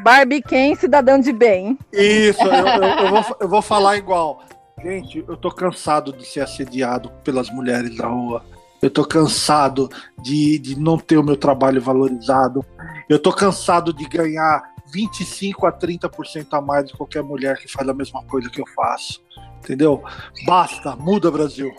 [0.06, 1.80] Barbie Ken, cidadão de bem.
[1.92, 4.44] Isso, eu, eu- eu vou, eu vou falar igual.
[4.84, 8.46] Gente, eu tô cansado de ser assediado pelas mulheres na rua.
[8.84, 9.90] Eu tô cansado
[10.22, 12.64] de, de não ter o meu trabalho valorizado.
[13.10, 14.62] Eu tô cansado de ganhar
[14.94, 18.66] 25 a 30% a mais de qualquer mulher que faz a mesma coisa que eu
[18.76, 19.24] faço.
[19.58, 20.04] Entendeu?
[20.46, 21.74] Basta, muda Brasil.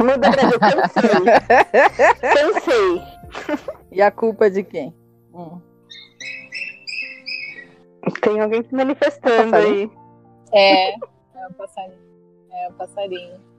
[0.00, 2.10] Muda Brasil, cansei.
[2.34, 3.02] Cansei.
[3.92, 4.92] E a culpa é de quem?
[5.32, 5.60] Hum.
[8.12, 9.90] Tem alguém se manifestando Passarinho?
[10.52, 10.52] aí.
[10.52, 10.96] É, é
[11.48, 11.98] um passarinho.
[12.52, 13.50] É um passarinho.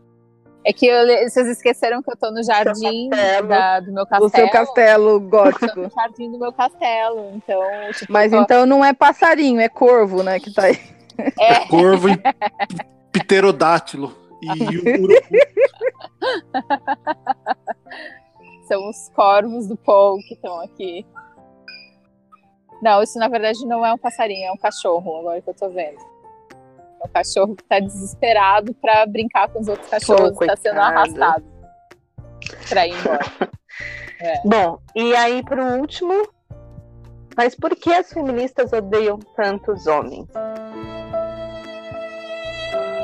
[0.64, 3.48] É que eu- vocês esqueceram que eu tô no jardim castelo.
[3.48, 4.26] da- do meu castelo.
[4.26, 5.80] O seu castelo Eu tô gótico.
[5.80, 7.32] no jardim do meu castelo.
[7.34, 7.62] Então,
[7.94, 10.40] tipo, Mas tô- então não é passarinho, é corvo, né?
[10.40, 10.80] Que tá aí.
[11.40, 12.22] é, Corvo e
[13.12, 14.16] pterodátilo.
[14.42, 14.48] E
[14.78, 15.08] urubu.
[18.68, 21.06] são os corvos do Paul que estão aqui.
[22.82, 25.70] Não, isso na verdade não é um passarinho, é um cachorro, agora que eu tô
[25.70, 25.98] vendo.
[27.02, 30.80] É um cachorro que tá desesperado pra brincar com os outros cachorros, Oh, tá sendo
[30.80, 31.44] arrastado
[32.70, 33.26] pra ir embora.
[34.46, 36.14] Bom, e aí pro último.
[37.38, 40.28] Mas por que as feministas odeiam tanto os homens?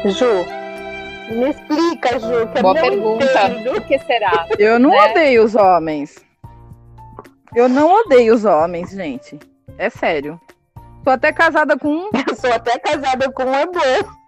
[0.06, 0.45] Ju,
[1.34, 3.26] me explica, Ju, que eu Boa não pergunta.
[3.26, 3.72] entendo.
[3.74, 4.45] Por que será?
[4.60, 5.10] Eu não Né?
[5.12, 6.16] odeio os homens.
[7.56, 9.40] Eu não odeio os homens, gente.
[9.77, 10.39] É sério.
[11.03, 12.10] Tô até casada com um.
[12.27, 13.80] Eu sou até casada com um ebô.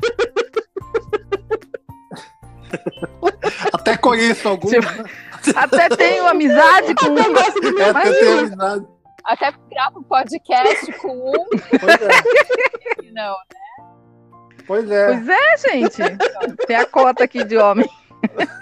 [3.74, 4.72] Até conheço alguns.
[4.72, 4.88] Tipo,
[5.56, 7.34] Até tenho amizade com Eu um.
[7.34, 8.86] gosto É, até tenho amizade.
[9.26, 11.45] Até gravo podcast com um
[11.80, 12.07] Pois é.
[13.11, 13.36] não.
[14.68, 15.06] Pois é.
[15.07, 15.98] Pois é, gente.
[16.68, 17.90] Tem a cota aqui de homem.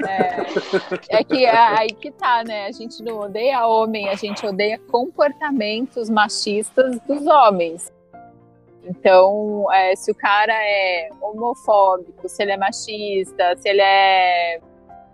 [0.08, 2.66] É, é que é aí que tá, né?
[2.66, 7.92] A gente não odeia homem, a gente odeia comportamentos machistas dos homens.
[8.84, 14.60] Então, é, se o cara é homofóbico, se ele é machista, se ele é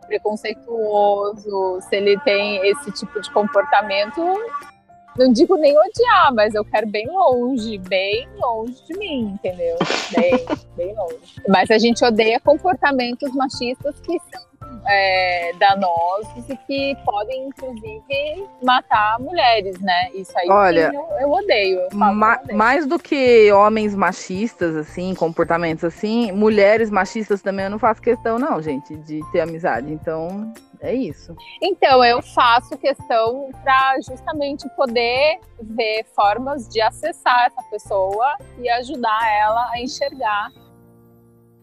[0.06, 4.22] preconceituoso, se ele tem esse tipo de comportamento,
[5.18, 9.78] não digo nem odiar, mas eu quero bem longe, bem longe de mim, entendeu?
[10.16, 10.46] Bem,
[10.76, 11.18] bem longe.
[11.48, 14.42] Mas a gente odeia comportamentos machistas que são
[14.88, 20.10] é, danosos e que podem, inclusive, matar mulheres, né?
[20.14, 21.80] Isso aí Olha, sim, eu, eu, odeio.
[21.80, 22.58] Eu ma odeio.
[22.58, 28.38] Mais do que homens machistas, assim, comportamentos assim, mulheres machistas também eu não faço questão,
[28.38, 29.92] não, gente, de ter amizade.
[29.92, 30.52] Então,
[30.84, 31.34] é isso.
[31.62, 39.32] Então, eu faço questão para justamente poder ver formas de acessar essa pessoa e ajudar
[39.32, 40.52] ela a enxergar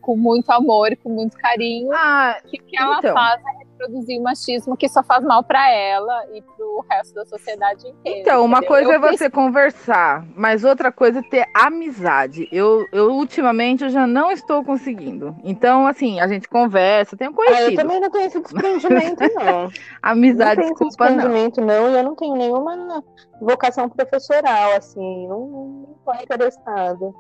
[0.01, 3.13] com muito amor e com muito carinho ah, que o que ela então.
[3.13, 3.43] faz
[3.81, 7.89] reproduzir o machismo que só faz mal para ela e para o resto da sociedade
[7.89, 8.21] inteira.
[8.21, 8.69] Então, uma entendeu?
[8.69, 9.35] coisa eu é você fiz...
[9.35, 12.49] conversar, mas outra coisa é ter amizade.
[12.53, 15.35] Eu, eu ultimamente eu já não estou conseguindo.
[15.43, 17.69] Então, assim, a gente conversa, tenho conhecido.
[17.69, 19.71] Ah, eu também não esse desprendimento, não.
[20.03, 21.67] amizade, não desculpa, desprendimento, não.
[21.67, 21.91] não.
[21.91, 23.03] E eu não tenho nenhuma
[23.41, 27.13] vocação professoral, assim, não, não tô interessada.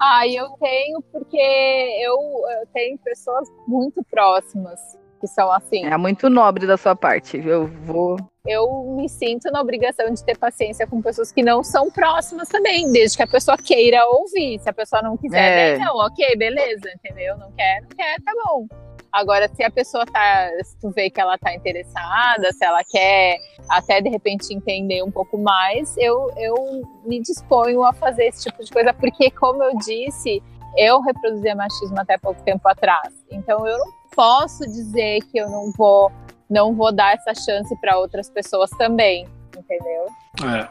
[0.00, 4.80] Ah, eu tenho porque eu, eu tenho pessoas muito próximas
[5.22, 5.86] que são assim.
[5.86, 7.36] É muito nobre da sua parte.
[7.38, 8.16] Eu vou.
[8.44, 12.90] Eu me sinto na obrigação de ter paciência com pessoas que não são próximas também,
[12.90, 14.58] desde que a pessoa queira ouvir.
[14.58, 15.78] Se a pessoa não quiser, é.
[15.78, 17.38] não, ok, beleza, entendeu?
[17.38, 18.66] Não quer, não quer, tá bom.
[19.12, 23.36] Agora, se a pessoa tá, se tu vê que ela tá interessada, se ela quer
[23.68, 28.64] até de repente entender um pouco mais, eu, eu me disponho a fazer esse tipo
[28.64, 30.42] de coisa, porque, como eu disse,
[30.76, 33.12] eu reproduzia machismo até pouco tempo atrás.
[33.30, 36.10] Então, eu não posso dizer que eu não vou,
[36.48, 39.26] não vou dar essa chance para outras pessoas também,
[39.56, 40.06] entendeu?
[40.42, 40.68] É.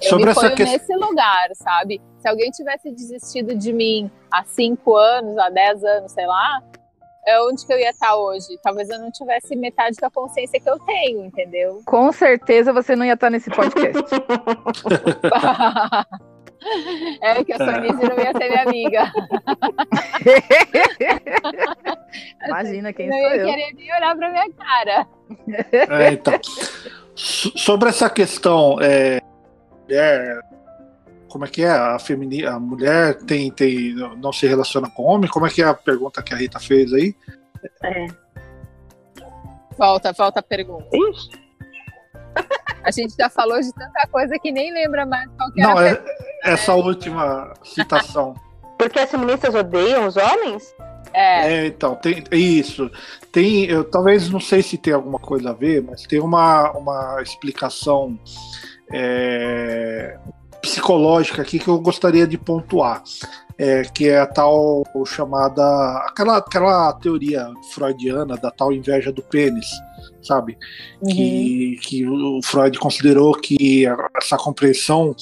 [0.00, 0.66] Eu Sobre me essa questão...
[0.66, 2.00] nesse lugar, sabe?
[2.18, 6.62] Se alguém tivesse desistido de mim há cinco anos, há dez anos, sei lá,
[7.26, 8.46] é onde que eu ia estar hoje.
[8.62, 11.82] Talvez eu não tivesse metade da consciência que eu tenho, entendeu?
[11.84, 13.98] Com certeza você não ia estar nesse podcast.
[17.20, 19.12] é que a Sonise não ia ser minha amiga.
[22.46, 23.38] Imagina quem não sou eu.
[23.38, 25.06] Não ia querer nem olhar pra minha cara.
[25.72, 26.34] É, então,
[27.14, 29.20] sobre essa questão, é,
[29.88, 30.40] é,
[31.28, 31.70] como é que é?
[31.70, 35.30] A, femini, a mulher tem, tem, não se relaciona com homem?
[35.30, 37.14] Como é que é a pergunta que a Rita fez aí?
[37.84, 38.06] É.
[39.76, 40.88] Volta, volta a pergunta.
[40.92, 41.48] Ixi.
[42.82, 46.00] A gente já falou de tanta coisa que nem lembra mais qual que Não, é,
[46.42, 48.34] essa última citação.
[48.78, 50.74] Porque as feministas odeiam os homens?
[51.12, 51.52] É.
[51.52, 52.90] é, então, tem isso.
[53.32, 57.20] Tem, eu talvez não sei se tem alguma coisa a ver, mas tem uma, uma
[57.22, 58.18] explicação
[58.92, 60.18] é,
[60.60, 63.02] psicológica aqui que eu gostaria de pontuar,
[63.58, 65.62] é, que é a tal chamada
[66.06, 69.66] aquela, aquela teoria freudiana da tal inveja do pênis,
[70.22, 70.56] sabe?
[71.02, 71.10] Uhum.
[71.10, 73.84] Que, que o Freud considerou que
[74.16, 75.14] essa compreensão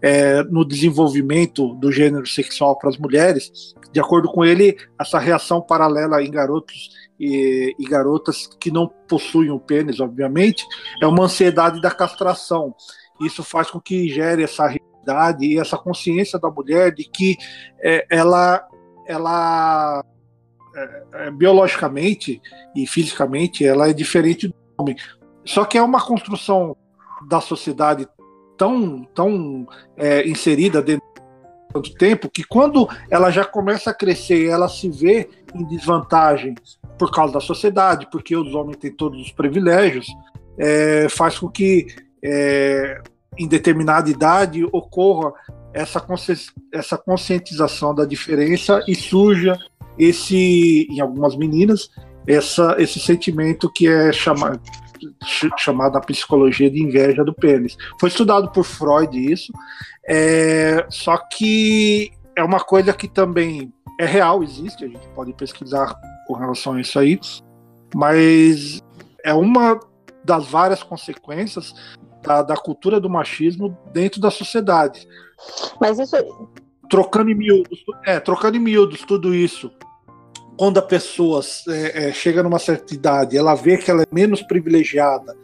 [0.00, 5.60] é, no desenvolvimento do gênero sexual para as mulheres, de acordo com ele, essa reação
[5.60, 10.64] paralela em garotos e, e, garotas que não possuem o pênis, obviamente,
[11.02, 12.74] é uma ansiedade da castração.
[13.20, 14.66] Isso faz com que gere essa
[15.44, 17.36] e essa consciência da mulher de que
[17.82, 18.66] é, ela,
[19.06, 20.04] ela
[20.74, 22.40] é, é, biologicamente
[22.76, 24.96] e fisicamente ela é diferente do homem.
[25.44, 26.76] Só que é uma construção
[27.28, 28.06] da sociedade
[28.56, 29.66] tão, tão
[29.96, 34.88] é, inserida dentro de tanto tempo que quando ela já começa a crescer, ela se
[34.90, 36.54] vê em desvantagem
[36.98, 40.06] por causa da sociedade, porque os homens têm todos os privilégios,
[40.58, 41.86] é, faz com que
[42.22, 43.00] é,
[43.38, 45.32] em determinada idade ocorra
[45.72, 46.04] essa,
[46.72, 49.56] essa conscientização da diferença e surja
[49.98, 51.90] esse, em algumas meninas,
[52.26, 54.60] essa, esse sentimento que é chamado
[55.56, 57.74] chamada psicologia de inveja do pênis.
[57.98, 59.50] Foi estudado por Freud isso,
[60.06, 65.94] é, só que é uma coisa que também é real, existe, a gente pode pesquisar
[66.26, 67.18] com relação a isso aí,
[67.94, 68.82] mas
[69.24, 69.80] é uma
[70.24, 71.74] das várias consequências
[72.22, 75.06] da, da cultura do machismo dentro da sociedade.
[75.80, 76.16] Mas isso.
[76.88, 79.70] Trocando em miúdos, é, trocando em miúdos tudo isso.
[80.56, 84.42] Quando a pessoa é, é, chega numa certa idade, ela vê que ela é menos
[84.42, 85.34] privilegiada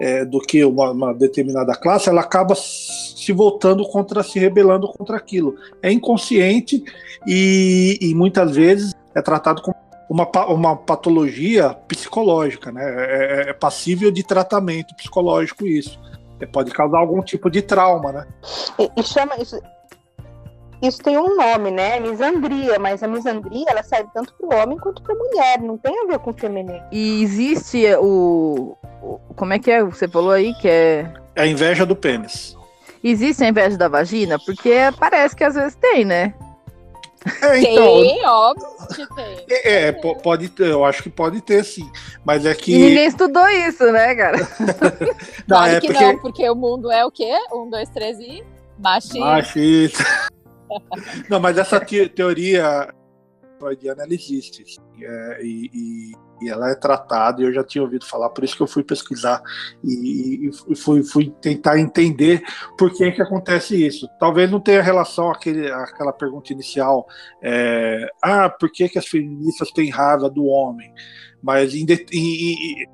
[0.00, 5.16] é, do que uma, uma, determinada classe, ela acaba se voltando contra, se rebelando contra
[5.16, 5.54] aquilo.
[5.80, 6.84] É inconsciente
[7.26, 9.76] e, e muitas vezes é tratado como
[10.10, 12.82] uma, uma patologia psicológica, né?
[12.84, 15.98] É, é, é passível de tratamento psicológico isso
[16.44, 18.26] pode causar algum tipo de trauma, né?
[18.78, 19.58] E, e chama isso.
[20.82, 22.00] isso tem um nome, né?
[22.00, 25.78] Misandria, mas a misandria ela serve tanto para o homem quanto para a mulher, não
[25.78, 26.82] tem a ver com o feminino.
[26.90, 29.82] E existe o, o, Como é que é?
[29.84, 31.10] Você falou aí que é.
[31.36, 32.56] É a inveja do pênis.
[33.02, 34.36] Existe a inveja da vagina?
[34.44, 36.34] Porque parece que às vezes tem, né?
[37.42, 39.46] É, então, Tem, óbvio que tem.
[39.50, 41.90] é, é, po- pode ter, eu acho que pode ter sim.
[42.24, 42.72] Mas é que.
[42.74, 44.38] E ninguém estudou isso, né, cara?
[45.48, 46.04] Não, Claro é que porque.
[46.04, 47.32] não, porque o mundo é o quê?
[47.52, 48.44] Um, dois, três e
[48.78, 49.20] machismo.
[49.20, 50.04] Machista.
[51.30, 52.88] Não, mas essa te- teoria
[53.58, 54.62] freudiana ela existe.
[54.62, 58.44] assim, é, e, e- e ela é tratada, e eu já tinha ouvido falar, por
[58.44, 59.42] isso que eu fui pesquisar
[59.82, 62.42] e, e fui, fui tentar entender
[62.76, 64.08] por que, que acontece isso.
[64.18, 67.06] Talvez não tenha relação àquele, àquela pergunta inicial,
[67.42, 70.92] é, ah, por que, que as feministas têm raiva do homem?
[71.42, 72.88] Mas em de- e- e-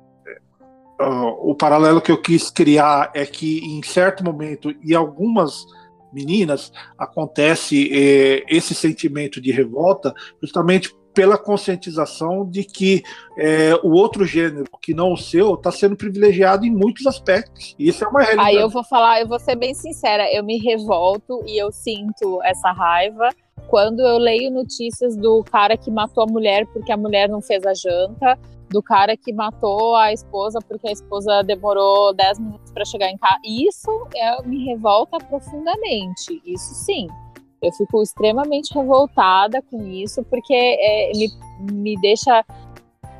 [0.99, 5.65] ah, o paralelo que eu quis criar é que em certo momento, e algumas
[6.13, 13.03] meninas, acontece eh, esse sentimento de revolta justamente pela conscientização de que
[13.37, 17.75] eh, o outro gênero, que não o seu, está sendo privilegiado em muitos aspectos.
[17.77, 18.49] Isso é uma realidade.
[18.49, 22.41] Aí eu vou falar, eu vou ser bem sincera, eu me revolto e eu sinto
[22.43, 23.29] essa raiva
[23.67, 27.65] quando eu leio notícias do cara que matou a mulher porque a mulher não fez
[27.65, 28.37] a janta,
[28.69, 33.17] do cara que matou a esposa porque a esposa demorou 10 minutos para chegar em
[33.17, 33.37] casa.
[33.45, 37.07] Isso é, me revolta profundamente, isso sim.
[37.63, 41.29] Eu fico extremamente revoltada com isso, porque é, me,
[41.71, 42.45] me deixa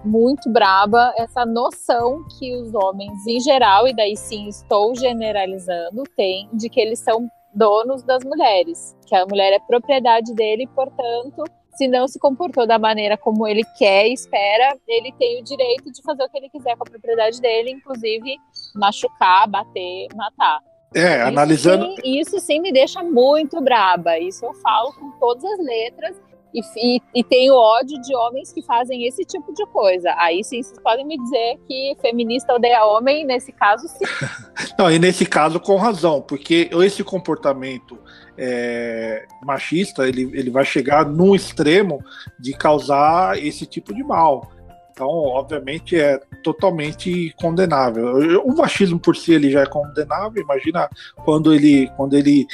[0.04, 6.50] muito braba essa noção que os homens em geral, e daí sim estou generalizando, têm
[6.52, 11.44] de que eles são donos das mulheres, que a mulher é propriedade dele, portanto,
[11.76, 15.92] se não se comportou da maneira como ele quer e espera, ele tem o direito
[15.92, 18.36] de fazer o que ele quiser com a propriedade dele, inclusive
[18.76, 20.60] machucar, bater, matar.
[20.96, 21.86] É, Isso analisando.
[21.96, 24.18] sim- isso sim me deixa muito braba.
[24.20, 26.16] Isso eu falo com todas as letras.
[26.54, 30.14] E, e, e tenho ódio de homens que fazem esse tipo de coisa.
[30.20, 34.06] Aí sim, vocês podem me dizer que feminista odeia homem, nesse caso, sim.
[34.78, 37.98] Não, e nesse caso com razão, porque esse comportamento
[38.38, 42.04] é, machista ele, ele vai chegar num extremo
[42.40, 44.52] de causar esse tipo de mal.
[44.94, 48.42] Então, obviamente, é totalmente condenável.
[48.46, 50.42] O machismo por si ele já é condenável.
[50.44, 50.88] Imagina
[51.26, 52.46] quando ele quando ele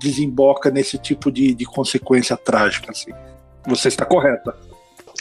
[0.00, 2.92] desemboca nesse tipo de, de consequência trágica.
[2.92, 3.10] Assim.
[3.66, 4.56] Você está correta.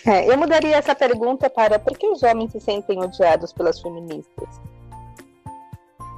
[0.05, 4.47] É, eu mudaria essa pergunta para por que os homens se sentem odiados pelas feministas?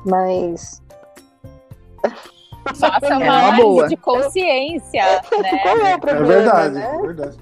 [0.05, 0.81] Mas
[2.75, 3.87] Faça É uma uma análise boa.
[3.87, 5.21] de consciência, né?
[5.63, 6.25] qual é o É problema?
[6.27, 6.95] verdade, né?
[6.95, 7.37] é verdade.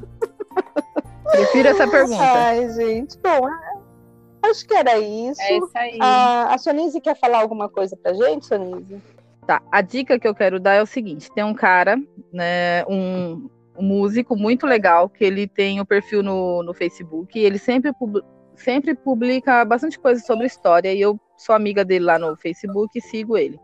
[1.32, 2.24] Prefiro essa pergunta.
[2.24, 3.18] Ai, gente.
[3.20, 5.42] Bom, ah, acho que era isso.
[5.42, 5.98] É isso aí.
[6.02, 9.02] A, a Sonise quer falar alguma coisa pra gente, Sonise?
[9.46, 11.98] Tá, a dica que eu quero dar é o seguinte: tem um cara,
[12.34, 17.44] né, um, um músico muito legal, que ele tem o perfil no, no Facebook, e
[17.44, 18.24] ele sempre, pub-
[18.56, 23.02] sempre publica bastante coisa sobre história, e eu sou amiga dele lá no Facebook e
[23.02, 23.60] sigo ele.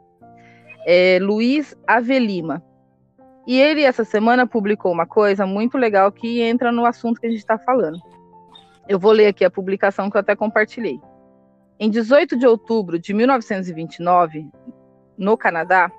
[0.85, 2.63] É Luiz Avelima.
[3.45, 7.29] E ele, essa semana, publicou uma coisa muito legal que entra no assunto que a
[7.29, 7.99] gente está falando.
[8.87, 10.99] Eu vou ler aqui a publicação que eu até compartilhei.
[11.79, 14.47] Em 18 de outubro de 1929,
[15.17, 15.91] no Canadá.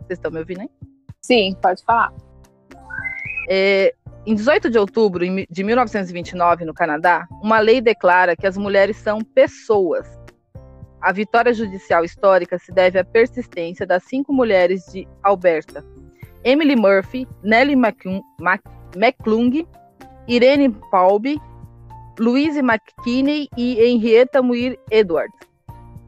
[0.00, 0.70] Vocês estão me ouvindo aí?
[1.20, 2.12] Sim, pode falar.
[3.50, 3.94] É,
[4.24, 9.20] em 18 de outubro de 1929, no Canadá, uma lei declara que as mulheres são
[9.20, 10.06] pessoas.
[11.06, 15.84] A vitória judicial histórica se deve à persistência das cinco mulheres de Alberta:
[16.42, 19.68] Emily Murphy, Nellie McClung,
[20.26, 21.40] Irene Paulby,
[22.18, 25.38] Louise McKinney e Henrietta Muir Edwards.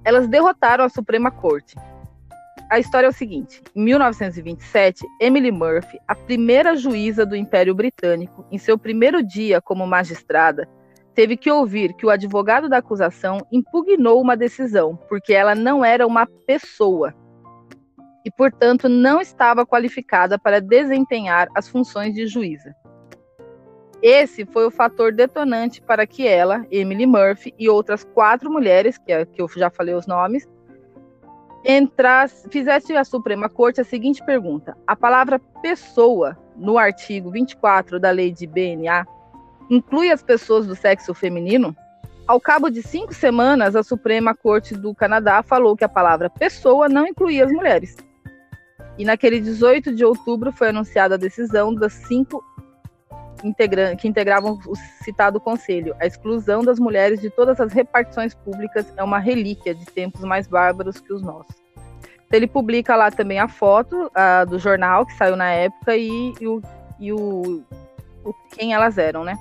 [0.04, 1.76] Elas derrotaram a Suprema Corte.
[2.68, 8.44] A história é o seguinte: em 1927, Emily Murphy, a primeira juíza do Império Britânico,
[8.50, 10.68] em seu primeiro dia como magistrada,
[11.18, 16.06] teve que ouvir que o advogado da acusação impugnou uma decisão, porque ela não era
[16.06, 17.12] uma pessoa
[18.24, 22.72] e, portanto, não estava qualificada para desempenhar as funções de juíza.
[24.00, 29.10] Esse foi o fator detonante para que ela, Emily Murphy e outras quatro mulheres, que,
[29.10, 30.48] é- que eu já falei os nomes,
[31.64, 38.12] entrasse, fizesse à Suprema Corte a seguinte pergunta: a palavra pessoa no artigo 24 da
[38.12, 39.17] lei de BNA
[39.70, 41.76] inclui as pessoas do sexo feminino?
[42.26, 46.88] Ao cabo de cinco semanas, a Suprema Corte do Canadá falou que a palavra pessoa
[46.88, 47.96] não incluía as mulheres.
[48.98, 52.44] E naquele 18 de outubro foi anunciada a decisão das cinco
[53.98, 54.74] que integravam o
[55.04, 55.94] citado conselho.
[56.00, 60.46] A exclusão das mulheres de todas as repartições públicas é uma relíquia de tempos mais
[60.48, 61.54] bárbaros que os nossos.
[62.30, 64.10] Ele publica lá também a foto
[64.48, 66.60] do jornal que saiu na época e, e, o,
[67.00, 67.64] e o,
[68.24, 69.34] o, quem elas eram, né?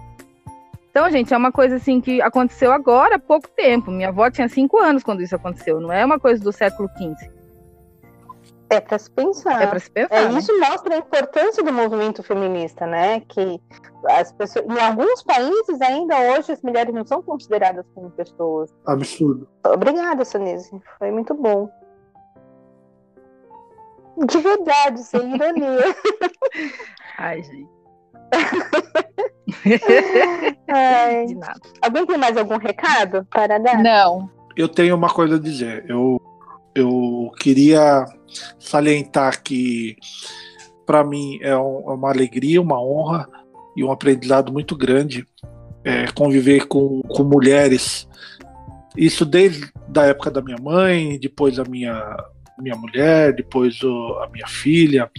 [0.97, 3.91] Então, gente, é uma coisa assim que aconteceu agora há pouco tempo.
[3.91, 7.31] Minha avó tinha cinco anos quando isso aconteceu, não é uma coisa do século XV.
[8.67, 9.61] É para se pensar.
[9.61, 10.15] É para se pensar.
[10.15, 10.39] É, né?
[10.39, 13.19] isso mostra a importância do movimento feminista, né?
[13.19, 13.61] Que
[14.07, 18.73] as pessoas, em alguns países ainda hoje as mulheres não são consideradas como pessoas.
[18.87, 19.47] Absurdo.
[19.67, 20.81] Obrigada, Sonise.
[20.97, 21.69] Foi muito bom.
[24.25, 25.95] De verdade, sem ironia.
[27.19, 27.76] Ai, gente.
[30.67, 31.25] Ai.
[31.25, 31.59] De nada.
[31.81, 33.81] Alguém tem mais algum recado para dar?
[33.81, 34.29] Não.
[34.55, 35.85] Eu tenho uma coisa a dizer.
[35.87, 36.21] Eu,
[36.75, 38.05] eu queria
[38.59, 39.95] salientar que,
[40.85, 43.27] para mim, é, um- é uma alegria, uma honra
[43.75, 45.25] e um aprendizado muito grande
[45.83, 48.07] é, conviver com, com mulheres.
[48.95, 52.17] Isso desde a época da minha mãe, depois a minha,
[52.59, 55.09] minha mulher, depois o- a minha filha,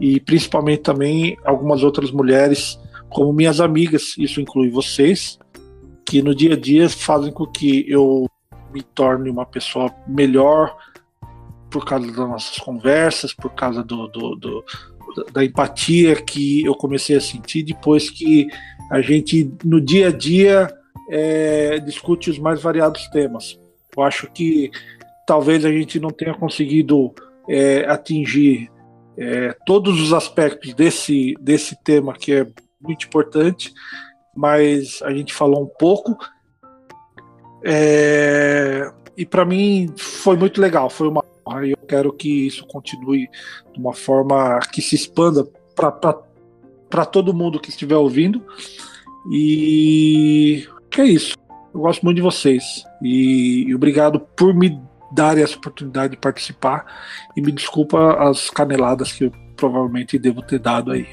[0.00, 5.38] e principalmente também algumas outras mulheres como minhas amigas, isso inclui vocês,
[6.04, 8.26] que no dia a dia fazem com que eu
[8.72, 10.76] me torne uma pessoa melhor
[11.70, 14.64] por causa das nossas conversas, por causa do, do- do-
[15.32, 18.48] da empatia que eu comecei a sentir depois que
[18.90, 20.68] a gente no dia a dia
[21.08, 23.58] é, discute os mais variados temas.
[23.96, 24.70] Eu acho que
[25.24, 27.14] talvez a gente não tenha conseguido
[27.48, 28.68] é, atingir
[29.16, 32.46] é, todos os aspectos desse, desse tema que é
[32.80, 33.72] muito importante,
[34.34, 36.16] mas a gente falou um pouco.
[37.64, 42.66] É, e para mim foi muito legal, foi uma honra e eu quero que isso
[42.66, 43.28] continue
[43.72, 48.44] de uma forma que se expanda para todo mundo que estiver ouvindo.
[49.30, 51.36] E que é isso.
[51.72, 54.80] Eu gosto muito de vocês e, e obrigado por me
[55.14, 56.84] darem essa oportunidade de participar
[57.36, 61.06] e me desculpa as caneladas que eu provavelmente devo ter dado aí.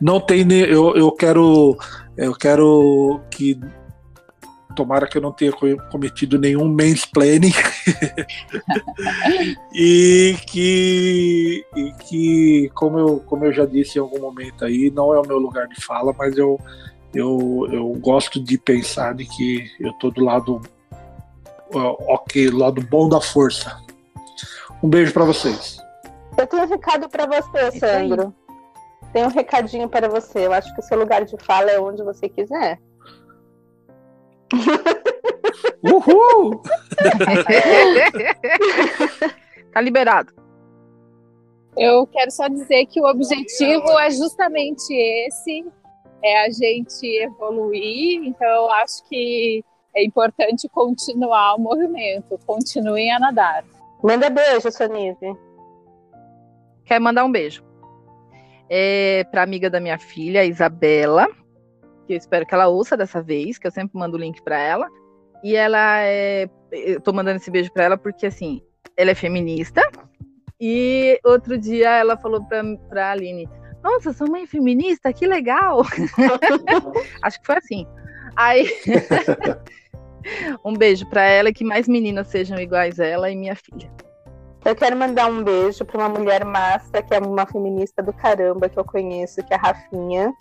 [0.00, 1.76] Não tem, ne- eu, eu quero,
[2.16, 3.58] eu quero que
[4.76, 7.50] tomara que eu não tenha co- cometido nenhum mansplaining
[9.74, 15.12] e que, e que como, eu, como eu já disse em algum momento aí, não
[15.12, 16.60] é o meu lugar de fala, mas eu,
[17.14, 20.60] eu, eu gosto de pensar de que eu tô do lado
[21.74, 23.78] ok, do lado bom da força.
[24.82, 25.78] Um beijo para vocês.
[26.36, 27.78] Eu tenho um recado para você.
[27.78, 28.34] Sandro.
[29.12, 30.46] Tenho um recadinho para você.
[30.46, 32.78] Eu acho que o seu lugar de fala é onde você quiser.
[35.82, 36.62] Uhul!
[39.72, 40.32] tá liberado.
[41.76, 45.64] Eu quero só dizer que o objetivo é justamente esse,
[46.22, 48.24] é a gente evoluir.
[48.24, 49.64] Então eu acho que
[49.98, 52.38] é importante continuar o movimento.
[52.46, 53.64] Continuem a nadar.
[54.02, 55.36] Manda beijo, Sonise.
[56.84, 57.64] Quer mandar um beijo.
[58.70, 61.26] É, pra amiga da minha filha, Isabela,
[62.06, 64.58] que eu espero que ela ouça dessa vez, que eu sempre mando o link pra
[64.58, 64.88] ela.
[65.42, 66.48] E ela é.
[66.70, 68.62] Eu tô mandando esse beijo pra ela porque, assim,
[68.96, 69.80] ela é feminista.
[70.60, 73.48] E outro dia ela falou pra, pra Aline:
[73.82, 75.12] Nossa, sua mãe é feminista?
[75.12, 75.82] Que legal!
[77.22, 77.86] Acho que foi assim.
[78.36, 78.68] Aí.
[80.64, 83.90] um beijo pra ela e que mais meninas sejam iguais a ela e minha filha.
[84.64, 88.68] Eu quero mandar um beijo para uma mulher massa, que é uma feminista do caramba
[88.68, 90.32] que eu conheço, que é a Rafinha.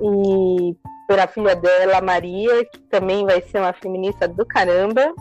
[0.00, 0.76] E
[1.06, 5.14] para a filha dela, a Maria, que também vai ser uma feminista do caramba.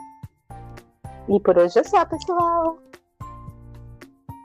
[1.28, 2.80] E por hoje é só, pessoal.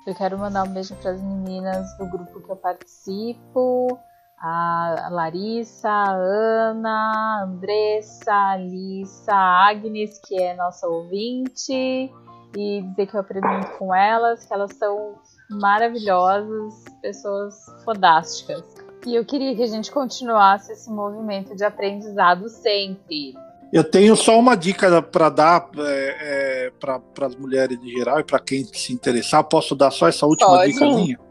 [0.07, 3.99] Eu quero mandar um beijo para as meninas do grupo que eu participo.
[4.47, 12.13] A Larissa, a Ana, a Andressa, a Alissa, a Agnes, que é nossa ouvinte,
[12.55, 15.15] e dizer que eu aprendo muito com elas, que elas são
[15.49, 17.55] maravilhosas, pessoas
[17.87, 18.63] fodásticas.
[19.07, 23.35] E eu queria que a gente continuasse esse movimento de aprendizado sempre.
[23.73, 28.25] Eu tenho só uma dica para dar é, é, para as mulheres em geral e
[28.25, 29.43] para quem se interessar.
[29.45, 30.73] Posso dar só essa última Pode.
[30.73, 31.25] dica?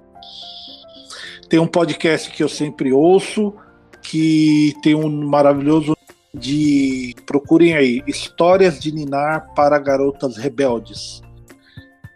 [1.54, 3.54] Tem um podcast que eu sempre ouço,
[4.02, 5.96] que tem um maravilhoso
[6.34, 7.14] de.
[7.28, 11.22] Procurem aí, Histórias de Ninar para Garotas Rebeldes.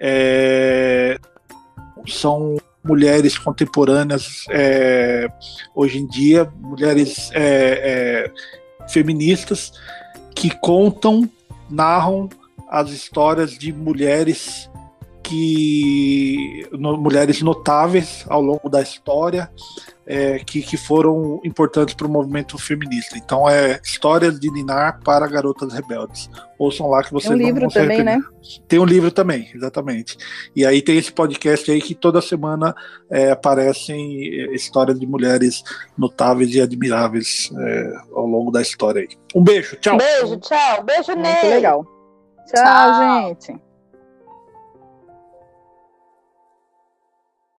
[0.01, 1.19] É,
[2.07, 5.29] são mulheres contemporâneas é,
[5.75, 8.31] hoje em dia, mulheres é,
[8.89, 9.71] é, feministas
[10.33, 11.29] que contam,
[11.69, 12.27] narram
[12.67, 14.67] as histórias de mulheres
[15.27, 19.51] que no, mulheres notáveis ao longo da história
[20.05, 23.17] é, que, que foram importantes para o movimento feminista.
[23.17, 26.29] Então é Histórias de Ninar para Garotas Rebeldes.
[26.57, 28.19] Ouçam lá que vocês tem um livro também, né?
[28.69, 30.17] Tem um livro também, exatamente.
[30.55, 32.73] E aí tem esse podcast aí que toda semana
[33.11, 35.61] é, aparecem é, histórias de mulheres
[35.97, 39.09] notáveis e admiráveis é, ao longo da história aí.
[39.35, 39.97] Um beijo, tchau.
[39.97, 40.83] Beijo, tchau.
[40.83, 41.33] Beijo, Ney.
[41.33, 41.85] Muito legal.
[42.49, 42.63] tchau.
[42.63, 43.27] tchau.
[43.27, 43.66] gente.